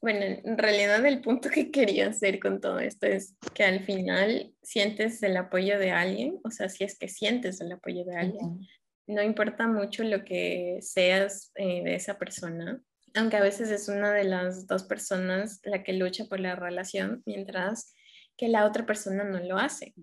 Bueno, 0.00 0.20
en 0.22 0.56
realidad 0.56 1.04
el 1.04 1.20
punto 1.20 1.50
que 1.50 1.70
quería 1.70 2.08
hacer 2.08 2.40
con 2.40 2.60
todo 2.60 2.78
esto 2.78 3.06
es 3.06 3.36
que 3.54 3.64
al 3.64 3.84
final 3.84 4.54
sientes 4.62 5.22
el 5.22 5.36
apoyo 5.36 5.78
de 5.78 5.90
alguien, 5.90 6.40
o 6.42 6.50
sea, 6.50 6.68
si 6.70 6.84
es 6.84 6.98
que 6.98 7.08
sientes 7.08 7.60
el 7.60 7.72
apoyo 7.72 8.04
de 8.04 8.16
alguien, 8.16 8.66
no 9.06 9.22
importa 9.22 9.66
mucho 9.66 10.02
lo 10.02 10.24
que 10.24 10.78
seas 10.80 11.52
eh, 11.56 11.82
de 11.84 11.94
esa 11.96 12.18
persona, 12.18 12.80
aunque 13.14 13.36
a 13.36 13.42
veces 13.42 13.70
es 13.70 13.88
una 13.88 14.12
de 14.12 14.24
las 14.24 14.66
dos 14.66 14.84
personas 14.84 15.60
la 15.64 15.82
que 15.82 15.92
lucha 15.92 16.24
por 16.26 16.40
la 16.40 16.56
relación, 16.56 17.22
mientras 17.26 17.92
que 18.36 18.48
la 18.48 18.64
otra 18.64 18.86
persona 18.86 19.24
no 19.24 19.38
lo 19.40 19.58
hace 19.58 19.94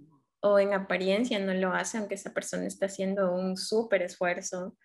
o 0.41 0.59
en 0.59 0.73
apariencia 0.73 1.39
no 1.39 1.53
lo 1.53 1.73
hace, 1.73 1.97
aunque 1.97 2.15
esa 2.15 2.33
persona 2.33 2.65
está 2.65 2.87
haciendo 2.87 3.33
un 3.33 3.57
súper 3.57 4.01
esfuerzo 4.01 4.77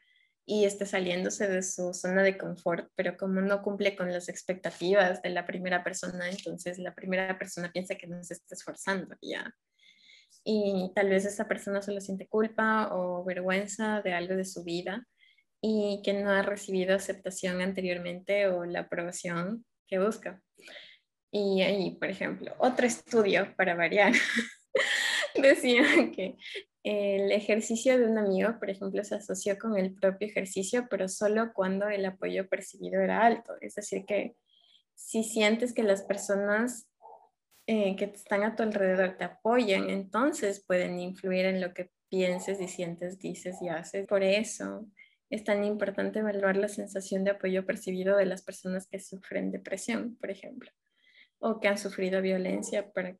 y 0.45 0.65
esté 0.65 0.87
saliéndose 0.87 1.47
de 1.49 1.63
su 1.63 1.95
zona 1.95 2.23
de 2.23 2.37
confort, 2.37 2.91
pero 2.97 3.17
como 3.17 3.41
no 3.41 3.63
cumple 3.63 3.95
con 3.95 4.13
las 4.13 4.29
expectativas 4.29 5.23
de 5.23 5.31
la 5.31 5.47
primera 5.47 5.85
persona, 5.85 6.29
entonces 6.29 6.79
la 6.79 6.95
primera 6.95 7.39
persona 7.39 7.71
piensa 7.73 7.95
que 7.95 8.09
no 8.09 8.23
se 8.25 8.35
está 8.35 8.55
esforzando 8.55 9.17
ya. 9.23 9.55
Y 10.45 10.91
tal 10.97 11.09
vez 11.11 11.25
esa 11.25 11.47
persona 11.47 11.83
solo 11.83 12.01
siente 12.01 12.27
culpa 12.27 12.89
o 12.93 13.25
vergüenza 13.25 14.03
de 14.03 14.15
algo 14.15 14.35
de 14.35 14.45
su 14.45 14.65
vida 14.65 15.07
y 15.61 16.03
que 16.05 16.13
no 16.15 16.31
ha 16.31 16.43
recibido 16.43 16.97
aceptación 16.97 17.61
anteriormente 17.61 18.49
o 18.49 18.65
la 18.65 18.81
aprobación 18.81 19.65
que 19.87 20.01
busca. 20.01 20.43
Y 21.31 21.63
ahí, 21.63 21.97
por 21.97 22.11
ejemplo, 22.11 22.55
otro 22.59 22.87
estudio 22.87 23.55
para 23.57 23.77
variar 23.77 24.13
decía 25.41 25.85
que 26.15 26.37
el 26.85 27.31
ejercicio 27.31 27.99
de 27.99 28.07
un 28.07 28.19
amigo, 28.19 28.59
por 28.59 28.71
ejemplo, 28.71 29.05
se 29.05 29.15
asoció 29.15 29.59
con 29.59 29.77
el 29.77 29.95
propio 29.95 30.29
ejercicio, 30.29 30.89
pero 30.91 31.09
solo 31.09 31.53
cuando 31.55 31.89
el 31.89 32.05
apoyo 32.05 32.49
percibido 32.49 33.01
era 33.01 33.25
alto. 33.25 33.55
Es 33.61 33.77
decir, 33.77 34.05
que 34.05 34.35
si 34.95 35.23
sientes 35.23 35.73
que 35.73 35.85
las 35.85 36.03
personas 36.03 36.89
eh, 37.67 37.95
que 37.95 38.07
están 38.07 38.43
a 38.43 38.57
tu 38.57 38.65
alrededor 38.65 39.17
te 39.17 39.25
apoyan, 39.25 39.89
entonces 39.91 40.65
pueden 40.67 40.99
influir 40.99 41.47
en 41.47 41.61
lo 41.61 41.73
que 41.73 41.91
pienses 42.09 42.61
y 42.61 42.67
sientes, 42.67 43.21
dices 43.21 43.63
y 43.63 43.69
haces. 43.69 44.09
Por 44.09 44.25
eso 44.25 44.87
es 45.31 45.45
tan 45.45 45.65
importante 45.65 46.19
evaluar 46.19 46.57
la 46.57 46.69
sensación 46.69 47.23
de 47.23 47.31
apoyo 47.31 47.65
percibido 47.65 48.17
de 48.17 48.27
las 48.27 48.43
personas 48.43 48.89
que 48.89 48.99
sufren 48.99 49.53
depresión, 49.53 50.17
por 50.17 50.31
ejemplo, 50.31 50.71
o 51.39 51.61
que 51.61 51.69
han 51.69 51.79
sufrido 51.79 52.21
violencia 52.21 52.93
para 52.93 53.17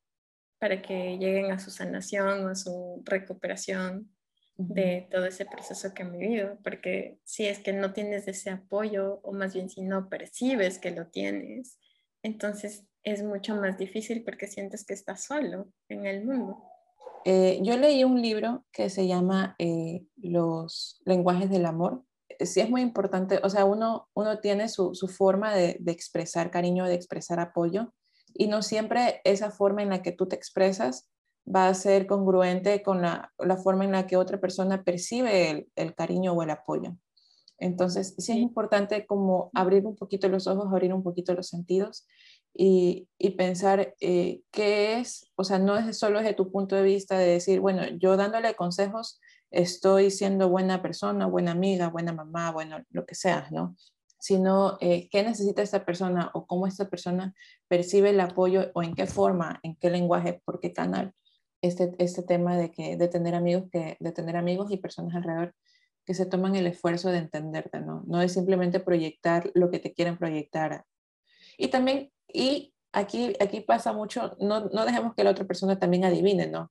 para 0.63 0.81
que 0.81 1.19
lleguen 1.19 1.51
a 1.51 1.59
su 1.59 1.73
sanación 1.73 2.45
o 2.45 2.49
a 2.51 2.55
su 2.55 3.03
recuperación 3.05 4.09
de 4.57 5.09
todo 5.11 5.27
ese 5.27 5.45
proceso 5.45 5.93
que 5.93 6.05
han 6.05 6.17
vivido, 6.17 6.57
porque 6.63 7.19
si 7.25 7.47
es 7.47 7.59
que 7.59 7.73
no 7.73 7.93
tienes 7.93 8.29
ese 8.29 8.51
apoyo, 8.51 9.19
o 9.25 9.33
más 9.33 9.55
bien 9.55 9.69
si 9.69 9.83
no 9.83 10.09
percibes 10.09 10.79
que 10.79 10.93
lo 10.93 11.09
tienes, 11.09 11.81
entonces 12.23 12.85
es 13.03 13.25
mucho 13.25 13.57
más 13.57 13.77
difícil 13.77 14.23
porque 14.23 14.47
sientes 14.47 14.85
que 14.85 14.95
estás 14.95 15.25
solo 15.25 15.67
en 15.89 16.07
el 16.07 16.25
mundo. 16.25 16.63
Eh, 17.25 17.59
yo 17.65 17.77
leí 17.77 18.05
un 18.05 18.23
libro 18.23 18.65
que 18.71 18.89
se 18.89 19.09
llama 19.09 19.57
eh, 19.59 20.05
Los 20.15 21.03
lenguajes 21.05 21.51
del 21.51 21.67
amor. 21.67 22.05
Sí 22.39 22.61
es 22.61 22.71
muy 22.71 22.83
importante, 22.83 23.41
o 23.43 23.51
sea, 23.51 23.65
uno, 23.65 24.09
uno 24.15 24.39
tiene 24.39 24.69
su, 24.69 24.95
su 24.95 25.09
forma 25.09 25.57
de, 25.57 25.77
de, 25.81 25.91
expresar 25.91 26.53
cariño, 26.53 26.87
de 26.87 26.95
expresar 26.95 27.41
apoyo, 27.41 27.93
y 28.35 28.47
no 28.47 28.63
siempre 28.63 29.21
esa 29.25 29.51
forma 29.51 29.83
en 29.83 29.91
la 29.91 30.03
que 30.03 30.13
tú 30.13 30.27
te 30.27 30.37
expresas 30.37 31.09
va 31.47 31.69
a 31.69 31.75
ser 31.75 32.07
congruente 32.07 32.83
con 32.83 33.03
la, 33.03 33.33
forma 33.63 33.85
en 33.85 33.93
la 33.93 34.07
que 34.07 34.17
otra 34.17 34.41
persona 34.41 34.85
percibe 34.85 35.69
el, 35.75 35.95
cariño 35.95 36.33
o 36.33 36.43
el 36.43 36.51
apoyo. 36.51 36.97
Entonces, 37.59 38.15
sí 38.19 38.33
es 38.33 38.39
importante 38.39 39.07
como 39.07 39.51
abrir 39.55 39.87
un 39.87 39.97
poquito 39.97 40.29
los 40.29 40.47
ojos, 40.47 40.67
abrir 40.67 40.93
un 40.95 41.03
poquito 41.03 41.35
los 41.35 41.49
sentidos 41.49 42.07
y, 42.55 43.09
pensar 43.37 43.95
eh, 44.01 44.43
qué 44.51 44.99
es, 44.99 45.31
o 45.37 45.45
sea, 45.45 45.59
no 45.59 45.77
es 45.77 45.99
solo 45.99 46.19
desde 46.19 46.35
tu 46.35 46.51
punto 46.51 46.77
de 46.77 46.83
vista 46.83 47.19
de 47.19 47.27
decir, 47.27 47.61
bueno, 47.61 47.83
yo 47.99 48.17
dándole 48.17 48.55
consejos 48.55 49.21
estoy 49.51 50.11
siendo 50.11 50.49
buena 50.49 50.83
persona, 50.83 51.27
buena 51.27 51.53
amiga, 51.53 51.89
buena 51.89 52.13
mamá, 52.13 52.51
bueno, 52.53 52.83
lo 52.91 53.05
que 53.07 53.15
sea, 53.15 53.49
¿no? 53.51 53.77
Sino 54.23 54.79
eh, 54.81 55.09
qué 55.11 55.25
necesita 55.25 55.63
esta 55.63 55.85
persona 55.85 56.31
o 56.33 56.47
cómo 56.47 56.69
esta 56.69 56.89
persona 56.89 57.35
percibe 57.67 58.11
el 58.11 58.21
apoyo 58.21 58.71
o 58.73 58.85
en 58.85 58.95
qué 58.95 59.07
forma, 59.07 59.59
en 59.65 59.75
qué 59.75 59.91
lenguaje, 59.91 60.41
por 60.45 60.61
qué 60.61 60.73
canal. 60.73 61.13
Este, 61.61 61.93
este 61.99 62.23
tema 62.23 62.57
de, 62.57 62.71
que, 62.71 62.97
de, 62.97 63.09
tener 63.09 63.35
amigos 63.35 63.65
que, 63.73 63.97
de 63.99 64.13
tener 64.13 64.37
amigos 64.37 64.71
y 64.71 64.77
personas 64.77 65.17
alrededor 65.17 65.57
que 66.07 66.15
se 66.15 66.25
toman 66.25 66.55
el 66.55 66.69
esfuerzo 66.69 67.11
de 67.11 67.19
entenderte, 67.19 67.81
¿no? 67.81 68.05
No 68.07 68.23
es 68.23 68.33
simplemente 68.33 68.79
proyectar 68.79 69.51
lo 69.55 69.73
que 69.73 69.81
te 69.81 69.93
quieren 69.93 70.17
proyectar. 70.17 70.85
Y 71.59 71.69
también, 71.69 72.13
y 72.33 72.73
aquí, 72.93 73.35
aquí 73.41 73.61
pasa 73.61 73.93
mucho, 73.93 74.37
no, 74.39 74.67
no 74.67 74.85
dejemos 74.85 75.15
que 75.17 75.25
la 75.25 75.31
otra 75.31 75.47
persona 75.49 75.81
también 75.81 76.05
adivine, 76.05 76.47
¿no? 76.47 76.71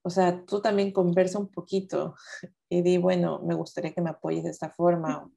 O 0.00 0.08
sea, 0.08 0.42
tú 0.46 0.62
también 0.62 0.92
conversa 0.92 1.38
un 1.38 1.48
poquito 1.48 2.14
y 2.70 2.80
di, 2.80 2.96
bueno, 2.96 3.40
me 3.40 3.54
gustaría 3.54 3.92
que 3.92 4.00
me 4.00 4.08
apoyes 4.08 4.44
de 4.44 4.50
esta 4.50 4.70
forma 4.70 5.30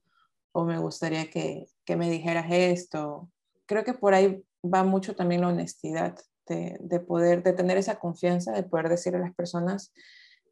o 0.52 0.66
me 0.66 0.78
gustaría 0.78 1.30
que, 1.30 1.68
que, 1.86 1.95
me 1.95 2.10
dijeras 2.10 2.47
esto. 2.49 3.30
Creo 3.66 3.84
que 3.84 3.93
por 3.93 4.14
ahí 4.14 4.43
va 4.64 4.84
mucho 4.84 5.16
también 5.16 5.41
la 5.41 5.49
honestidad, 5.49 6.16
de, 6.47 6.78
de 6.80 6.99
poder, 6.99 7.43
de 7.43 7.54
tener 7.54 7.78
esa 7.78 7.99
confianza, 7.99 8.52
de 8.52 8.64
poder 8.64 8.89
decir 8.89 9.16
a 9.16 9.20
las 9.20 9.34
personas 9.34 9.93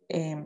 eh, 0.07 0.43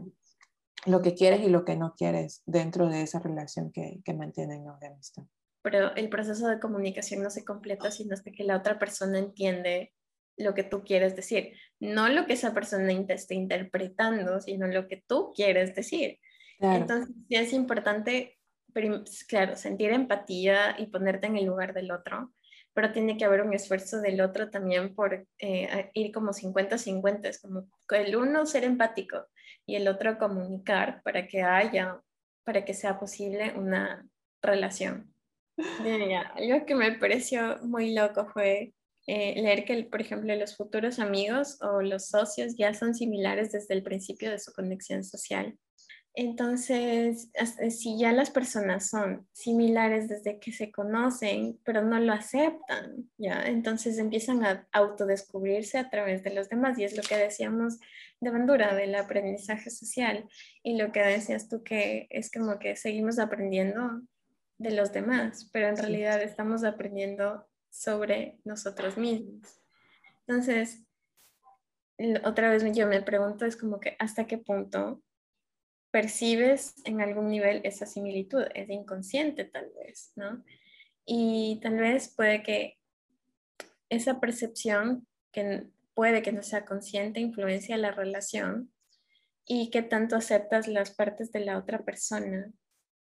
lo 0.86 1.02
que 1.02 1.14
quieres 1.14 1.42
y 1.42 1.50
lo 1.50 1.66
que 1.66 1.76
no 1.76 1.96
quieres 1.96 2.42
dentro 2.46 2.90
de 2.90 3.02
esa 3.02 3.20
relación 3.20 3.72
que, 3.72 4.02
que 4.04 4.14
mantienen 4.14 4.66
de 4.80 4.88
amistad. 4.88 5.24
Pero 5.62 5.96
el 5.96 6.10
proceso 6.10 6.48
de 6.48 6.60
comunicación 6.60 7.24
no 7.24 7.30
se 7.30 7.46
completa 7.46 7.90
sino 7.92 8.14
hasta 8.14 8.32
que 8.32 8.44
la 8.44 8.58
otra 8.58 8.80
persona 8.80 9.18
entiende 9.18 9.94
lo 10.36 10.54
que 10.54 10.64
tú 10.64 10.84
quieres 10.84 11.16
decir, 11.16 11.54
no 11.80 12.10
lo 12.10 12.26
que 12.26 12.34
esa 12.34 12.54
persona 12.54 12.88
te 13.06 13.14
esté 13.14 13.36
interpretando, 13.36 14.42
sino 14.42 14.68
lo 14.68 14.88
que 14.88 15.04
tú 15.08 15.32
quieres 15.36 15.76
decir. 15.76 16.20
Entonces, 16.60 17.14
sí 17.28 17.36
es 17.36 17.54
importante 17.54 18.38
claro, 19.28 19.56
sentir 19.56 19.92
empatía 19.92 20.76
y 20.78 20.88
ponerte 20.88 21.28
en 21.28 21.38
el 21.38 21.46
lugar 21.46 21.74
del 21.74 21.92
otro, 21.92 22.34
pero 22.74 22.92
tiene 22.92 23.18
que 23.18 23.26
haber 23.26 23.42
un 23.42 23.54
esfuerzo 23.54 24.02
del 24.02 24.22
otro 24.22 24.50
también 24.50 24.96
por 24.96 25.28
eh, 25.40 25.92
ir 25.94 26.12
como 26.12 26.32
50-50, 26.32 27.26
es 27.26 27.42
como 27.42 27.68
el 27.90 28.16
uno 28.16 28.46
ser 28.46 28.64
empático 28.64 29.28
y 29.66 29.76
el 29.76 29.88
otro 29.88 30.18
comunicar 30.18 31.02
para 31.04 31.28
que 31.28 31.44
haya, 31.44 32.02
para 32.44 32.66
que 32.66 32.74
sea 32.74 33.00
posible 33.00 33.54
una 33.56 34.08
relación. 34.42 35.14
algo 36.36 36.66
que 36.66 36.76
me 36.76 36.94
pareció 36.94 37.60
muy 37.62 37.94
loco 37.94 38.28
fue 38.34 38.74
eh, 39.06 39.42
leer 39.42 39.66
que, 39.66 39.84
por 39.84 40.02
ejemplo, 40.02 40.34
los 40.36 40.56
futuros 40.56 41.00
amigos 41.00 41.62
o 41.62 41.82
los 41.82 42.08
socios 42.08 42.56
ya 42.58 42.74
son 42.74 42.96
similares 42.96 43.52
desde 43.52 43.74
el 43.74 43.84
principio 43.84 44.32
de 44.32 44.40
su 44.40 44.54
conexión 44.54 45.04
social. 45.04 45.58
Entonces, 46.16 47.32
eh, 47.34 47.72
si 47.72 47.98
ya 47.98 48.12
las 48.12 48.30
personas 48.30 48.88
son 48.88 49.28
similares 49.32 50.08
desde 50.08 50.40
que 50.40 50.52
se 50.52 50.72
conocen, 50.72 51.60
pero 51.64 51.82
no 51.82 52.00
lo 52.00 52.14
aceptan, 52.14 53.10
¿ya? 53.18 53.48
Entonces 53.48 53.98
empiezan 53.98 54.46
a 54.46 54.68
autodescubrirse 54.72 55.80
a 55.80 55.90
través 55.90 56.24
de 56.24 56.36
los 56.36 56.50
demás. 56.50 56.78
Y 56.78 56.84
es 56.84 56.96
lo 56.96 57.02
que 57.02 57.18
decíamos 57.18 57.80
de 58.20 58.30
Bandura, 58.30 58.76
del 58.76 58.94
aprendizaje 58.94 59.72
social. 59.72 60.30
Y 60.62 60.78
lo 60.78 60.92
que 60.92 61.02
decías 61.02 61.50
tú, 61.50 61.64
que 61.64 62.08
es 62.12 62.32
como 62.32 62.60
que 62.60 62.76
seguimos 62.76 63.18
aprendiendo 63.18 64.02
de 64.60 64.72
los 64.72 64.94
demás, 64.94 65.50
pero 65.52 65.68
en 65.68 65.78
realidad 65.78 66.22
estamos 66.22 66.64
aprendiendo 66.64 67.48
sobre 67.70 68.38
nosotros 68.44 68.98
mismos. 68.98 69.60
Entonces, 70.28 70.84
otra 72.24 72.52
vez 72.52 72.64
yo 72.76 72.88
me 72.88 73.02
pregunto, 73.02 73.46
es 73.46 73.58
como 73.58 73.80
que 73.80 73.96
hasta 74.00 74.28
qué 74.28 74.38
punto 74.38 75.02
percibes 75.94 76.74
en 76.86 77.02
algún 77.02 77.30
nivel 77.30 77.62
esa 77.64 77.86
similitud, 77.86 78.44
es 78.56 78.68
inconsciente 78.68 79.46
tal 79.46 79.72
vez, 79.78 80.12
¿no? 80.16 80.44
Y 81.06 81.60
tal 81.62 81.78
vez 81.78 82.10
puede 82.10 82.42
que 82.42 82.80
esa 83.90 84.20
percepción, 84.20 85.08
que 85.32 85.68
puede 85.94 86.24
que 86.24 86.32
no 86.32 86.42
sea 86.42 86.66
consciente, 86.66 87.20
influencia 87.20 87.78
la 87.78 87.92
relación 87.92 88.74
y 89.46 89.70
que 89.70 89.84
tanto 89.84 90.16
aceptas 90.16 90.68
las 90.68 90.90
partes 90.90 91.32
de 91.32 91.42
la 91.42 91.60
otra 91.60 91.86
persona, 91.86 92.52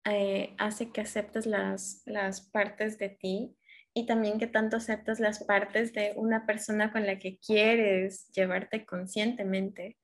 eh, 0.05 0.55
hace 0.59 0.91
que 0.91 1.01
aceptes 1.01 1.47
las, 1.47 2.03
las 2.05 2.43
partes 2.43 2.99
de 2.99 3.09
ti 3.09 3.57
y 3.95 4.05
también 4.05 4.39
que 4.39 4.49
tanto 4.49 4.77
aceptas 4.77 5.19
las 5.19 5.43
partes 5.43 5.95
de 5.95 6.13
una 6.17 6.45
persona 6.45 6.93
con 6.93 7.07
la 7.07 7.19
que 7.19 7.39
quieres 7.39 8.29
llevarte 8.33 8.85
conscientemente, 8.85 9.97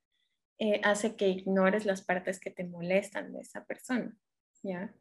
eh, 0.64 0.80
hace 0.84 1.16
que 1.16 1.28
ignores 1.28 1.86
las 1.86 2.02
partes 2.02 2.38
que 2.38 2.50
te 2.50 2.62
molestan 2.62 3.32
de 3.32 3.40
esa 3.40 3.64
persona, 3.64 4.14
¿ya? 4.62 4.94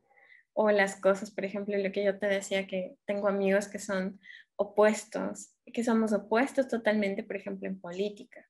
O 0.53 0.71
las 0.71 0.95
cosas, 0.95 1.29
por 1.29 1.45
ejemplo, 1.45 1.77
lo 1.77 1.91
que 1.91 2.03
yo 2.03 2.17
te 2.17 2.25
decía, 2.25 2.65
que 2.65 2.97
tengo 3.05 3.27
amigos 3.27 3.67
que 3.67 3.77
son 3.77 4.19
opuestos, 4.55 5.53
que 5.71 5.83
somos 5.83 6.13
opuestos 6.13 6.67
totalmente, 6.67 7.23
por 7.23 7.35
ejemplo, 7.35 7.67
en 7.67 7.79
política 7.79 8.45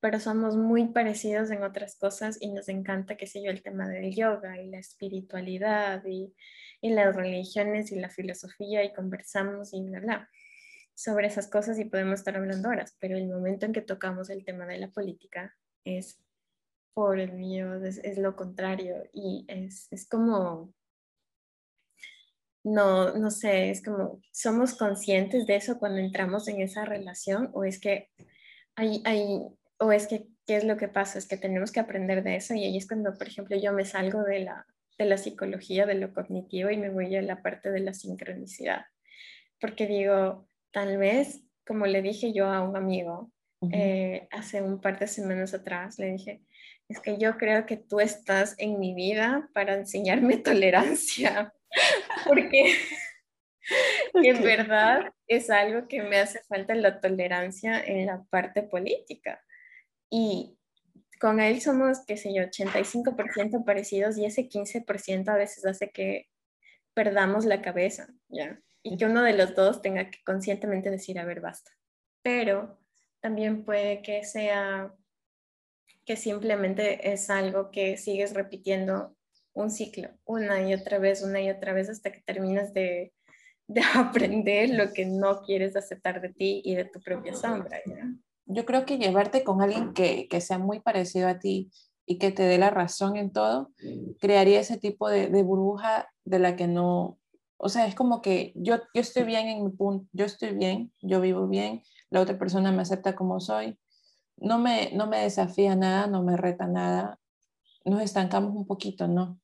pero 0.00 0.18
somos 0.18 0.56
muy 0.56 0.88
parecidos 0.88 1.50
en 1.50 1.62
otras 1.62 1.96
cosas 1.96 2.38
y 2.40 2.50
nos 2.50 2.68
encanta, 2.70 3.16
qué 3.16 3.26
sé 3.26 3.42
yo, 3.42 3.50
el 3.50 3.62
tema 3.62 3.86
del 3.86 4.14
yoga 4.14 4.58
y 4.58 4.70
la 4.70 4.78
espiritualidad 4.78 6.02
y, 6.06 6.34
y 6.80 6.90
las 6.90 7.14
religiones 7.14 7.92
y 7.92 8.00
la 8.00 8.08
filosofía 8.08 8.82
y 8.82 8.94
conversamos 8.94 9.74
y 9.74 9.82
bla, 9.82 10.00
bla 10.00 10.30
sobre 10.94 11.26
esas 11.26 11.48
cosas 11.48 11.78
y 11.78 11.84
podemos 11.84 12.18
estar 12.20 12.36
hablando 12.36 12.68
horas, 12.68 12.96
pero 12.98 13.16
el 13.16 13.28
momento 13.28 13.66
en 13.66 13.72
que 13.72 13.80
tocamos 13.82 14.28
el 14.28 14.44
tema 14.44 14.66
de 14.66 14.78
la 14.78 14.88
política 14.88 15.54
es, 15.84 16.18
por 16.94 17.18
el 17.18 17.32
mío, 17.32 17.82
es, 17.84 17.98
es 17.98 18.18
lo 18.18 18.36
contrario 18.36 19.04
y 19.12 19.44
es, 19.48 19.88
es 19.90 20.08
como, 20.08 20.72
no, 22.62 23.16
no 23.16 23.30
sé, 23.30 23.70
es 23.70 23.82
como, 23.82 24.20
¿somos 24.32 24.74
conscientes 24.74 25.46
de 25.46 25.56
eso 25.56 25.78
cuando 25.78 25.98
entramos 25.98 26.48
en 26.48 26.60
esa 26.60 26.84
relación 26.84 27.50
o 27.52 27.64
es 27.64 27.80
que 27.80 28.08
hay, 28.76 29.02
hay, 29.04 29.40
o 29.78 29.92
es 29.92 30.06
que, 30.06 30.26
¿qué 30.46 30.56
es 30.56 30.64
lo 30.64 30.76
que 30.76 30.88
pasa? 30.88 31.18
Es 31.18 31.26
que 31.26 31.36
tenemos 31.36 31.72
que 31.72 31.80
aprender 31.80 32.22
de 32.22 32.36
eso 32.36 32.54
y 32.54 32.64
ahí 32.64 32.76
es 32.76 32.86
cuando, 32.86 33.14
por 33.14 33.28
ejemplo, 33.28 33.56
yo 33.56 33.72
me 33.72 33.84
salgo 33.84 34.22
de 34.22 34.40
la, 34.40 34.66
de 34.98 35.06
la 35.06 35.16
psicología, 35.16 35.86
de 35.86 35.94
lo 35.94 36.12
cognitivo 36.12 36.70
y 36.70 36.76
me 36.76 36.90
voy 36.90 37.14
a 37.16 37.22
la 37.22 37.42
parte 37.42 37.70
de 37.70 37.80
la 37.80 37.94
sincronicidad. 37.94 38.84
Porque 39.60 39.86
digo, 39.86 40.48
tal 40.70 40.98
vez, 40.98 41.42
como 41.66 41.86
le 41.86 42.02
dije 42.02 42.32
yo 42.32 42.46
a 42.46 42.62
un 42.62 42.76
amigo 42.76 43.32
eh, 43.72 44.26
hace 44.30 44.62
un 44.62 44.80
par 44.80 44.98
de 44.98 45.06
semanas 45.06 45.52
atrás, 45.52 45.98
le 45.98 46.12
dije, 46.12 46.42
es 46.90 46.98
que 46.98 47.16
yo 47.18 47.38
creo 47.38 47.66
que 47.66 47.76
tú 47.76 48.00
estás 48.00 48.56
en 48.58 48.80
mi 48.80 48.94
vida 48.94 49.48
para 49.54 49.74
enseñarme 49.74 50.36
tolerancia, 50.38 51.54
porque 52.26 52.74
en 54.14 54.42
verdad 54.42 55.12
es 55.28 55.50
algo 55.50 55.86
que 55.86 56.02
me 56.02 56.18
hace 56.18 56.40
falta 56.48 56.74
la 56.74 57.00
tolerancia 57.00 57.80
en 57.80 58.06
la 58.06 58.24
parte 58.24 58.64
política 58.64 59.40
y 60.10 60.58
con 61.20 61.38
él 61.38 61.60
somos, 61.60 62.04
qué 62.06 62.16
sé 62.16 62.34
yo, 62.34 62.42
85% 62.42 63.64
parecidos 63.64 64.18
y 64.18 64.24
ese 64.24 64.48
15% 64.48 65.28
a 65.28 65.36
veces 65.36 65.64
hace 65.66 65.90
que 65.90 66.28
perdamos 66.94 67.44
la 67.44 67.62
cabeza, 67.62 68.08
¿ya? 68.28 68.58
Y 68.82 68.96
que 68.96 69.04
uno 69.04 69.22
de 69.22 69.34
los 69.34 69.54
dos 69.54 69.82
tenga 69.82 70.10
que 70.10 70.18
conscientemente 70.24 70.90
decir, 70.90 71.18
a 71.18 71.26
ver, 71.26 71.40
basta. 71.40 71.70
Pero 72.22 72.80
también 73.20 73.64
puede 73.64 74.00
que 74.00 74.24
sea 74.24 74.94
que 76.10 76.16
simplemente 76.16 77.12
es 77.12 77.30
algo 77.30 77.70
que 77.70 77.96
sigues 77.96 78.34
repitiendo 78.34 79.14
un 79.52 79.70
ciclo, 79.70 80.08
una 80.24 80.60
y 80.68 80.74
otra 80.74 80.98
vez, 80.98 81.22
una 81.22 81.40
y 81.40 81.48
otra 81.48 81.72
vez, 81.72 81.88
hasta 81.88 82.10
que 82.10 82.20
terminas 82.22 82.74
de, 82.74 83.12
de 83.68 83.80
aprender 83.94 84.70
lo 84.70 84.92
que 84.92 85.06
no 85.06 85.42
quieres 85.42 85.76
aceptar 85.76 86.20
de 86.20 86.30
ti 86.30 86.62
y 86.64 86.74
de 86.74 86.86
tu 86.86 87.00
propia 87.00 87.32
sombra, 87.32 87.78
yo 88.44 88.66
creo 88.66 88.84
que 88.86 88.98
llevarte 88.98 89.44
con 89.44 89.62
alguien 89.62 89.94
que, 89.94 90.26
sea 90.40 90.58
muy 90.58 90.80
parecido 90.80 91.28
a 91.28 91.38
ti 91.38 91.70
y 92.06 92.18
que 92.18 92.32
te 92.32 92.42
dé 92.42 92.58
la 92.58 92.70
razón 92.70 93.16
en 93.16 93.32
todo, 93.32 93.70
crearía 94.18 94.58
ese 94.58 94.78
tipo 94.78 95.08
de, 95.08 95.28
burbuja 95.44 96.08
de 96.24 96.40
la 96.40 96.56
que 96.56 96.66
no, 96.66 97.20
o 97.56 97.68
sea, 97.68 97.86
es 97.86 97.94
como 97.94 98.20
que 98.20 98.52
yo, 98.56 98.78
yo 98.94 99.00
estoy 99.00 99.22
bien 99.22 99.46
en 99.46 99.64
mi 99.64 99.70
punto, 99.70 100.08
yo 100.12 100.24
estoy 100.24 100.56
bien, 100.56 100.92
yo 101.02 101.20
vivo 101.20 101.46
bien, 101.46 101.84
la 102.10 102.20
otra 102.20 102.36
persona 102.36 102.72
me 102.72 102.82
acepta 102.82 103.14
como 103.14 103.38
soy, 103.38 103.78
no 104.40 104.58
me, 104.58 104.90
no 104.92 105.06
me 105.06 105.18
desafía 105.18 105.76
nada, 105.76 106.06
no 106.06 106.22
me 106.22 106.36
reta 106.36 106.66
nada, 106.66 107.18
nos 107.84 108.02
estancamos 108.02 108.54
un 108.54 108.66
poquito, 108.66 109.08
¿no? 109.08 109.38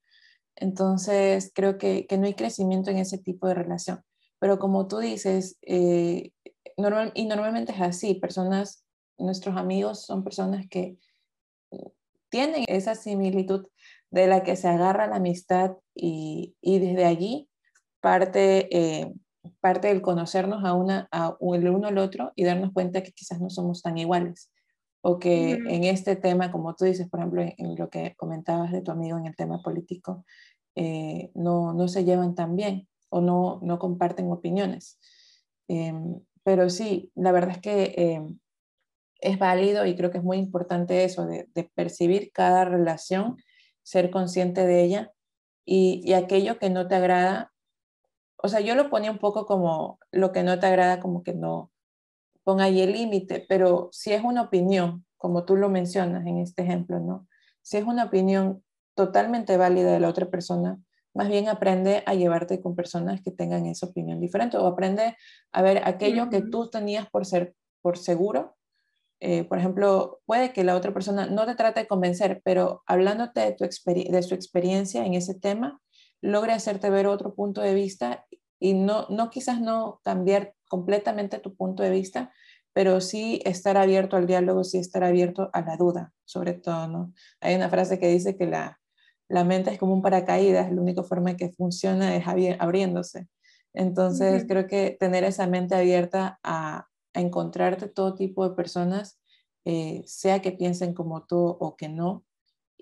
Entonces, 0.56 1.52
creo 1.54 1.78
que, 1.78 2.06
no 2.18 2.26
hay 2.26 2.34
crecimiento 2.34 2.90
en 2.90 2.98
ese 2.98 3.18
tipo 3.18 3.46
de 3.46 3.54
relación. 3.54 4.02
Pero 4.38 4.58
como 4.58 4.88
tú 4.88 4.98
dices, 4.98 5.58
eh, 5.62 6.32
normal, 6.76 7.12
y 7.14 7.26
normalmente 7.26 7.72
es 7.72 7.80
así, 7.80 8.14
personas 8.14 8.84
nuestros 9.18 9.56
amigos 9.56 10.04
son 10.04 10.24
personas 10.24 10.66
que 10.68 10.98
tienen 12.28 12.64
esa 12.68 12.94
similitud 12.94 13.66
de 14.10 14.26
la 14.26 14.42
que 14.42 14.56
se 14.56 14.68
agarra 14.68 15.06
la 15.06 15.16
amistad 15.16 15.76
y, 15.94 16.54
desde 16.62 17.04
allí 17.04 17.48
parte, 18.00 18.68
eh, 18.76 19.14
parte 19.60 19.88
del 19.88 20.02
conocernos 20.02 20.64
a 20.64 20.74
una, 20.74 21.08
a 21.10 21.36
el 21.40 21.68
uno 21.68 21.88
al 21.88 21.98
otro 21.98 22.32
y 22.34 22.44
darnos 22.44 22.72
cuenta 22.72 23.02
que 23.02 23.12
quizás 23.12 23.40
no 23.40 23.50
somos 23.50 23.82
tan 23.82 23.96
iguales 23.96 24.50
o 25.08 25.20
que 25.20 25.52
en 25.52 25.84
este 25.84 26.16
tema, 26.16 26.50
como 26.50 26.74
tú 26.74 26.84
dices, 26.84 27.08
por 27.08 27.20
ejemplo, 27.20 27.40
en, 27.42 27.76
lo 27.76 27.88
que 27.88 28.16
comentabas 28.16 28.72
de 28.72 28.82
tu 28.82 28.90
amigo 28.90 29.16
en 29.16 29.26
el 29.26 29.36
tema 29.36 29.62
político, 29.62 30.24
eh, 30.74 31.30
no, 31.32 31.72
no, 31.72 31.86
se 31.86 32.04
llevan 32.04 32.34
tan 32.34 32.56
bien 32.56 32.88
o 33.08 33.20
no, 33.20 33.60
no 33.62 33.78
comparten 33.78 34.32
opiniones. 34.32 34.98
Em, 35.68 36.20
pero 36.42 36.68
sí, 36.70 37.12
la 37.14 37.30
verdad 37.30 37.52
es 37.52 37.60
que 37.60 37.94
em, 37.96 38.40
es 39.20 39.38
válido 39.38 39.86
y 39.86 39.94
creo 39.94 40.10
que 40.10 40.18
es 40.18 40.24
muy 40.24 40.38
importante 40.38 41.04
eso, 41.04 41.24
de, 41.24 41.46
percibir 41.76 42.32
cada 42.32 42.64
relación, 42.64 43.36
ser 43.84 44.10
consciente 44.10 44.66
de 44.66 44.82
ella 44.82 45.12
y, 45.64 46.14
aquello 46.14 46.58
que 46.58 46.68
no 46.68 46.88
te 46.88 46.96
agrada, 46.96 47.52
o 48.38 48.48
sea, 48.48 48.58
yo 48.58 48.74
lo 48.74 48.90
ponía 48.90 49.12
un 49.12 49.18
poco 49.18 49.46
como 49.46 50.00
lo 50.10 50.32
que 50.32 50.42
no 50.42 50.58
te 50.58 50.66
agrada, 50.66 50.98
como 50.98 51.22
que 51.22 51.32
no 51.32 51.70
ponga 52.46 52.64
ahí 52.64 52.80
el 52.80 52.92
límite, 52.92 53.44
pero 53.48 53.88
si 53.90 54.12
es 54.12 54.22
una 54.22 54.42
opinión, 54.42 55.04
como 55.16 55.44
tú 55.44 55.56
lo 55.56 55.68
mencionas 55.68 56.24
en 56.26 56.38
este 56.38 56.62
ejemplo, 56.62 57.00
¿no? 57.00 57.26
Si 57.60 57.76
es 57.76 57.84
una 57.84 58.04
opinión 58.04 58.62
totalmente 58.94 59.56
válida 59.56 59.90
de 59.90 59.98
la 59.98 60.08
otra 60.08 60.30
persona, 60.30 60.78
más 61.12 61.28
bien 61.28 61.48
aprende 61.48 62.04
a 62.06 62.14
llevarte 62.14 62.60
con 62.60 62.76
personas 62.76 63.20
que 63.20 63.32
tengan 63.32 63.66
esa 63.66 63.86
opinión 63.86 64.20
diferente 64.20 64.58
o 64.58 64.66
aprende 64.66 65.16
a 65.50 65.62
ver 65.62 65.82
aquello 65.84 66.30
que 66.30 66.40
tú 66.40 66.70
tenías 66.70 67.10
por 67.10 67.26
ser 67.26 67.56
por 67.82 67.98
seguro 67.98 68.56
eh, 69.20 69.44
por 69.44 69.58
ejemplo, 69.58 70.20
puede 70.26 70.52
que 70.52 70.64
la 70.64 70.76
otra 70.76 70.92
persona 70.92 71.26
no 71.26 71.46
te 71.46 71.54
trate 71.54 71.80
de 71.80 71.86
convencer, 71.86 72.42
pero 72.44 72.82
hablándote 72.86 73.40
de, 73.40 73.52
tu 73.52 73.64
de 73.64 74.22
su 74.22 74.34
experiencia 74.34 75.06
en 75.06 75.14
ese 75.14 75.34
tema, 75.34 75.80
logre 76.20 76.52
hacerte 76.52 76.90
ver 76.90 77.06
otro 77.06 77.34
punto 77.34 77.62
de 77.62 77.74
vista 77.74 78.26
y 78.58 78.74
no, 78.74 79.06
no 79.08 79.30
quizás 79.30 79.60
no 79.60 80.00
cambiar 80.04 80.54
completamente 80.68 81.38
tu 81.38 81.54
punto 81.56 81.82
de 81.82 81.90
vista, 81.90 82.32
pero 82.72 83.00
sí 83.00 83.40
estar 83.44 83.76
abierto 83.76 84.16
al 84.16 84.26
diálogo, 84.26 84.64
sí 84.64 84.78
estar 84.78 85.02
abierto 85.02 85.48
a 85.54 85.62
la 85.62 85.76
duda, 85.76 86.12
sobre 86.24 86.52
todo, 86.52 86.88
¿no? 86.88 87.12
Hay 87.40 87.54
una 87.54 87.70
frase 87.70 87.98
que 87.98 88.08
dice 88.08 88.36
que 88.36 88.46
la, 88.46 88.78
la 89.28 89.44
mente 89.44 89.70
es 89.70 89.78
como 89.78 89.94
un 89.94 90.02
paracaídas, 90.02 90.70
la 90.70 90.82
única 90.82 91.02
forma 91.02 91.36
que 91.36 91.52
funciona 91.52 92.16
es 92.16 92.26
abriéndose. 92.26 93.28
Entonces, 93.72 94.44
creo 94.46 94.66
que 94.66 94.96
tener 94.98 95.24
esa 95.24 95.46
mente 95.46 95.74
abierta 95.74 96.38
a, 96.42 96.86
a 97.14 97.20
encontrarte 97.20 97.88
todo 97.88 98.14
tipo 98.14 98.46
de 98.46 98.54
personas, 98.54 99.18
eh, 99.64 100.02
sea 100.06 100.42
que 100.42 100.52
piensen 100.52 100.92
como 100.92 101.24
tú 101.24 101.38
o 101.38 101.76
que 101.76 101.88
no, 101.88 102.25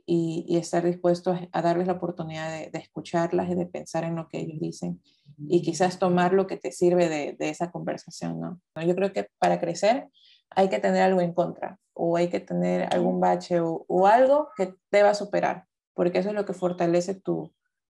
y, 0.07 0.57
estar 0.57 0.85
dispuesto 0.85 1.37
a, 1.53 1.63
darles 1.63 1.87
la 1.87 1.95
oportunidad 1.95 2.51
de, 2.51 2.79
escucharlas 2.79 3.49
y 3.51 3.55
de 3.55 3.67
pensar 3.67 4.05
en 4.05 4.17
lo 4.17 4.29
que 4.29 4.39
ellos 4.39 4.61
dicen 4.61 5.01
y 5.49 5.63
quizás 5.63 5.99
tomar 5.99 6.33
lo 6.33 6.47
que 6.47 6.57
te 6.57 6.73
sirve 6.73 7.09
de, 7.09 7.37
esa 7.49 7.71
conversación, 7.71 8.41
¿no? 8.41 8.61
Yo 8.85 8.95
creo 8.95 9.13
que 9.13 9.29
para 9.39 9.61
crecer 9.61 10.09
hay 10.51 10.69
que 10.69 10.79
tener 10.79 11.03
algo 11.03 11.21
en 11.21 11.33
contra 11.33 11.79
o 11.95 12.17
hay 12.17 12.29
que 12.29 12.41
tener 12.41 12.93
algún 12.93 13.21
bache 13.21 13.61
o, 13.61 14.07
algo 14.07 14.51
que 14.57 14.75
te 14.91 15.03
va 15.03 15.11
a 15.11 15.15
superar, 15.15 15.67
porque 15.95 16.19
eso 16.19 16.29
es 16.29 16.35
lo 16.35 16.45
que 16.45 16.53
fortalece 16.53 17.15
tu, 17.15 17.53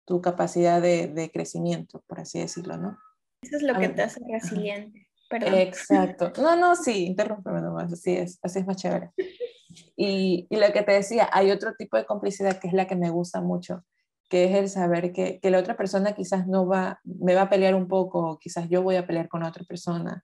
tu 0.06 0.22
capacidad 0.22 0.82
de, 0.82 1.30
crecimiento, 1.34 2.04
por 2.08 2.20
así 2.20 2.40
decirlo, 2.40 2.78
¿no? 2.78 2.98
Eso 3.42 3.58
es 3.58 3.64
lo 3.64 3.78
que 3.78 3.90
te 3.90 4.04
hace 4.04 4.22
resiliente. 4.32 5.08
Exacto. 5.30 6.32
No, 6.42 6.56
no, 6.56 6.76
sí, 6.76 7.06
interrúmpeme 7.06 7.62
nomás, 7.62 7.92
así 7.92 8.16
es, 8.16 8.40
así 8.42 8.60
es 8.60 8.66
más 8.66 8.78
chévere. 8.78 9.12
Y, 9.96 10.48
y, 10.50 10.56
lo 10.58 10.72
que 10.72 10.84
te 10.84 10.92
decía, 10.92 11.30
hay 11.32 11.52
otro 11.52 11.74
tipo 11.78 11.98
de 11.98 12.06
complicidad 12.06 12.60
que 12.60 12.68
es 12.68 12.74
la 12.74 12.88
que 12.88 12.96
me 12.96 13.10
gusta 13.10 13.42
mucho, 13.42 13.84
que 14.30 14.46
es 14.46 14.56
el 14.56 14.70
saber 14.70 15.12
que, 15.14 15.40
que 15.40 15.50
la 15.50 15.60
otra 15.60 15.78
persona 15.78 16.14
quizás 16.14 16.48
no 16.48 16.68
va, 16.68 17.00
me 17.04 17.34
va 17.34 17.44
a 17.44 17.50
pelear 17.50 17.76
un 17.76 17.88
poco, 17.88 18.38
quizás 18.40 18.70
yo 18.70 18.84
voy 18.84 18.96
a 18.96 19.08
pelear 19.08 19.28
con 19.28 19.44
otra 19.44 19.64
persona, 19.64 20.24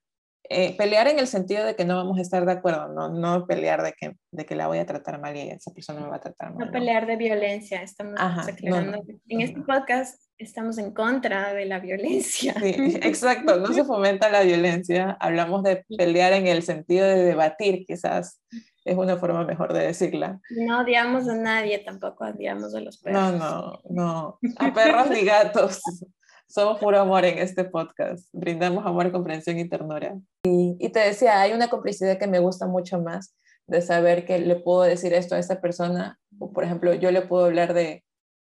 eh, 0.50 0.76
pelear 0.76 1.08
en 1.08 1.20
el 1.20 1.28
sentido 1.28 1.66
de 1.66 1.74
que 1.76 1.86
no 1.86 1.96
vamos 1.96 2.18
a 2.18 2.22
estar 2.22 2.46
de 2.46 2.52
acuerdo, 2.52 2.90
no, 2.90 3.08
no 3.08 3.48
pelear 3.48 3.82
de 3.82 3.94
que, 3.94 4.18
de 4.30 4.46
que 4.46 4.56
la 4.56 4.68
voy 4.68 4.78
a 4.78 4.86
tratar 4.86 5.22
mal 5.22 5.36
y 5.38 5.50
esa 5.50 5.72
persona 5.72 6.02
me 6.02 6.10
va 6.10 6.18
a 6.18 6.20
tratar 6.20 6.54
mal. 6.54 6.66
No, 6.66 6.72
pelear 6.72 7.08
de 7.08 7.16
violencia, 7.16 7.82
estamos 7.82 8.16
aclarando. 8.20 9.02
En 9.30 9.42
este 9.42 9.62
podcast 9.62 10.22
estamos 10.38 10.78
en 10.80 10.94
contra 10.94 11.54
de 11.54 11.66
la 11.66 11.80
violencia. 11.80 12.54
Sí, 12.60 12.76
exacto, 13.02 13.56
no 13.56 13.72
se 13.72 13.86
fomenta 13.86 14.30
la 14.30 14.42
violencia, 14.42 15.16
hablamos 15.22 15.64
de 15.64 15.86
pelear 15.98 16.34
en 16.34 16.48
el 16.48 16.62
sentido 16.62 17.08
de 17.08 17.24
debatir, 17.24 17.86
quizás 17.88 18.42
es 18.86 18.98
una 18.98 19.18
forma 19.18 19.46
mejor 19.46 19.74
de 19.74 19.88
decirla. 19.88 20.40
No 20.50 20.82
odiamos 20.82 21.28
a 21.28 21.36
nadie, 21.36 21.80
tampoco 21.80 22.26
odiamos 22.26 22.76
a 22.76 22.82
los 22.82 22.98
perros. 22.98 23.34
No, 23.34 23.38
no, 23.38 23.82
no, 23.90 24.40
a 24.58 24.74
perros 24.74 25.10
ni 25.10 25.24
gatos 25.24 25.82
somos 26.54 26.80
puro 26.80 27.00
amor 27.00 27.26
en 27.26 27.40
este 27.40 27.64
podcast. 27.64 28.28
Brindamos 28.32 28.86
amor, 28.86 29.12
comprensión 29.12 29.58
y 29.58 29.68
ternura. 29.68 30.16
Y, 30.44 30.76
y 30.80 30.90
te 30.90 31.00
decía, 31.00 31.42
hay 31.42 31.52
una 31.52 31.70
complicidad 31.70 32.20
que 32.20 32.28
me 32.28 32.40
gusta 32.40 32.68
mucho 32.68 33.02
más 33.02 33.36
de 33.66 33.82
saber 33.82 34.26
que 34.26 34.38
le 34.40 34.58
puedo 34.58 34.84
decir 34.84 35.14
esto 35.14 35.34
a 35.36 35.40
esta 35.40 35.62
persona, 35.62 36.20
o 36.38 36.52
por 36.52 36.64
ejemplo, 36.64 36.94
yo 36.94 37.12
le 37.12 37.22
puedo 37.22 37.46
hablar 37.46 37.74
de, 37.74 38.04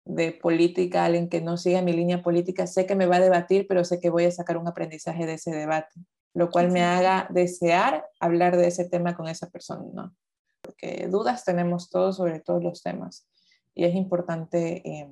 de 0.05 0.33
política 0.33 1.03
a 1.03 1.05
alguien 1.07 1.29
que 1.29 1.41
no 1.41 1.57
siga 1.57 1.81
mi 1.81 1.93
línea 1.93 2.23
política, 2.23 2.67
sé 2.67 2.87
que 2.87 2.95
me 2.95 3.07
va 3.07 3.17
a 3.17 3.21
debatir, 3.21 3.67
pero 3.69 3.85
sé 3.85 4.01
que 4.01 4.11
voy 4.11 4.25
a 4.25 4.31
sacar 4.31 4.59
un 4.59 4.69
aprendizaje 4.69 5.25
de 5.25 5.35
ese 5.35 5.53
debate, 5.53 5.95
lo 6.37 6.51
cual 6.51 6.71
me 6.71 6.83
haga 6.83 7.27
desear 7.31 8.07
hablar 8.21 8.59
de 8.59 8.67
ese 8.67 8.87
tema 8.87 9.17
con 9.17 9.27
esa 9.27 9.49
persona, 9.49 9.87
¿no? 9.95 10.15
Porque 10.61 11.09
dudas 11.11 11.45
tenemos 11.45 11.89
todos 11.89 12.19
sobre 12.19 12.41
todos 12.41 12.63
los 12.63 12.83
temas 12.83 13.27
y 13.75 13.85
es 13.87 13.95
importante, 13.95 14.87
eh, 14.87 15.09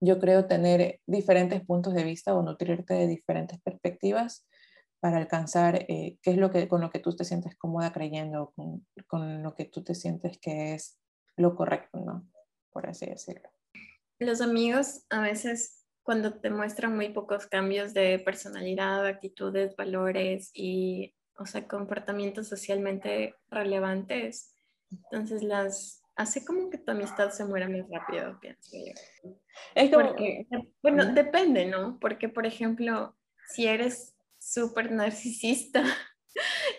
yo 0.00 0.18
creo, 0.18 0.46
tener 0.46 1.00
diferentes 1.06 1.60
puntos 1.66 1.92
de 1.92 2.04
vista 2.04 2.34
o 2.34 2.42
nutrirte 2.42 2.94
de 2.94 3.06
diferentes 3.08 3.60
perspectivas 3.60 4.48
para 5.00 5.18
alcanzar 5.18 5.84
eh, 5.88 6.16
qué 6.22 6.30
es 6.30 6.38
lo 6.38 6.50
que, 6.50 6.66
con 6.66 6.80
lo 6.80 6.88
que 6.88 7.00
tú 7.00 7.14
te 7.14 7.24
sientes 7.24 7.54
cómoda 7.56 7.92
creyendo, 7.92 8.54
con, 8.56 8.86
con 9.06 9.42
lo 9.42 9.54
que 9.54 9.66
tú 9.66 9.84
te 9.84 9.94
sientes 9.94 10.38
que 10.38 10.72
es 10.72 10.98
lo 11.36 11.54
correcto, 11.54 11.98
¿no? 11.98 12.26
Por 12.72 12.88
así 12.88 13.04
decirlo. 13.04 13.50
Los 14.18 14.40
amigos 14.40 15.04
a 15.10 15.20
veces 15.20 15.81
cuando 16.02 16.34
te 16.34 16.50
muestran 16.50 16.94
muy 16.96 17.10
pocos 17.10 17.46
cambios 17.46 17.94
de 17.94 18.18
personalidad, 18.18 19.06
actitudes, 19.06 19.76
valores 19.76 20.50
y, 20.54 21.14
o 21.36 21.46
sea, 21.46 21.66
comportamientos 21.68 22.48
socialmente 22.48 23.34
relevantes, 23.50 24.56
entonces 24.90 25.42
las 25.42 26.02
hace 26.16 26.44
como 26.44 26.70
que 26.70 26.78
tu 26.78 26.90
amistad 26.90 27.30
se 27.30 27.44
muera 27.44 27.68
más 27.68 27.88
rápido, 27.88 28.38
pienso 28.40 28.70
yo. 28.76 29.32
Es 29.74 29.90
como... 29.90 30.14
bueno, 30.82 31.06
depende, 31.12 31.66
¿no? 31.66 31.98
Porque, 32.00 32.28
por 32.28 32.46
ejemplo, 32.46 33.16
si 33.48 33.66
eres 33.66 34.14
súper 34.38 34.92
narcisista, 34.92 35.84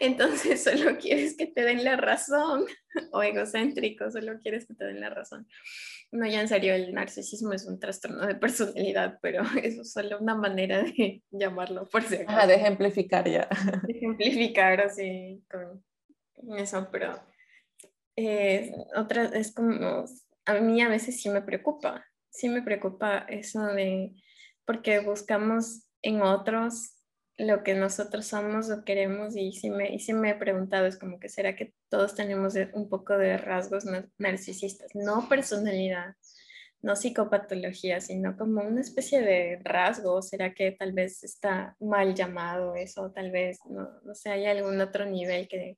entonces 0.06 0.64
solo 0.64 0.98
quieres 0.98 1.36
que 1.38 1.48
te 1.48 1.64
den 1.64 1.84
la 1.84 1.98
razón, 1.98 2.66
o 3.12 3.24
egocéntrico, 3.24 4.10
solo 4.12 4.40
quieres 4.40 4.66
que 4.68 4.74
te 4.74 4.86
den 4.86 5.00
la 5.00 5.10
razón. 5.10 5.48
No, 6.12 6.28
ya 6.28 6.42
en 6.42 6.48
serio, 6.48 6.74
el 6.76 6.94
narcisismo 6.94 7.54
es 7.54 7.66
un 7.66 7.80
trastorno 7.80 8.26
de 8.28 8.36
personalidad, 8.36 9.20
pero 9.22 9.42
eso 9.64 9.82
es 9.82 9.92
solo 9.92 10.20
una 10.20 10.36
manera 10.36 10.84
de 10.84 11.24
llamarlo, 11.32 11.86
por 11.86 12.04
si 12.04 12.18
acaso. 12.18 12.48
de 12.48 12.56
ejemplificar 12.56 13.28
ya. 13.28 13.48
De 13.88 13.94
ejemplificar 13.94 14.82
así 14.82 15.44
con 15.50 15.84
eso, 16.58 16.88
pero 16.92 17.20
eh, 18.16 18.72
otra 18.96 19.26
es 19.26 19.54
como, 19.54 20.06
a 20.46 20.54
mí 20.56 20.82
a 20.82 20.90
veces 20.90 21.22
sí 21.22 21.30
me 21.30 21.42
preocupa, 21.42 22.06
sí 22.30 22.50
me 22.50 22.62
preocupa 22.62 23.26
eso 23.30 23.66
de, 23.68 24.12
porque 24.66 25.00
buscamos 25.00 25.88
en 26.02 26.22
otros 26.22 26.93
lo 27.38 27.64
que 27.64 27.74
nosotros 27.74 28.28
somos 28.28 28.70
o 28.70 28.84
queremos 28.84 29.36
y 29.36 29.54
sí 29.54 29.70
me, 29.70 29.96
y 29.96 30.14
me 30.14 30.32
he 30.32 30.36
preguntado, 30.36 30.86
es 30.86 30.98
como 30.98 31.20
que 31.20 31.30
será 31.30 31.56
que 31.56 31.74
todos 31.90 32.16
tenemos 32.16 32.54
un 32.74 32.90
poco 32.90 33.18
de 33.18 33.38
rasgos 33.38 33.86
narcisistas, 34.18 34.92
no 34.94 35.28
personalidad, 35.30 36.16
no 36.82 36.96
psicopatología, 36.96 38.02
sino 38.02 38.38
como 38.38 38.62
una 38.62 38.82
especie 38.82 39.22
de 39.22 39.60
rasgo, 39.64 40.22
será 40.22 40.54
que 40.54 40.74
tal 40.74 40.92
vez 40.92 41.24
está 41.24 41.76
mal 41.80 42.14
llamado 42.14 42.76
eso, 42.76 43.12
tal 43.12 43.32
vez, 43.32 43.60
no, 43.66 43.90
no 44.04 44.14
sé, 44.14 44.30
hay 44.30 44.46
algún 44.46 44.80
otro 44.82 45.06
nivel 45.06 45.48
que, 45.48 45.78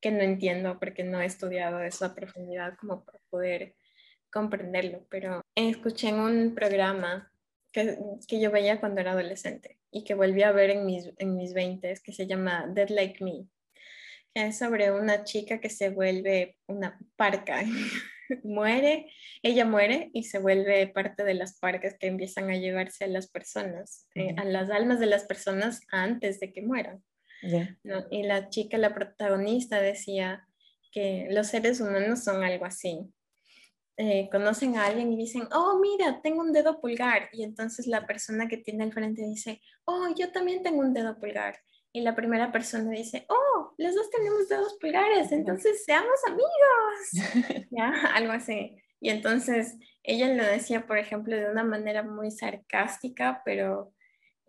que 0.00 0.10
no 0.10 0.20
entiendo 0.20 0.78
porque 0.78 1.04
no 1.04 1.20
he 1.20 1.26
estudiado 1.26 1.80
eso 1.80 2.04
a 2.04 2.14
profundidad 2.14 2.74
como 2.78 3.04
para 3.04 3.20
poder 3.30 3.76
comprenderlo, 4.30 5.06
pero 5.08 5.42
escuché 5.54 6.08
en 6.08 6.20
un 6.20 6.54
programa 6.54 7.31
que, 7.72 7.98
que 8.28 8.40
yo 8.40 8.50
veía 8.50 8.80
cuando 8.80 9.00
era 9.00 9.12
adolescente 9.12 9.78
y 9.90 10.04
que 10.04 10.14
volví 10.14 10.42
a 10.42 10.52
ver 10.52 10.70
en 10.70 10.86
mis, 10.86 11.10
en 11.18 11.36
mis 11.36 11.54
20 11.54 11.94
que 12.04 12.12
se 12.12 12.26
llama 12.26 12.66
Dead 12.68 12.88
Like 12.88 13.24
Me, 13.24 13.46
que 14.34 14.46
es 14.46 14.58
sobre 14.58 14.92
una 14.92 15.24
chica 15.24 15.60
que 15.60 15.70
se 15.70 15.90
vuelve 15.90 16.56
una 16.66 16.98
parca. 17.16 17.62
muere, 18.42 19.10
ella 19.42 19.64
muere 19.64 20.10
y 20.12 20.24
se 20.24 20.38
vuelve 20.38 20.86
parte 20.86 21.24
de 21.24 21.34
las 21.34 21.58
parcas 21.58 21.96
que 21.98 22.06
empiezan 22.06 22.50
a 22.50 22.56
llevarse 22.56 23.04
a 23.04 23.08
las 23.08 23.28
personas, 23.28 24.06
eh, 24.14 24.34
a 24.36 24.44
las 24.44 24.70
almas 24.70 25.00
de 25.00 25.06
las 25.06 25.24
personas 25.24 25.80
antes 25.90 26.40
de 26.40 26.52
que 26.52 26.62
mueran. 26.62 27.02
Y 28.10 28.22
la 28.22 28.50
chica, 28.50 28.78
la 28.78 28.94
protagonista, 28.94 29.80
decía 29.80 30.46
que 30.92 31.26
los 31.30 31.48
seres 31.48 31.80
humanos 31.80 32.22
son 32.22 32.44
algo 32.44 32.64
así, 32.64 33.12
eh, 33.96 34.28
conocen 34.30 34.76
a 34.76 34.86
alguien 34.86 35.12
y 35.12 35.16
dicen, 35.16 35.48
oh, 35.52 35.78
mira, 35.80 36.20
tengo 36.22 36.40
un 36.40 36.52
dedo 36.52 36.80
pulgar. 36.80 37.28
Y 37.32 37.44
entonces 37.44 37.86
la 37.86 38.06
persona 38.06 38.48
que 38.48 38.56
tiene 38.56 38.84
al 38.84 38.92
frente 38.92 39.22
dice, 39.22 39.60
oh, 39.84 40.08
yo 40.16 40.32
también 40.32 40.62
tengo 40.62 40.80
un 40.80 40.94
dedo 40.94 41.18
pulgar. 41.18 41.58
Y 41.92 42.00
la 42.00 42.14
primera 42.14 42.50
persona 42.52 42.90
dice, 42.90 43.26
oh, 43.28 43.74
los 43.76 43.94
dos 43.94 44.10
tenemos 44.10 44.48
dedos 44.48 44.78
pulgares, 44.80 45.30
entonces 45.30 45.84
seamos 45.84 46.18
amigos. 46.26 47.66
¿Ya? 47.70 47.92
Algo 48.14 48.32
así. 48.32 48.76
Y 48.98 49.10
entonces 49.10 49.76
ella 50.02 50.28
lo 50.28 50.44
decía, 50.44 50.86
por 50.86 50.96
ejemplo, 50.96 51.36
de 51.36 51.50
una 51.50 51.64
manera 51.64 52.02
muy 52.02 52.30
sarcástica, 52.30 53.42
pero 53.44 53.92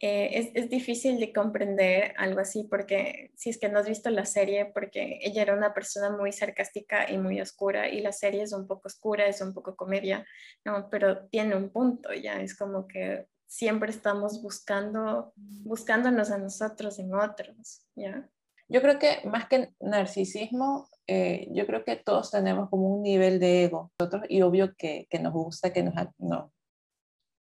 eh, 0.06 0.52
es, 0.54 0.70
difícil 0.70 1.18
de 1.18 1.32
comprender 1.32 2.14
algo 2.18 2.42
así 2.42 2.66
porque 2.70 3.32
si 3.38 3.50
es 3.50 3.58
que 3.58 3.70
no 3.70 3.80
has 3.80 3.88
visto 3.88 4.10
la 4.10 4.26
serie, 4.26 4.66
porque 4.66 5.18
ella 5.22 5.42
era 5.42 5.56
una 5.56 5.74
persona 5.74 6.10
muy 6.10 6.34
sarcástica 6.34 7.10
y 7.10 7.18
muy 7.18 7.40
oscura 7.40 7.88
y 7.88 8.02
la 8.02 8.12
serie 8.12 8.44
es 8.44 8.52
un 8.52 8.68
poco 8.68 8.90
oscura, 8.90 9.28
es 9.28 9.40
un 9.40 9.54
poco 9.54 9.78
comedia, 9.78 10.26
¿no? 10.66 10.90
pero 10.90 11.28
tiene 11.28 11.56
un 11.56 11.70
punto, 11.70 12.14
ya 12.14 12.42
es 12.42 12.54
como 12.54 12.86
que 12.86 13.28
siempre 13.48 13.92
estamos 13.92 14.42
buscando, 14.42 15.32
buscándonos 15.38 16.32
a 16.32 16.38
nosotros 16.38 17.00
en 17.00 17.16
otros, 17.16 17.88
¿ya? 17.96 18.30
Yo 18.68 18.82
creo 18.82 19.00
que 19.00 19.22
más 19.26 19.48
que 19.48 19.70
narcisismo, 19.80 20.90
eh, 21.08 21.48
yo 21.52 21.66
creo 21.66 21.86
que 21.86 21.96
todos 21.96 22.30
tenemos 22.30 22.70
como 22.70 22.94
un 22.94 23.04
nivel 23.04 23.40
de 23.40 23.64
ego, 23.64 23.94
nosotros, 23.98 24.24
y 24.28 24.42
obvio 24.42 24.76
que, 24.76 25.08
que 25.10 25.20
nos 25.20 25.32
gusta 25.32 25.72
que 25.72 25.84
nos, 25.84 25.94
no, 26.18 26.53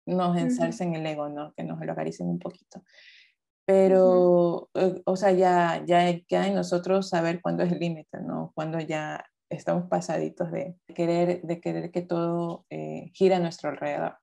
nos 0.07 0.37
ensalcen 0.37 0.95
el 0.95 1.07
ego, 1.07 1.29
¿no? 1.29 1.53
Que 1.55 1.65
nos 1.65 1.81
lo 1.81 1.93
acaricien 1.93 2.29
un 2.29 2.39
poquito. 2.39 2.83
Pero, 3.65 4.71
eh, 4.75 5.03
o 5.05 5.17
sea, 5.17 5.33
ya, 5.33 5.85
ya 5.87 6.19
queda 6.27 6.49
en 6.49 6.55
nosotros 6.55 7.09
saber 7.09 7.41
cuándo 7.41 7.63
es 7.63 7.73
el 7.73 7.79
límite, 7.79 8.21
¿no? 8.21 8.53
Cuando 8.55 8.81
ya 8.81 9.25
estamos 9.51 9.89
pasaditos 9.89 10.51
de 10.51 10.77
querer, 10.95 11.43
de 11.43 11.61
querer 11.61 11.91
que 11.91 12.03
todo 12.03 12.67
eh, 12.71 13.11
gira 13.15 13.37
a 13.37 13.41
nuestro 13.41 13.71
alrededor. 13.71 14.19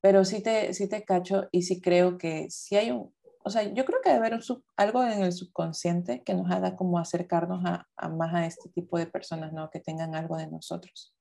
Pero 0.00 0.24
sí 0.24 0.42
te, 0.42 0.74
sí 0.74 0.88
te 0.88 1.04
cacho 1.04 1.48
y 1.50 1.62
sí 1.62 1.80
creo 1.80 2.18
que 2.18 2.50
si 2.50 2.76
hay 2.76 2.90
un, 2.90 3.12
o 3.44 3.50
sea, 3.50 3.62
yo 3.62 3.84
creo 3.84 4.00
que 4.02 4.10
debe 4.10 4.26
haber 4.26 4.40
algo 4.76 5.04
en 5.04 5.22
el 5.22 5.32
subconsciente 5.32 6.22
que 6.22 6.34
nos 6.34 6.50
haga 6.50 6.76
como 6.76 6.98
acercarnos 6.98 7.64
a, 7.64 7.88
a, 7.96 8.08
más 8.08 8.34
a 8.34 8.46
este 8.46 8.68
tipo 8.70 8.98
de 8.98 9.06
personas, 9.06 9.52
¿no? 9.52 9.70
Que 9.70 9.80
tengan 9.80 10.14
algo 10.14 10.36
de 10.36 10.48
nosotros 10.48 11.17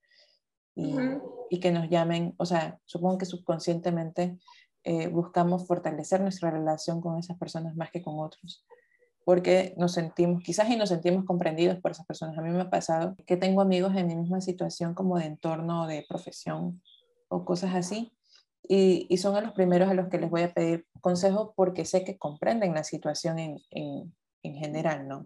y, 0.78 1.60
que 1.60 1.72
nos 1.72 1.90
llamen, 1.90 2.36
o 2.38 2.46
sea, 2.46 2.80
supongo 2.86 3.18
que 3.18 3.26
subconscientemente 3.26 4.38
eh, 4.84 5.08
buscamos 5.08 5.66
fortalecer 5.66 6.22
nuestra 6.22 6.52
relación 6.52 7.02
con 7.02 7.18
esas 7.18 7.38
personas 7.38 7.76
más 7.76 7.90
que 7.90 8.02
con 8.02 8.20
otros, 8.20 8.64
porque 9.26 9.74
nos 9.78 9.94
sentimos, 9.94 10.44
quizás 10.44 10.70
y 10.70 10.76
nos 10.76 10.90
sentimos 10.90 11.26
comprendidos 11.26 11.80
por 11.80 11.92
esas 11.92 12.06
personas. 12.06 12.38
A 12.38 12.42
mí 12.42 12.50
me 12.52 12.62
ha 12.62 12.70
pasado 12.70 13.16
que 13.26 13.38
tengo 13.38 13.62
amigos 13.62 13.96
en 13.96 14.08
mi 14.08 14.16
misma 14.16 14.40
situación 14.40 14.94
como 14.94 15.18
de 15.18 15.26
entorno, 15.26 15.88
de 15.88 16.06
profesión 16.08 16.82
o 17.28 17.44
cosas 17.44 17.74
así, 17.74 18.14
y, 18.70 19.08
y 19.10 19.18
son 19.18 19.36
a 19.36 19.42
los 19.42 19.54
primeros 19.54 19.90
a 19.90 19.94
los 19.94 20.10
que 20.10 20.20
les 20.20 20.30
voy 20.30 20.44
a 20.44 20.54
pedir 20.54 20.86
consejo 21.02 21.54
porque 21.56 21.86
sé 21.86 22.04
que 22.04 22.18
comprenden 22.18 22.74
la 22.74 22.84
situación 22.84 23.40
en, 23.40 23.58
en, 23.72 24.14
en 24.44 24.56
general, 24.56 25.08
¿no? 25.08 25.26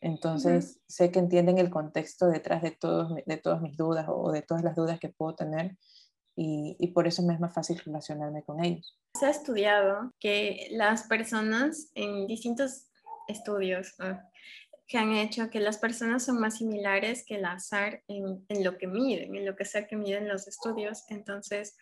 Entonces, 0.00 0.80
sé 0.86 1.10
que 1.10 1.18
entienden 1.18 1.58
el 1.58 1.70
contexto 1.70 2.26
detrás 2.26 2.62
de, 2.62 2.70
todos, 2.70 3.14
de 3.24 3.36
todas 3.38 3.60
mis 3.62 3.76
dudas 3.76 4.06
o 4.08 4.30
de 4.30 4.42
todas 4.42 4.62
las 4.62 4.76
dudas 4.76 5.00
que 5.00 5.08
puedo 5.08 5.34
tener 5.34 5.76
y, 6.36 6.76
y, 6.78 6.88
por 6.88 7.06
eso 7.06 7.22
me 7.22 7.32
es 7.32 7.40
más 7.40 7.54
fácil 7.54 7.78
relacionarme 7.78 8.42
con 8.42 8.62
ellos. 8.62 8.98
Se 9.18 9.24
ha 9.24 9.30
estudiado 9.30 10.12
que 10.20 10.68
las 10.72 11.04
personas 11.04 11.90
en 11.94 12.26
distintos 12.26 12.88
estudios 13.26 13.94
que 14.86 14.98
han 14.98 15.12
hecho 15.12 15.50
que 15.50 15.60
las 15.60 15.78
personas 15.78 16.24
son 16.24 16.38
más 16.38 16.58
similares 16.58 17.24
que 17.24 17.36
el 17.36 17.44
azar 17.46 18.02
en, 18.06 18.44
en 18.48 18.64
lo 18.64 18.76
que 18.76 18.86
miden, 18.86 19.34
en 19.34 19.46
lo 19.46 19.56
que 19.56 19.64
sea 19.64 19.86
que 19.86 19.96
miden 19.96 20.28
los 20.28 20.46
estudios. 20.46 21.04
Entonces, 21.08 21.76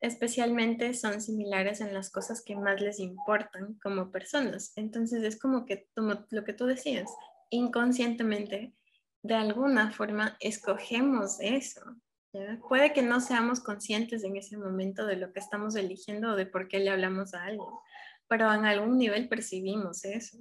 especialmente 0.00 0.94
son 0.94 1.20
similares 1.20 1.80
en 1.80 1.94
las 1.94 2.10
cosas 2.10 2.42
que 2.42 2.56
más 2.56 2.80
les 2.80 3.00
importan 3.00 3.74
como 3.82 4.10
personas. 4.10 4.72
Entonces 4.76 5.22
es 5.22 5.38
como 5.38 5.64
que 5.64 5.88
lo 6.30 6.44
que 6.44 6.52
tú 6.52 6.66
decías, 6.66 7.10
inconscientemente, 7.50 8.74
de 9.22 9.34
alguna 9.34 9.90
forma 9.90 10.36
escogemos 10.40 11.38
eso. 11.40 11.82
Puede 12.68 12.92
que 12.92 13.02
no 13.02 13.20
seamos 13.20 13.60
conscientes 13.60 14.22
en 14.22 14.36
ese 14.36 14.58
momento 14.58 15.06
de 15.06 15.16
lo 15.16 15.32
que 15.32 15.40
estamos 15.40 15.74
eligiendo 15.74 16.32
o 16.32 16.36
de 16.36 16.46
por 16.46 16.68
qué 16.68 16.78
le 16.78 16.90
hablamos 16.90 17.32
a 17.32 17.44
alguien, 17.44 17.68
pero 18.28 18.52
en 18.52 18.66
algún 18.66 18.98
nivel 18.98 19.28
percibimos 19.28 20.04
eso. 20.04 20.38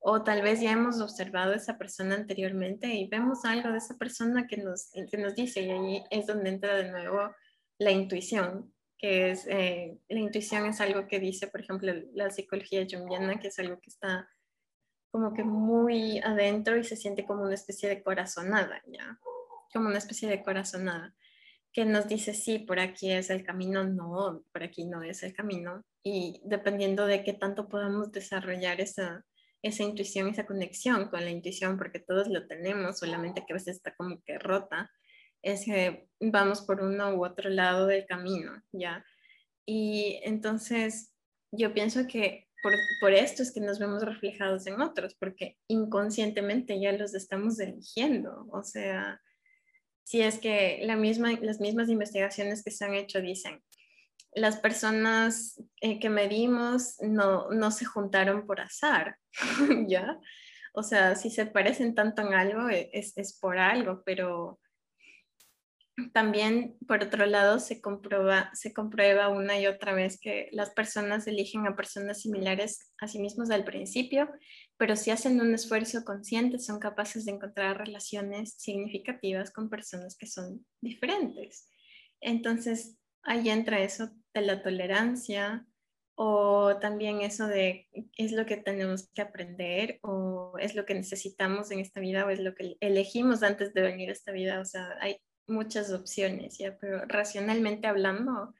O 0.00 0.24
tal 0.24 0.42
vez 0.42 0.60
ya 0.60 0.72
hemos 0.72 1.00
observado 1.00 1.52
a 1.52 1.56
esa 1.56 1.78
persona 1.78 2.16
anteriormente 2.16 2.92
y 2.92 3.06
vemos 3.06 3.44
algo 3.44 3.70
de 3.70 3.78
esa 3.78 3.96
persona 3.96 4.48
que 4.48 4.56
nos, 4.56 4.90
que 4.90 5.16
nos 5.16 5.36
dice 5.36 5.62
y 5.62 5.70
ahí 5.70 6.04
es 6.10 6.26
donde 6.26 6.50
entra 6.50 6.74
de 6.74 6.90
nuevo 6.90 7.32
la 7.78 7.92
intuición, 7.92 8.71
que 9.02 9.32
es 9.32 9.48
eh, 9.48 9.98
la 10.08 10.20
intuición 10.20 10.64
es 10.66 10.80
algo 10.80 11.08
que 11.08 11.18
dice, 11.18 11.48
por 11.48 11.60
ejemplo, 11.60 11.92
la 12.14 12.30
psicología 12.30 12.86
junguiana, 12.88 13.40
que 13.40 13.48
es 13.48 13.58
algo 13.58 13.80
que 13.80 13.90
está 13.90 14.28
como 15.10 15.34
que 15.34 15.42
muy 15.42 16.20
adentro 16.20 16.78
y 16.78 16.84
se 16.84 16.96
siente 16.96 17.26
como 17.26 17.42
una 17.42 17.54
especie 17.54 17.88
de 17.88 18.00
corazonada, 18.00 18.80
¿ya? 18.86 19.18
Como 19.74 19.88
una 19.88 19.98
especie 19.98 20.28
de 20.28 20.42
corazonada 20.44 21.14
que 21.72 21.84
nos 21.84 22.06
dice, 22.06 22.32
sí, 22.32 22.60
por 22.60 22.78
aquí 22.78 23.10
es 23.10 23.28
el 23.30 23.42
camino, 23.44 23.82
no, 23.82 24.44
por 24.52 24.62
aquí 24.62 24.84
no 24.84 25.02
es 25.02 25.24
el 25.24 25.34
camino. 25.34 25.82
Y 26.04 26.40
dependiendo 26.44 27.06
de 27.06 27.24
qué 27.24 27.32
tanto 27.32 27.68
podamos 27.68 28.12
desarrollar 28.12 28.80
esa, 28.80 29.24
esa 29.62 29.82
intuición, 29.82 30.28
esa 30.28 30.46
conexión 30.46 31.08
con 31.08 31.24
la 31.24 31.30
intuición, 31.30 31.76
porque 31.76 31.98
todos 31.98 32.28
lo 32.28 32.46
tenemos, 32.46 32.98
solamente 32.98 33.44
que 33.44 33.52
a 33.52 33.56
veces 33.56 33.76
está 33.76 33.96
como 33.96 34.22
que 34.22 34.38
rota, 34.38 34.90
es 35.42 35.64
que 35.64 36.08
vamos 36.20 36.62
por 36.62 36.80
uno 36.80 37.14
u 37.14 37.24
otro 37.24 37.50
lado 37.50 37.86
del 37.86 38.06
camino, 38.06 38.62
¿ya? 38.72 39.04
Y 39.66 40.20
entonces 40.24 41.12
yo 41.50 41.74
pienso 41.74 42.06
que 42.06 42.48
por, 42.62 42.72
por, 43.00 43.12
esto 43.12 43.42
es 43.42 43.52
que 43.52 43.60
nos 43.60 43.78
vemos 43.78 44.04
reflejados 44.04 44.66
en 44.66 44.80
otros, 44.80 45.14
porque 45.14 45.58
inconscientemente 45.68 46.80
ya 46.80 46.92
los 46.92 47.14
estamos 47.14 47.58
eligiendo, 47.58 48.46
o 48.52 48.62
sea, 48.62 49.20
si 50.04 50.20
es 50.20 50.38
que 50.38 50.80
la 50.82 50.96
misma, 50.96 51.32
las 51.40 51.60
mismas 51.60 51.88
investigaciones 51.88 52.62
que 52.62 52.70
se 52.70 52.84
han 52.84 52.94
hecho 52.94 53.20
dicen, 53.20 53.62
las 54.34 54.56
personas 54.56 55.62
eh, 55.80 55.98
que 56.00 56.08
medimos 56.08 56.96
no, 57.00 57.50
no 57.50 57.70
se 57.70 57.84
juntaron 57.84 58.46
por 58.46 58.60
azar, 58.60 59.16
¿ya? 59.88 60.18
O 60.74 60.82
sea, 60.82 61.16
si 61.16 61.30
se 61.30 61.46
parecen 61.46 61.94
tanto 61.94 62.22
en 62.22 62.32
algo, 62.32 62.68
e, 62.70 62.90
es, 62.92 63.16
es 63.16 63.38
por 63.38 63.58
algo, 63.58 64.02
pero 64.04 64.58
también, 66.12 66.76
por 66.88 67.02
otro 67.02 67.26
lado, 67.26 67.58
se, 67.58 67.80
comprueba, 67.80 68.50
se 68.54 68.72
comprueba 68.72 69.28
una 69.28 69.60
y 69.60 69.66
otra 69.66 69.92
vez 69.92 70.18
que 70.18 70.48
las 70.52 70.70
personas 70.70 71.26
eligen 71.26 71.66
a 71.66 71.76
personas 71.76 72.22
similares 72.22 72.92
a 72.98 73.08
sí 73.08 73.18
mismos 73.18 73.50
al 73.50 73.64
principio 73.64 74.28
pero 74.82 74.96
si 74.96 75.12
hacen 75.12 75.40
un 75.40 75.54
esfuerzo 75.54 76.04
consciente 76.04 76.58
son 76.58 76.80
capaces 76.80 77.24
de 77.24 77.30
encontrar 77.30 77.78
relaciones 77.78 78.54
significativas 78.58 79.52
con 79.52 79.70
personas 79.70 80.16
que 80.16 80.26
son 80.26 80.66
diferentes. 80.80 81.68
Entonces, 82.20 82.98
ahí 83.22 83.48
entra 83.48 83.78
eso 83.78 84.10
de 84.34 84.40
la 84.40 84.60
tolerancia 84.60 85.64
o 86.16 86.78
también 86.80 87.20
eso 87.20 87.46
de 87.46 87.86
es 88.16 88.32
lo 88.32 88.44
que 88.44 88.56
tenemos 88.56 89.08
que 89.14 89.22
aprender 89.22 90.00
o 90.02 90.54
es 90.58 90.74
lo 90.74 90.84
que 90.84 90.94
necesitamos 90.94 91.70
en 91.70 91.78
esta 91.78 92.00
vida 92.00 92.26
o 92.26 92.30
es 92.30 92.40
lo 92.40 92.52
que 92.56 92.76
elegimos 92.80 93.44
antes 93.44 93.72
de 93.74 93.82
venir 93.82 94.08
a 94.08 94.14
esta 94.14 94.32
vida. 94.32 94.60
O 94.60 94.64
sea, 94.64 94.98
hay 95.00 95.18
muchas 95.46 95.92
opciones, 95.92 96.58
¿ya? 96.58 96.76
Pero 96.78 97.04
racionalmente 97.06 97.86
hablando, 97.86 98.54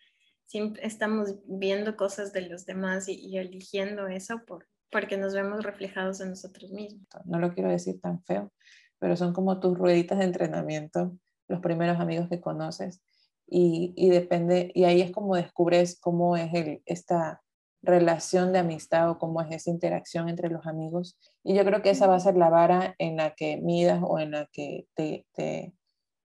estamos 0.82 1.36
viendo 1.46 1.96
cosas 1.96 2.32
de 2.32 2.42
los 2.42 2.66
demás 2.66 3.08
y, 3.08 3.14
y 3.14 3.38
eligiendo 3.38 4.06
eso 4.08 4.42
por, 4.46 4.68
porque 4.90 5.16
nos 5.16 5.34
vemos 5.34 5.64
reflejados 5.64 6.20
en 6.20 6.30
nosotros 6.30 6.70
mismos. 6.70 7.06
No 7.24 7.38
lo 7.38 7.54
quiero 7.54 7.70
decir 7.70 8.00
tan 8.00 8.22
feo, 8.24 8.52
pero 8.98 9.16
son 9.16 9.32
como 9.32 9.58
tus 9.60 9.76
rueditas 9.76 10.18
de 10.18 10.24
entrenamiento, 10.24 11.16
los 11.48 11.60
primeros 11.60 11.98
amigos 11.98 12.28
que 12.28 12.40
conoces. 12.40 13.02
Y, 13.46 13.92
y 13.96 14.10
depende, 14.10 14.70
y 14.74 14.84
ahí 14.84 15.00
es 15.00 15.10
como 15.10 15.36
descubres 15.36 15.98
cómo 16.00 16.36
es 16.36 16.52
el, 16.54 16.82
esta 16.86 17.42
relación 17.82 18.52
de 18.52 18.60
amistad 18.60 19.10
o 19.10 19.18
cómo 19.18 19.40
es 19.40 19.50
esa 19.50 19.70
interacción 19.70 20.28
entre 20.28 20.48
los 20.48 20.66
amigos. 20.66 21.18
Y 21.42 21.54
yo 21.54 21.64
creo 21.64 21.82
que 21.82 21.90
esa 21.90 22.06
va 22.06 22.14
a 22.16 22.20
ser 22.20 22.36
la 22.36 22.48
vara 22.48 22.94
en 22.98 23.16
la 23.16 23.34
que 23.34 23.56
midas 23.56 24.00
o 24.02 24.18
en 24.18 24.30
la 24.30 24.48
que 24.52 24.86
te, 24.94 25.26
te, 25.34 25.74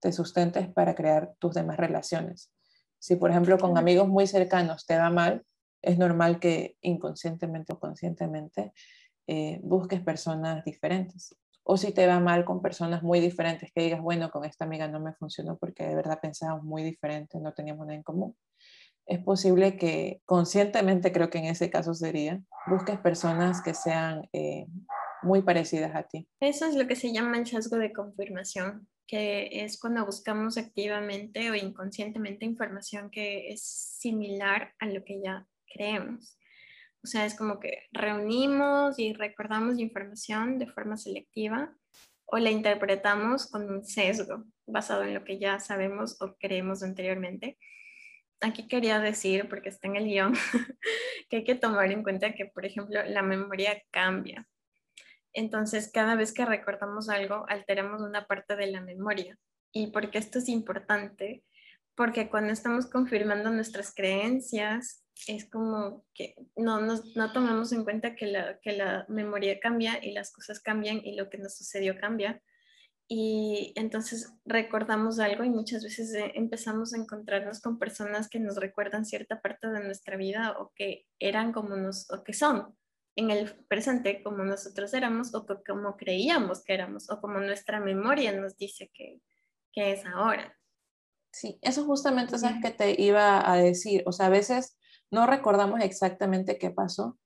te 0.05 0.12
sustentes 0.12 0.68
para 0.68 0.94
crear 0.94 1.32
tus 1.38 1.55
demás 1.55 1.78
relaciones. 1.78 2.52
Si, 2.98 3.16
por 3.16 3.30
ejemplo, 3.30 3.57
con 3.57 3.78
amigos 3.78 4.07
muy 4.07 4.26
cercanos 4.26 4.84
te 4.84 4.98
va 4.98 5.09
mal, 5.09 5.46
es 5.80 5.96
normal 5.96 6.38
que 6.38 6.76
inconscientemente 6.82 7.72
o 7.72 7.80
conscientemente 7.80 8.74
eh, 9.26 9.61
busques 9.62 10.02
personas 10.02 10.62
diferentes. 10.62 11.34
O 11.62 11.78
si 11.78 11.90
te 11.92 12.07
va 12.07 12.20
mal 12.20 12.44
con 12.44 12.61
personas 12.61 13.02
muy 13.02 13.18
diferentes, 13.18 13.72
que 13.74 13.80
digas, 13.80 14.02
bueno, 14.02 14.30
con 14.30 14.44
esta 14.44 14.66
amiga 14.66 14.86
no 14.88 15.00
me 15.00 15.14
funcionó 15.14 15.57
porque 15.57 15.86
de 15.86 15.94
verdad 15.94 16.18
pensábamos 16.20 16.64
muy 16.64 16.82
diferente, 16.82 17.40
no 17.40 17.55
teníamos 17.55 17.86
nada 17.86 17.96
en 17.96 18.02
común. 18.02 18.36
Es 19.07 19.20
posible 19.20 19.78
que 19.78 20.20
conscientemente, 20.26 21.12
creo 21.12 21.30
que 21.30 21.38
en 21.38 21.46
ese 21.46 21.70
caso 21.70 21.94
sería, 21.94 22.42
busques 22.66 22.98
personas 22.98 23.62
que 23.62 23.72
sean 23.72 24.28
eh, 24.34 24.66
muy 25.22 25.40
parecidas 25.40 25.96
a 25.96 26.02
ti. 26.02 26.28
Eso 26.40 26.66
es 26.66 26.74
lo 26.74 26.86
que 26.86 26.94
se 26.94 27.11
llama 27.11 27.38
el 27.38 27.46
sesgo 27.46 27.78
de 27.78 27.90
confirmación, 27.90 28.86
que 29.07 29.48
es 29.64 29.78
cuando 29.78 30.05
buscamos 30.05 30.57
activamente 30.57 31.50
o 31.50 31.55
inconscientemente 31.55 32.44
información 32.44 33.11
que 33.11 33.50
es 33.50 33.62
similar 33.62 34.74
a 34.78 34.86
lo 34.86 35.05
que 35.05 35.20
ya 35.22 35.46
creemos. 35.72 36.38
O 37.02 37.07
sea, 37.07 37.26
es 37.26 37.34
como 37.34 37.61
que 37.61 37.82
reunimos 37.92 38.98
y 38.98 39.12
recordamos 39.12 39.78
información 39.78 40.59
de 40.59 40.66
forma 40.66 40.96
selectiva 40.96 41.76
o 42.24 42.38
la 42.38 42.50
interpretamos 42.50 43.46
con 43.46 43.70
un 43.70 43.84
sesgo 43.84 44.44
basado 44.66 45.05
en 45.05 45.12
lo 45.12 45.24
que 45.24 45.38
ya 45.38 45.61
sabemos 45.61 46.20
o 46.22 46.34
creemos 46.36 46.82
anteriormente. 46.82 47.59
Aquí 48.40 48.66
quería 48.68 49.00
decir, 49.00 49.48
porque 49.48 49.68
está 49.68 49.88
en 49.88 49.96
el 49.96 50.07
guion, 50.07 50.34
que 51.28 51.36
hay 51.36 51.44
que 51.44 51.55
tomar 51.55 51.92
en 51.92 52.02
cuenta 52.02 52.34
que, 52.34 52.46
por 52.46 52.64
ejemplo, 52.64 53.02
la 53.05 53.22
memoria 53.22 53.82
cambia. 53.90 54.48
Entonces, 55.35 55.91
cada 55.93 56.14
vez 56.14 56.32
que 56.32 56.45
recordamos 56.45 57.09
algo, 57.09 57.45
alteramos 57.49 58.01
una 58.01 58.26
parte 58.26 58.55
de 58.57 58.68
la 58.68 58.80
memoria. 58.80 59.37
¿Y 59.72 59.89
porque 59.89 60.18
esto 60.18 60.39
es 60.39 60.49
importante? 60.49 61.45
Porque 61.97 62.30
cuando 62.30 62.53
estamos 62.53 62.87
confirmando 62.87 63.51
nuestras 63.51 63.93
creencias, 63.93 65.05
es 65.26 65.49
como 65.51 66.05
que 66.14 66.35
no, 66.57 66.80
no 66.80 67.32
tomamos 67.32 67.72
en 67.72 67.85
cuenta 67.85 68.14
que 68.14 68.26
la, 68.26 68.59
que 68.61 68.72
la 68.72 69.07
memoria 69.09 69.59
cambia 69.61 69.99
y 70.03 70.12
las 70.12 70.32
cosas 70.32 70.61
cambian 70.61 71.01
y 71.05 71.16
lo 71.16 71.28
que 71.28 71.39
nos 71.39 71.57
sucedió 71.57 71.99
cambia. 71.99 72.41
Y 73.09 73.72
entonces 73.76 74.32
recordamos 74.45 75.18
algo 75.18 75.45
y 75.45 75.51
muchas 75.51 75.82
veces 75.82 76.14
eh, 76.14 76.32
empezamos 76.37 76.95
a 76.95 76.99
encontrarnos 76.99 77.61
con 77.61 77.78
personas 77.78 78.28
que 78.28 78.41
nos 78.41 78.57
recuerdan 78.57 79.05
cierta 79.05 79.41
parte 79.41 79.68
de 79.68 79.85
nuestra 79.85 80.16
vida 80.16 80.57
o 80.59 80.72
que 80.74 81.07
eran 81.18 81.53
como 81.53 81.76
nos, 81.76 82.11
o 82.11 82.22
que 82.24 82.32
son 82.32 82.74
en 83.16 83.30
el 83.30 83.54
presente 83.68 84.22
como 84.22 84.44
nosotros 84.44 84.92
éramos 84.94 85.34
o 85.34 85.46
como 85.46 85.96
creíamos 85.96 86.64
que 86.64 86.74
éramos 86.74 87.10
o 87.10 87.20
como 87.20 87.38
nuestra 87.38 87.80
memoria 87.80 88.32
nos 88.32 88.56
dice 88.56 88.90
que, 88.92 89.20
que 89.72 89.92
es 89.92 90.04
ahora. 90.06 90.56
Sí, 91.32 91.58
eso 91.62 91.84
justamente 91.84 92.36
es 92.36 92.44
que 92.62 92.70
te 92.70 93.00
iba 93.00 93.50
a 93.50 93.56
decir. 93.56 94.02
O 94.06 94.12
sea, 94.12 94.26
a 94.26 94.30
veces 94.30 94.78
no 95.10 95.26
recordamos 95.26 95.80
exactamente 95.80 96.58
qué 96.58 96.70
pasó, 96.70 97.18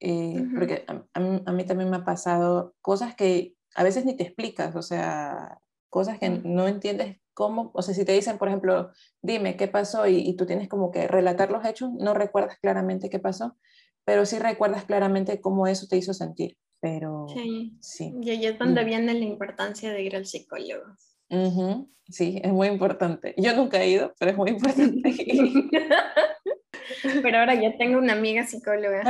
eh, 0.00 0.44
porque 0.54 0.84
a, 1.14 1.20
mí, 1.52 1.64
también 1.64 1.88
me 1.88 1.98
ha 1.98 2.04
pasado 2.04 2.74
cosas 2.80 3.14
que 3.14 3.54
a 3.74 3.84
veces 3.84 4.04
ni 4.04 4.16
te 4.16 4.24
explicas, 4.24 4.74
o 4.74 4.82
sea, 4.82 5.58
cosas 5.88 6.18
que 6.18 6.28
no 6.28 6.66
entiendes 6.66 7.18
cómo, 7.34 7.70
o 7.74 7.82
sea, 7.82 7.94
si 7.94 8.04
te 8.04 8.12
dicen, 8.12 8.38
por 8.38 8.48
ejemplo, 8.48 8.90
dime 9.22 9.56
qué 9.56 9.68
pasó 9.68 10.06
y, 10.06 10.34
tú 10.36 10.44
tienes 10.44 10.68
como 10.68 10.90
que 10.90 11.06
relatar 11.06 11.50
los 11.50 11.64
hechos, 11.64 11.90
no 11.92 12.14
recuerdas 12.14 12.58
claramente 12.60 13.10
qué 13.10 13.18
pasó, 13.18 13.56
pero 14.04 14.26
sí 14.26 14.38
recuerdas 14.38 14.84
claramente 14.84 15.40
cómo 15.40 15.66
eso 15.66 15.86
te 15.88 15.96
hizo 15.96 16.14
sentir. 16.14 16.56
Pero 16.80 17.26
sí. 17.32 17.76
sí. 17.80 18.12
Y 18.20 18.30
ahí 18.30 18.46
es 18.46 18.58
donde 18.58 18.84
viene 18.84 19.14
la 19.14 19.24
importancia 19.24 19.92
de 19.92 20.02
ir 20.02 20.16
al 20.16 20.26
psicólogo. 20.26 20.96
Sí, 22.08 22.40
es 22.42 22.52
muy 22.52 22.68
importante. 22.68 23.34
Yo 23.38 23.54
nunca 23.54 23.80
he 23.80 23.88
ido, 23.88 24.14
pero 24.18 24.32
es 24.32 24.36
muy 24.36 24.50
importante. 24.50 25.02
Pero 27.22 27.38
ahora 27.38 27.54
ya 27.54 27.76
tengo 27.76 27.98
una 27.98 28.12
amiga 28.12 28.46
psicóloga. 28.46 29.02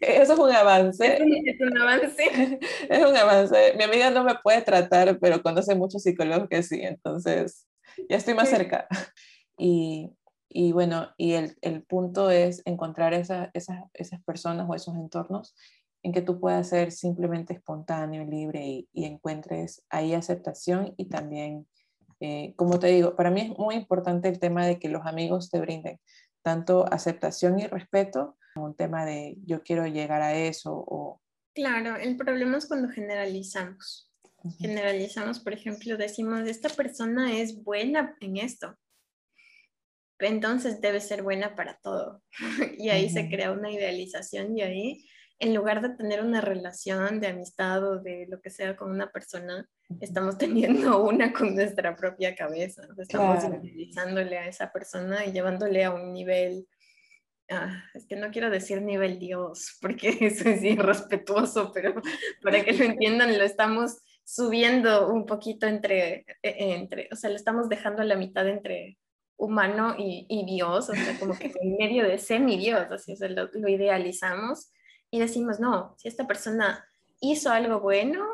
eso 0.00 0.32
es 0.32 0.38
un 0.38 0.52
avance. 0.52 1.14
Es 1.14 1.60
un, 1.60 1.78
avance. 1.78 2.24
es 2.88 3.04
un 3.04 3.16
avance. 3.16 3.74
Mi 3.76 3.84
amiga 3.84 4.10
no 4.10 4.24
me 4.24 4.34
puede 4.42 4.62
tratar, 4.62 5.18
pero 5.18 5.42
conoce 5.42 5.74
muchos 5.74 6.02
psicólogos 6.02 6.48
que 6.48 6.62
sí, 6.62 6.80
entonces 6.82 7.66
ya 8.08 8.16
estoy 8.16 8.34
más 8.34 8.48
cerca. 8.48 8.86
Y, 9.58 10.10
y 10.56 10.70
bueno, 10.70 11.10
y 11.16 11.32
el, 11.32 11.56
el, 11.62 11.82
punto 11.82 12.30
es 12.30 12.62
encontrar 12.64 13.12
esa, 13.12 13.50
esas, 13.54 13.82
esas 13.92 14.22
personas 14.22 14.66
o 14.70 14.74
esos 14.76 14.94
entornos 14.94 15.56
en 16.04 16.12
que 16.12 16.22
tú 16.22 16.38
puedas 16.38 16.68
ser 16.68 16.92
simplemente 16.92 17.54
espontáneo, 17.54 18.24
libre 18.24 18.64
y, 18.64 18.88
y 18.92 19.04
encuentres 19.04 19.84
ahí 19.90 20.14
aceptación 20.14 20.94
y 20.96 21.06
también, 21.06 21.66
eh, 22.20 22.54
como 22.54 22.78
te 22.78 22.86
digo, 22.86 23.16
para 23.16 23.32
mí 23.32 23.40
es 23.40 23.58
muy 23.58 23.74
importante 23.74 24.28
el 24.28 24.38
tema 24.38 24.64
de 24.64 24.78
que 24.78 24.88
los 24.88 25.04
amigos 25.06 25.50
te 25.50 25.58
brinden 25.58 25.98
tanto 26.42 26.86
aceptación 26.92 27.58
y 27.58 27.66
respeto, 27.66 28.36
como 28.54 28.66
un 28.66 28.76
tema 28.76 29.04
de 29.04 29.36
yo 29.44 29.64
quiero 29.64 29.88
llegar 29.88 30.22
a 30.22 30.36
eso 30.36 30.72
o... 30.72 31.20
Claro, 31.52 31.96
el 31.96 32.16
problema 32.16 32.58
es 32.58 32.66
cuando 32.66 32.90
generalizamos. 32.90 34.08
Generalizamos, 34.58 35.40
por 35.40 35.52
ejemplo, 35.52 35.96
decimos, 35.96 36.46
esta 36.46 36.68
persona 36.68 37.36
es 37.36 37.64
buena 37.64 38.16
en 38.20 38.36
esto, 38.36 38.76
entonces 40.18 40.80
debe 40.80 41.00
ser 41.00 41.22
buena 41.22 41.54
para 41.54 41.78
todo. 41.82 42.22
y 42.78 42.90
ahí 42.90 43.10
se 43.10 43.28
crea 43.28 43.52
una 43.52 43.70
idealización 43.70 44.56
y 44.56 44.62
ahí 44.62 45.06
en 45.38 45.54
lugar 45.54 45.82
de 45.82 45.90
tener 45.90 46.22
una 46.22 46.40
relación 46.40 47.20
de 47.20 47.28
amistad 47.28 47.84
o 47.84 47.98
de 47.98 48.26
lo 48.28 48.40
que 48.40 48.50
sea 48.50 48.76
con 48.76 48.90
una 48.90 49.10
persona, 49.10 49.68
estamos 50.00 50.38
teniendo 50.38 51.02
una 51.02 51.32
con 51.32 51.54
nuestra 51.54 51.96
propia 51.96 52.34
cabeza. 52.34 52.82
Estamos 52.98 53.44
utilizándole 53.44 54.38
a 54.38 54.48
esa 54.48 54.72
persona 54.72 55.24
y 55.26 55.32
llevándole 55.32 55.84
a 55.84 55.92
un 55.92 56.12
nivel, 56.12 56.66
ah, 57.50 57.82
es 57.94 58.06
que 58.06 58.16
no 58.16 58.30
quiero 58.30 58.50
decir 58.50 58.80
nivel 58.80 59.18
Dios, 59.18 59.76
porque 59.80 60.08
eso 60.20 60.48
es 60.48 60.62
irrespetuoso, 60.62 61.72
pero 61.72 61.94
para 62.42 62.64
que 62.64 62.72
lo 62.72 62.84
entiendan, 62.84 63.36
lo 63.36 63.44
estamos 63.44 63.98
subiendo 64.24 65.12
un 65.12 65.26
poquito 65.26 65.66
entre, 65.66 66.24
e, 66.42 66.74
entre, 66.74 67.08
o 67.12 67.16
sea, 67.16 67.28
lo 67.28 67.36
estamos 67.36 67.68
dejando 67.68 68.00
a 68.02 68.06
la 68.06 68.16
mitad 68.16 68.48
entre 68.48 68.98
humano 69.36 69.94
y, 69.98 70.44
Dios, 70.46 70.88
o 70.88 70.94
sea, 70.94 71.18
como 71.18 71.36
que 71.38 71.52
en 71.60 71.76
medio 71.76 72.04
de 72.04 72.18
semi-Dios, 72.18 72.90
así, 72.90 73.14
o 73.20 73.28
lo, 73.28 73.48
lo, 73.52 73.68
idealizamos 73.68 74.72
y 75.10 75.18
decimos, 75.18 75.60
no, 75.60 75.94
si 75.98 76.08
esta 76.08 76.26
persona 76.26 76.84
hizo 77.20 77.50
algo 77.50 77.80
bueno 77.80 78.24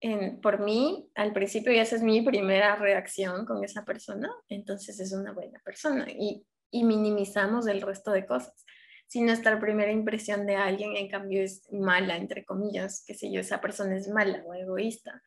en, 0.00 0.40
por 0.40 0.60
mí, 0.60 1.10
al 1.14 1.32
principio 1.32 1.72
y 1.72 1.78
esa 1.78 1.96
es 1.96 2.02
mi 2.02 2.22
primera 2.22 2.76
reacción 2.76 3.46
con 3.46 3.64
esa 3.64 3.84
persona, 3.84 4.30
entonces 4.48 5.00
es 5.00 5.12
una 5.12 5.32
buena 5.32 5.60
persona 5.64 6.06
y, 6.08 6.46
y 6.70 6.84
minimizamos 6.84 7.66
el 7.66 7.80
resto 7.82 8.12
de 8.12 8.26
cosas. 8.26 8.64
Si 9.08 9.22
nuestra 9.22 9.58
primera 9.58 9.90
impresión 9.90 10.46
de 10.46 10.56
alguien, 10.56 10.96
en 10.96 11.08
cambio, 11.08 11.42
es 11.42 11.66
mala, 11.72 12.16
entre 12.16 12.44
comillas, 12.44 13.04
que 13.06 13.14
sé 13.14 13.32
yo, 13.32 13.40
esa 13.40 13.60
persona 13.60 13.96
es 13.96 14.06
mala 14.08 14.42
o 14.44 14.54
egoísta, 14.54 15.22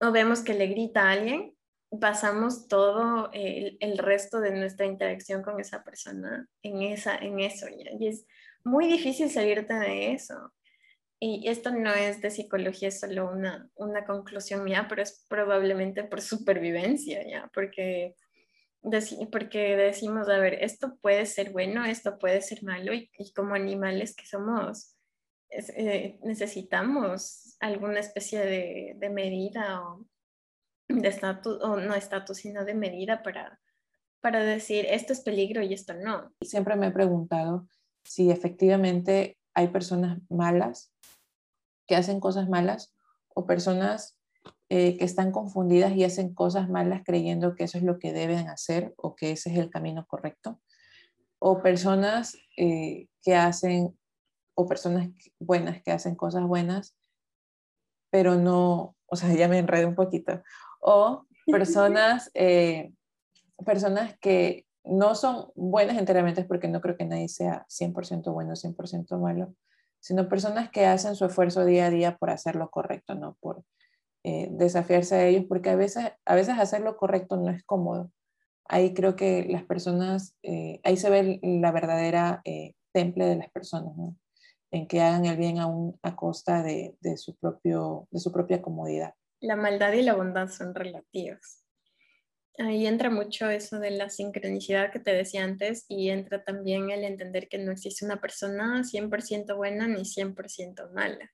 o 0.00 0.12
vemos 0.12 0.42
que 0.42 0.54
le 0.54 0.66
grita 0.66 1.08
a 1.08 1.12
alguien, 1.12 1.54
pasamos 1.98 2.68
todo 2.68 3.30
el, 3.32 3.76
el, 3.80 3.98
resto 3.98 4.40
de 4.40 4.52
nuestra 4.52 4.86
interacción 4.86 5.42
con 5.42 5.58
esa 5.58 5.82
persona 5.82 6.48
en, 6.62 6.82
esa, 6.82 7.16
en 7.16 7.40
eso. 7.40 7.66
¿ya? 7.68 7.90
Y 7.98 8.08
es 8.08 8.26
muy 8.64 8.86
difícil 8.86 9.30
salirte 9.30 9.74
de 9.74 10.12
eso. 10.12 10.52
Y 11.18 11.48
esto 11.48 11.70
no 11.70 11.92
es 11.92 12.22
de 12.22 12.30
psicología, 12.30 12.88
es 12.88 13.00
solo 13.00 13.30
una, 13.30 13.68
una 13.74 14.06
conclusión 14.06 14.64
mía, 14.64 14.86
pero 14.88 15.02
es 15.02 15.26
probablemente 15.28 16.02
por 16.04 16.22
supervivencia, 16.22 17.22
¿ya? 17.28 17.50
Porque, 17.52 18.14
porque 19.30 19.76
decimos, 19.76 20.30
a 20.30 20.38
ver, 20.38 20.54
esto 20.64 20.96
puede 21.02 21.26
ser 21.26 21.50
bueno, 21.50 21.84
esto 21.84 22.18
puede 22.18 22.40
ser 22.40 22.62
malo, 22.62 22.94
y, 22.94 23.10
como 23.34 23.54
animales 23.54 24.16
que 24.16 24.24
somos, 24.24 24.96
eh, 25.50 26.18
necesitamos 26.22 27.54
alguna 27.60 28.00
especie 28.00 28.40
de, 28.40 28.94
de 28.96 29.10
medida 29.10 29.82
o, 29.82 30.06
de 30.94 31.08
estatus, 31.08 31.58
o 31.62 31.76
no 31.76 31.94
estatus, 31.94 32.38
sino 32.38 32.64
de 32.64 32.74
medida 32.74 33.22
para, 33.22 33.60
para 34.20 34.40
decir 34.42 34.86
esto 34.88 35.12
es 35.12 35.20
peligro 35.20 35.62
y 35.62 35.72
esto 35.72 35.94
no. 35.94 36.32
Siempre 36.42 36.76
me 36.76 36.88
he 36.88 36.90
preguntado 36.90 37.66
si 38.04 38.30
efectivamente 38.30 39.38
hay 39.54 39.68
personas 39.68 40.18
malas 40.28 40.92
que 41.86 41.96
hacen 41.96 42.20
cosas 42.20 42.48
malas 42.48 42.94
o 43.34 43.46
personas 43.46 44.16
eh, 44.68 44.96
que 44.96 45.04
están 45.04 45.32
confundidas 45.32 45.92
y 45.96 46.04
hacen 46.04 46.34
cosas 46.34 46.68
malas 46.68 47.02
creyendo 47.04 47.54
que 47.54 47.64
eso 47.64 47.78
es 47.78 47.84
lo 47.84 47.98
que 47.98 48.12
deben 48.12 48.48
hacer 48.48 48.94
o 48.96 49.16
que 49.16 49.32
ese 49.32 49.50
es 49.50 49.58
el 49.58 49.70
camino 49.70 50.06
correcto. 50.06 50.60
O 51.40 51.60
personas 51.62 52.36
eh, 52.56 53.08
que 53.22 53.34
hacen, 53.34 53.98
o 54.54 54.66
personas 54.66 55.08
buenas 55.40 55.82
que 55.82 55.90
hacen 55.90 56.14
cosas 56.14 56.44
buenas, 56.44 56.96
pero 58.10 58.36
no, 58.36 58.96
o 59.06 59.16
sea, 59.16 59.32
ya 59.34 59.48
me 59.48 59.58
enredé 59.58 59.86
un 59.86 59.94
poquito, 59.94 60.42
o 60.80 61.26
personas, 61.46 62.30
eh, 62.34 62.92
personas 63.64 64.18
que 64.18 64.66
no 64.84 65.14
son 65.14 65.52
buenas 65.54 65.98
enteramente 65.98 66.44
porque 66.44 66.68
no 66.68 66.80
creo 66.80 66.96
que 66.96 67.04
nadie 67.04 67.28
sea 67.28 67.66
100% 67.68 68.32
bueno, 68.32 68.54
100% 68.54 69.18
malo, 69.20 69.54
sino 70.00 70.28
personas 70.28 70.70
que 70.70 70.86
hacen 70.86 71.14
su 71.14 71.26
esfuerzo 71.26 71.64
día 71.64 71.86
a 71.86 71.90
día 71.90 72.16
por 72.16 72.30
hacer 72.30 72.56
lo 72.56 72.70
correcto, 72.70 73.14
no 73.14 73.36
por 73.40 73.62
eh, 74.24 74.48
desafiarse 74.50 75.14
a 75.14 75.26
ellos, 75.26 75.44
porque 75.48 75.70
a 75.70 75.76
veces, 75.76 76.12
a 76.24 76.34
veces 76.34 76.58
hacer 76.58 76.80
lo 76.80 76.96
correcto 76.96 77.36
no 77.36 77.50
es 77.50 77.62
cómodo. 77.64 78.10
Ahí 78.66 78.94
creo 78.94 79.16
que 79.16 79.46
las 79.48 79.64
personas, 79.64 80.36
eh, 80.42 80.80
ahí 80.84 80.96
se 80.96 81.10
ve 81.10 81.40
la 81.42 81.72
verdadera 81.72 82.42
temple 82.92 83.26
de 83.26 83.36
las 83.36 83.50
personas, 83.50 83.96
¿no? 83.96 84.16
en 84.72 84.86
que 84.86 85.00
hagan 85.00 85.26
el 85.26 85.36
bien 85.36 85.58
aún 85.58 85.98
a 86.02 86.14
costa 86.14 86.62
de, 86.62 86.96
de, 87.00 87.16
su 87.16 87.34
propio, 87.36 88.06
de 88.12 88.20
su 88.20 88.30
propia 88.30 88.62
comodidad 88.62 89.14
la 89.40 89.56
maldad 89.56 89.92
y 89.94 90.02
la 90.02 90.14
bondad 90.14 90.48
son 90.48 90.74
relativas. 90.74 91.64
Ahí 92.58 92.86
entra 92.86 93.08
mucho 93.08 93.48
eso 93.48 93.78
de 93.78 93.90
la 93.90 94.10
sincronicidad 94.10 94.92
que 94.92 94.98
te 94.98 95.12
decía 95.14 95.44
antes 95.44 95.86
y 95.88 96.10
entra 96.10 96.44
también 96.44 96.90
el 96.90 97.04
entender 97.04 97.48
que 97.48 97.56
no 97.58 97.72
existe 97.72 98.04
una 98.04 98.20
persona 98.20 98.82
100% 98.84 99.56
buena 99.56 99.88
ni 99.88 100.04
100% 100.04 100.92
mala. 100.92 101.32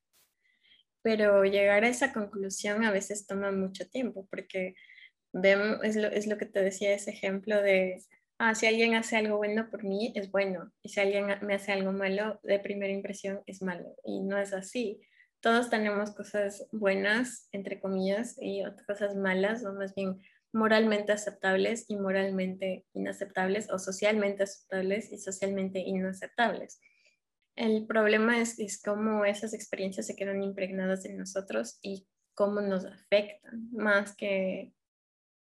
Pero 1.02 1.44
llegar 1.44 1.84
a 1.84 1.88
esa 1.88 2.12
conclusión 2.12 2.84
a 2.84 2.92
veces 2.92 3.26
toma 3.26 3.50
mucho 3.50 3.88
tiempo 3.88 4.26
porque 4.30 4.74
vemos, 5.32 5.78
es 5.82 5.96
lo, 5.96 6.08
es 6.08 6.28
lo 6.28 6.38
que 6.38 6.46
te 6.46 6.62
decía 6.62 6.94
ese 6.94 7.10
ejemplo 7.10 7.60
de, 7.60 8.02
ah, 8.38 8.54
si 8.54 8.66
alguien 8.66 8.94
hace 8.94 9.16
algo 9.16 9.38
bueno 9.38 9.68
por 9.68 9.82
mí, 9.82 10.12
es 10.14 10.30
bueno. 10.30 10.72
Y 10.82 10.90
si 10.90 11.00
alguien 11.00 11.26
me 11.42 11.54
hace 11.54 11.72
algo 11.72 11.92
malo, 11.92 12.38
de 12.44 12.60
primera 12.60 12.92
impresión, 12.92 13.42
es 13.46 13.62
malo. 13.62 13.96
Y 14.04 14.20
no 14.20 14.38
es 14.38 14.52
así 14.52 15.00
todos 15.40 15.70
tenemos 15.70 16.12
cosas 16.12 16.66
buenas, 16.72 17.48
entre 17.52 17.80
comillas, 17.80 18.36
y 18.40 18.64
otras 18.64 18.86
cosas 18.86 19.16
malas, 19.16 19.64
o 19.64 19.72
más 19.72 19.94
bien 19.94 20.20
moralmente 20.52 21.12
aceptables 21.12 21.84
y 21.88 21.96
moralmente 21.96 22.86
inaceptables, 22.94 23.70
o 23.70 23.78
socialmente 23.78 24.44
aceptables 24.44 25.12
y 25.12 25.18
socialmente 25.18 25.80
inaceptables. 25.80 26.80
El 27.56 27.86
problema 27.86 28.40
es, 28.40 28.58
es 28.58 28.80
cómo 28.82 29.24
esas 29.24 29.54
experiencias 29.54 30.06
se 30.06 30.16
quedan 30.16 30.42
impregnadas 30.42 31.04
en 31.06 31.16
nosotros 31.16 31.78
y 31.82 32.06
cómo 32.34 32.60
nos 32.60 32.84
afectan, 32.84 33.70
más 33.72 34.14
que, 34.14 34.74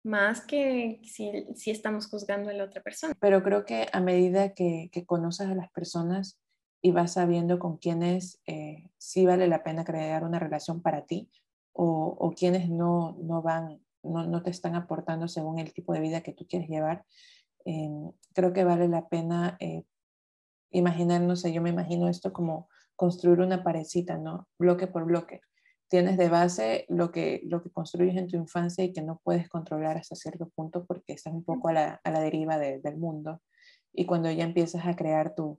más 0.02 0.40
que 0.40 1.00
si, 1.04 1.46
si 1.54 1.70
estamos 1.70 2.08
juzgando 2.08 2.48
a 2.50 2.54
la 2.54 2.64
otra 2.64 2.82
persona. 2.82 3.14
Pero 3.20 3.42
creo 3.42 3.66
que 3.66 3.86
a 3.92 4.00
medida 4.00 4.54
que, 4.54 4.88
que 4.90 5.04
conoces 5.04 5.48
a 5.48 5.54
las 5.54 5.70
personas, 5.72 6.39
y 6.82 6.92
vas 6.92 7.12
sabiendo 7.12 7.58
con 7.58 7.76
quiénes 7.76 8.40
eh, 8.46 8.90
sí 8.98 9.26
vale 9.26 9.48
la 9.48 9.62
pena 9.62 9.84
crear 9.84 10.24
una 10.24 10.38
relación 10.38 10.80
para 10.80 11.04
ti 11.04 11.30
o, 11.72 12.16
o 12.18 12.32
quienes 12.32 12.68
no, 12.70 13.16
no 13.20 13.42
van, 13.42 13.80
no, 14.02 14.26
no, 14.26 14.42
te 14.42 14.50
están 14.50 14.74
aportando 14.74 15.28
según 15.28 15.58
el 15.58 15.72
tipo 15.72 15.92
de 15.92 16.00
vida 16.00 16.22
que 16.22 16.32
tú 16.32 16.46
quieres 16.46 16.68
llevar. 16.68 17.04
Em, 17.64 18.10
creo 18.34 18.52
que 18.52 18.64
vale 18.64 18.88
la 18.88 19.08
pena 19.08 19.56
eh, 19.60 19.84
imaginar, 20.70 21.20
no 21.20 21.36
sé, 21.36 21.52
yo 21.52 21.62
me 21.62 21.70
imagino 21.70 22.08
esto 22.08 22.32
como 22.32 22.68
construir 22.96 23.40
una 23.40 23.62
parecita, 23.62 24.18
¿no? 24.18 24.48
Bloque 24.58 24.86
por 24.86 25.04
bloque. 25.04 25.40
Tienes 25.88 26.16
de 26.16 26.28
base 26.28 26.86
lo 26.88 27.10
que, 27.10 27.40
lo 27.44 27.62
que 27.62 27.70
construyes 27.70 28.16
en 28.16 28.28
tu 28.28 28.36
infancia 28.36 28.84
y 28.84 28.92
que 28.92 29.02
no 29.02 29.20
puedes 29.24 29.48
controlar 29.48 29.96
hasta 29.96 30.14
cierto 30.14 30.48
punto 30.54 30.86
porque 30.86 31.14
estás 31.14 31.32
un 31.32 31.44
poco 31.44 31.68
a 31.68 31.72
la, 31.72 32.00
a 32.04 32.10
la 32.10 32.20
deriva 32.20 32.58
del 32.58 32.96
mundo. 32.96 33.42
Y 33.92 34.06
cuando 34.06 34.30
ya 34.30 34.44
empiezas 34.44 34.86
a 34.86 34.94
crear 34.94 35.34
tu, 35.34 35.58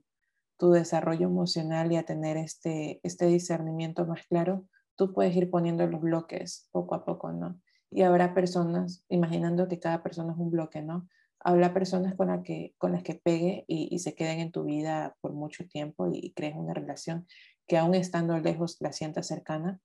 tu 0.62 0.70
desarrollo 0.70 1.26
emocional 1.26 1.90
y 1.90 1.96
a 1.96 2.04
tener 2.04 2.36
este, 2.36 3.00
este 3.02 3.26
discernimiento 3.26 4.06
más 4.06 4.24
claro, 4.28 4.64
tú 4.94 5.12
puedes 5.12 5.34
ir 5.34 5.50
poniendo 5.50 5.84
los 5.88 6.00
bloques 6.00 6.68
poco 6.70 6.94
a 6.94 7.04
poco, 7.04 7.32
¿no? 7.32 7.60
Y 7.90 8.02
habrá 8.02 8.32
personas, 8.32 9.04
imaginando 9.08 9.66
que 9.66 9.80
cada 9.80 10.04
persona 10.04 10.34
es 10.34 10.38
un 10.38 10.52
bloque, 10.52 10.80
¿no? 10.80 11.08
Habrá 11.40 11.74
personas 11.74 12.14
con, 12.14 12.28
la 12.28 12.44
que, 12.44 12.76
con 12.78 12.92
las 12.92 13.02
que 13.02 13.16
pegue 13.16 13.64
y, 13.66 13.98
se 13.98 14.14
queden 14.14 14.38
en 14.38 14.52
tu 14.52 14.62
vida 14.62 15.16
por 15.20 15.32
mucho 15.32 15.66
tiempo 15.66 16.06
y, 16.06 16.20
y 16.26 16.32
crees 16.32 16.54
una 16.54 16.74
relación 16.74 17.26
que 17.66 17.76
aún 17.76 17.96
estando 17.96 18.38
lejos 18.38 18.76
la 18.78 18.92
sientas 18.92 19.26
cercana. 19.26 19.80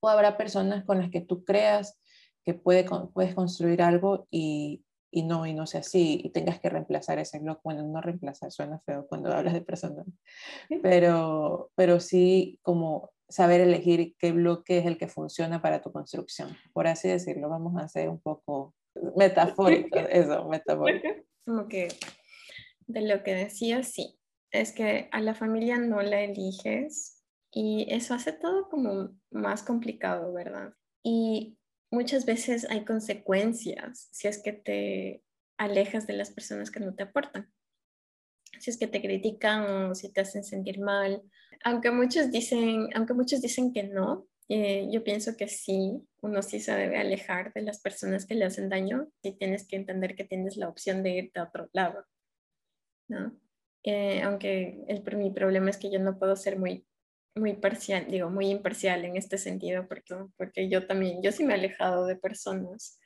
O 0.00 0.08
habrá 0.08 0.38
personas 0.38 0.86
con 0.86 0.96
las 0.96 1.10
que 1.10 1.20
tú 1.20 1.44
creas 1.44 2.00
que 2.42 2.54
puede, 2.54 2.86
puedes 3.12 3.34
construir 3.34 3.82
algo 3.82 4.26
y, 4.30 4.82
y 5.14 5.22
no, 5.22 5.46
y 5.46 5.54
no 5.54 5.64
sea 5.66 5.80
así, 5.80 6.20
y 6.24 6.30
tengas 6.30 6.58
que 6.58 6.68
reemplazar 6.68 7.20
ese 7.20 7.38
blog. 7.38 7.60
Bueno, 7.62 7.84
no 7.84 8.00
reemplazar, 8.00 8.50
suena 8.50 8.80
feo 8.80 9.06
cuando 9.06 9.32
hablas 9.32 9.54
de 9.54 9.60
personas, 9.60 10.06
pero, 10.82 11.70
pero 11.76 12.00
sí 12.00 12.58
como 12.62 13.12
saber 13.28 13.60
elegir 13.60 14.16
qué 14.18 14.32
bloque 14.32 14.78
es 14.78 14.86
el 14.86 14.98
que 14.98 15.06
funciona 15.06 15.62
para 15.62 15.80
tu 15.80 15.92
construcción, 15.92 16.56
por 16.72 16.88
así 16.88 17.08
decirlo. 17.08 17.48
Vamos 17.48 17.80
a 17.80 17.84
hacer 17.84 18.08
un 18.08 18.20
poco 18.20 18.74
metafórico, 19.16 19.98
eso, 20.10 20.48
metafórico. 20.48 21.08
Como 21.46 21.68
que 21.68 21.88
de 22.86 23.02
lo 23.02 23.22
que 23.22 23.34
decía, 23.34 23.84
sí, 23.84 24.18
es 24.50 24.72
que 24.72 25.08
a 25.12 25.20
la 25.20 25.34
familia 25.34 25.78
no 25.78 26.02
la 26.02 26.22
eliges 26.22 27.22
y 27.52 27.86
eso 27.88 28.14
hace 28.14 28.32
todo 28.32 28.68
como 28.68 29.10
más 29.30 29.62
complicado, 29.62 30.32
¿verdad? 30.32 30.72
Y 31.04 31.56
muchas 31.94 32.26
veces 32.26 32.66
hay 32.68 32.84
consecuencias 32.84 34.08
si 34.12 34.28
es 34.28 34.42
que 34.42 34.52
te 34.52 35.22
alejas 35.56 36.06
de 36.06 36.14
las 36.14 36.30
personas 36.30 36.70
que 36.70 36.80
no 36.80 36.94
te 36.94 37.04
aportan. 37.04 37.50
Si 38.58 38.70
es 38.70 38.78
que 38.78 38.86
te 38.86 39.00
critican 39.00 39.90
o 39.90 39.94
si 39.94 40.12
te 40.12 40.20
hacen 40.20 40.44
sentir 40.44 40.80
mal. 40.80 41.22
Aunque 41.64 41.90
muchos 41.90 42.30
dicen, 42.30 42.88
aunque 42.94 43.14
muchos 43.14 43.40
dicen 43.40 43.72
que 43.72 43.84
no, 43.84 44.26
eh, 44.48 44.88
yo 44.92 45.02
pienso 45.02 45.36
que 45.36 45.48
sí, 45.48 46.06
uno 46.20 46.42
sí 46.42 46.60
se 46.60 46.74
debe 46.74 46.98
alejar 46.98 47.52
de 47.54 47.62
las 47.62 47.80
personas 47.80 48.26
que 48.26 48.34
le 48.34 48.44
hacen 48.44 48.68
daño 48.68 49.08
y 49.22 49.32
tienes 49.38 49.66
que 49.66 49.76
entender 49.76 50.14
que 50.14 50.24
tienes 50.24 50.56
la 50.56 50.68
opción 50.68 51.02
de 51.02 51.10
irte 51.10 51.40
a 51.40 51.44
otro 51.44 51.68
lado. 51.72 52.04
¿no? 53.08 53.32
Eh, 53.82 54.22
aunque 54.22 54.84
el, 54.88 55.02
mi 55.16 55.30
problema 55.30 55.70
es 55.70 55.76
que 55.76 55.90
yo 55.90 55.98
no 55.98 56.18
puedo 56.18 56.36
ser 56.36 56.58
muy 56.58 56.86
muy 57.34 57.54
parcial, 57.54 58.06
digo, 58.08 58.30
muy 58.30 58.48
imparcial 58.48 59.04
en 59.04 59.16
este 59.16 59.38
sentido, 59.38 59.86
porque, 59.88 60.14
porque 60.36 60.68
yo 60.68 60.86
también, 60.86 61.22
yo 61.22 61.32
sí 61.32 61.44
me 61.44 61.54
he 61.54 61.56
alejado 61.56 62.06
de 62.06 62.16
personas, 62.16 63.00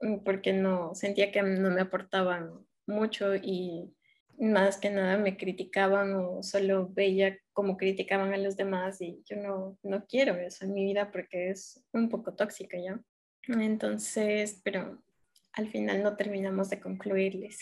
mm, 0.00 0.18
porque 0.24 0.52
no, 0.52 0.94
sentía 0.94 1.32
que 1.32 1.42
no 1.42 1.70
me 1.70 1.80
aportaban 1.80 2.50
mucho 2.86 3.34
y 3.34 3.94
más 4.38 4.78
que 4.78 4.90
nada 4.90 5.18
me 5.18 5.36
criticaban 5.36 6.14
o 6.14 6.42
solo 6.42 6.88
veía 6.90 7.38
cómo 7.52 7.76
criticaban 7.76 8.32
a 8.32 8.36
los 8.36 8.56
demás 8.56 9.00
y 9.00 9.22
yo 9.24 9.36
no, 9.36 9.78
no 9.82 10.06
quiero 10.06 10.36
eso 10.36 10.64
en 10.64 10.74
mi 10.74 10.84
vida 10.84 11.10
porque 11.10 11.50
es 11.50 11.84
un 11.92 12.08
poco 12.08 12.34
tóxica 12.34 12.78
ya. 12.78 13.00
Entonces, 13.48 14.60
pero 14.62 15.02
al 15.54 15.68
final 15.68 16.02
no 16.02 16.16
terminamos 16.16 16.70
de 16.70 16.80
concluirles. 16.80 17.58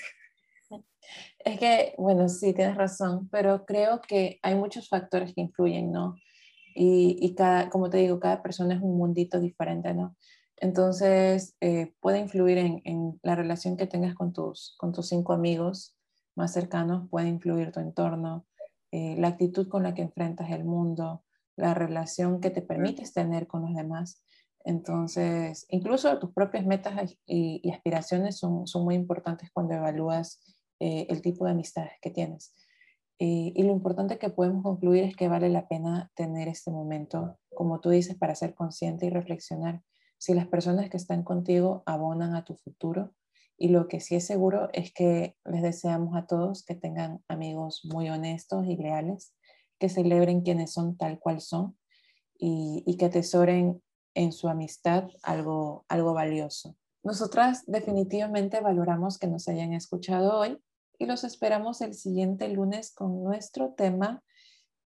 Es 1.39 1.59
que, 1.59 1.95
bueno, 1.99 2.29
sí, 2.29 2.53
tienes 2.53 2.77
razón, 2.77 3.29
pero 3.31 3.64
creo 3.64 4.01
que 4.01 4.39
hay 4.43 4.55
muchos 4.55 4.89
factores 4.89 5.35
que 5.35 5.41
influyen, 5.41 5.93
¿no? 5.93 6.17
Y, 6.75 7.17
y 7.21 7.35
cada, 7.35 7.71
como 7.71 7.89
te 7.89 7.99
digo, 7.99 8.21
cada 8.21 8.43
persona 8.43 8.75
es 8.75 8.83
un 8.83 8.99
mundito 8.99 9.41
diferente, 9.41 9.95
¿no? 9.95 10.17
Entonces, 10.59 11.55
eh, 11.61 11.93
puede 12.01 12.19
influir 12.19 12.59
en, 12.59 13.21
la 13.23 13.35
relación 13.35 13.77
que 13.77 13.87
tengas 13.87 14.14
con 14.14 14.33
tus, 14.33 14.75
con 14.79 14.93
tus 14.93 15.09
cinco 15.09 15.33
amigos 15.33 15.97
más 16.35 16.53
cercanos, 16.53 17.09
puede 17.11 17.29
influir 17.29 17.73
tu 17.73 17.81
entorno, 17.81 18.47
eh, 18.91 19.17
la 19.19 19.29
actitud 19.29 19.69
con 19.69 19.83
la 19.83 19.95
que 19.95 20.03
enfrentas 20.03 20.51
el 20.51 20.64
mundo, 20.64 21.25
la 21.57 21.75
relación 21.75 22.41
que 22.41 22.51
te 22.51 22.62
permites 22.62 23.12
tener 23.12 23.47
con 23.47 23.62
los 23.62 23.75
demás. 23.75 24.23
Entonces, 24.64 25.67
incluso 25.69 26.19
tus 26.19 26.33
propias 26.33 26.67
metas 26.67 27.12
y, 27.27 27.61
y 27.62 27.71
aspiraciones 27.71 28.39
son, 28.39 28.67
son, 28.67 28.85
muy 28.85 28.95
importantes 28.95 29.51
cuando 29.53 29.75
evalúas 29.75 30.41
eh, 30.81 31.07
el 31.09 31.22
tipo 31.22 31.45
de 31.45 31.53
amistades 31.53 31.93
que 32.01 32.11
tienes. 32.11 32.53
Eh, 33.18 33.53
y 33.55 33.62
lo 33.62 33.72
importante 33.72 34.18
que 34.18 34.29
podemos 34.29 34.62
concluir 34.62 35.05
es 35.05 35.16
que 35.16 35.29
vale 35.29 35.49
la 35.49 35.68
pena 35.68 36.11
tener 36.14 36.49
este 36.49 36.70
momento, 36.70 37.39
como 37.55 37.81
tú 37.81 37.89
dices, 37.91 38.16
para 38.16 38.35
ser 38.35 38.55
consciente 38.55 39.07
y 39.07 39.11
reflexionar 39.11 39.83
si 40.18 40.35
las 40.35 40.47
personas 40.47 40.91
que 40.91 40.99
están 40.99 41.22
contigo 41.22 41.83
abonan 41.87 42.35
a 42.35 42.45
tu 42.45 42.57
futuro. 42.57 43.14
Y 43.59 43.68
lo 43.68 43.89
que 43.89 44.01
sí 44.01 44.16
es 44.16 44.27
seguro 44.27 44.68
es 44.74 44.93
que 44.93 45.35
les 45.47 45.62
deseamos 45.62 46.14
a 46.14 46.27
todos 46.27 46.62
que 46.62 46.74
tengan 46.74 47.24
amigos 47.27 47.83
muy 47.91 48.11
honestos 48.11 48.66
y 48.66 48.77
leales, 48.77 49.35
que 49.79 49.89
celebren 49.89 50.43
quienes 50.43 50.72
son 50.72 50.99
tal 50.99 51.18
cual 51.18 51.41
son 51.41 51.79
y, 52.39 52.83
y 52.87 52.99
que 52.99 53.07
atesoren 53.07 53.83
en 54.14 54.33
su 54.33 54.49
amistad 54.49 55.09
algo, 55.22 55.87
algo 55.89 56.12
valioso. 56.12 56.77
Nosotras 57.03 57.64
definitivamente 57.66 58.61
valoramos 58.61 59.18
que 59.18 59.27
nos 59.27 59.49
hayan 59.49 59.72
escuchado 59.72 60.39
hoy 60.39 60.59
y 60.99 61.07
los 61.07 61.24
esperamos 61.24 61.80
el 61.80 61.94
siguiente 61.94 62.49
lunes 62.49 62.92
con 62.94 63.22
nuestro 63.22 63.70
tema. 63.70 64.22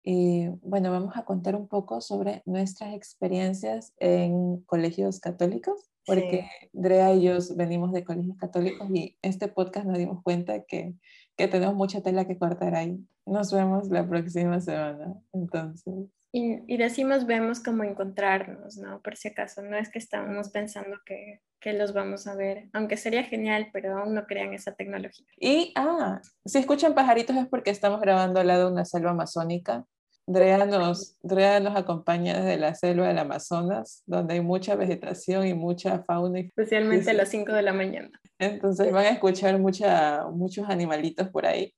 Y 0.03 0.47
bueno, 0.61 0.91
vamos 0.91 1.15
a 1.17 1.25
contar 1.25 1.55
un 1.55 1.67
poco 1.67 2.01
sobre 2.01 2.41
nuestras 2.45 2.93
experiencias 2.93 3.93
en 3.97 4.61
colegios 4.61 5.19
católicos, 5.19 5.89
porque 6.05 6.47
sí. 6.61 6.69
Drea 6.73 7.13
y 7.13 7.23
yo 7.23 7.37
venimos 7.55 7.91
de 7.91 8.03
colegios 8.03 8.37
católicos 8.37 8.89
y 8.93 9.17
este 9.21 9.47
podcast 9.47 9.85
nos 9.85 9.97
dimos 9.97 10.23
cuenta 10.23 10.63
que, 10.63 10.95
que 11.35 11.47
tenemos 11.47 11.75
mucha 11.75 12.01
tela 12.01 12.25
que 12.25 12.37
cortar 12.37 12.75
ahí. 12.75 12.97
Nos 13.25 13.51
vemos 13.51 13.89
la 13.89 14.07
próxima 14.07 14.59
semana. 14.61 15.15
Entonces. 15.33 16.18
Y, 16.31 16.59
y, 16.67 16.77
decimos 16.77 17.25
vemos 17.25 17.59
cómo 17.59 17.83
encontrarnos, 17.83 18.77
¿no? 18.77 19.01
Por 19.01 19.15
si 19.15 19.29
acaso, 19.29 19.63
no 19.63 19.75
es 19.77 19.89
que 19.89 19.97
estamos 19.97 20.49
pensando 20.49 20.97
que, 21.03 21.41
que, 21.59 21.73
los 21.73 21.91
vamos 21.91 22.27
a 22.27 22.35
ver, 22.35 22.69
aunque 22.71 22.97
sería 22.97 23.23
genial, 23.23 23.69
pero 23.73 23.97
aún 23.97 24.13
no 24.13 24.27
crean 24.27 24.53
esa 24.53 24.75
tecnología. 24.75 25.25
Y, 25.39 25.73
ah, 25.75 26.21
si 26.45 26.59
escuchan 26.59 26.93
pajaritos 26.93 27.35
es 27.35 27.47
porque 27.47 27.71
estamos 27.71 27.99
grabando 27.99 28.39
al 28.39 28.47
lado 28.47 28.67
de 28.67 28.73
una 28.73 28.85
selva 28.85 29.09
amazónica. 29.09 29.85
Drea 30.27 30.63
nos, 30.67 31.17
Drea 31.23 31.59
nos 31.59 31.75
acompaña 31.75 32.39
desde 32.39 32.59
la 32.59 32.75
selva 32.75 33.07
del 33.07 33.17
Amazonas, 33.17 34.03
donde 34.05 34.35
hay 34.35 34.41
mucha 34.41 34.75
vegetación 34.75 35.47
y 35.47 35.55
mucha 35.55 36.03
fauna. 36.03 36.41
Especialmente 36.41 37.09
a 37.09 37.13
las 37.13 37.29
5 37.29 37.51
de 37.53 37.63
la 37.63 37.73
mañana. 37.73 38.11
Entonces 38.37 38.91
van 38.91 39.05
a 39.05 39.09
escuchar 39.09 39.57
mucha, 39.57 40.27
muchos 40.27 40.69
animalitos 40.69 41.29
por 41.29 41.47
ahí. 41.47 41.73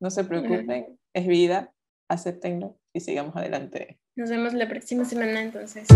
No 0.00 0.10
se 0.10 0.24
preocupen, 0.24 0.86
uh 0.88 0.92
-huh. 0.92 0.98
es 1.14 1.26
vida, 1.28 1.72
acéptenlo 2.08 2.81
y 2.92 3.00
sigamos 3.00 3.36
adelante. 3.36 3.98
Nos 4.16 4.30
vemos 4.30 4.54
la 4.54 4.68
próxima 4.68 5.04
semana 5.04 5.42
entonces. 5.42 5.88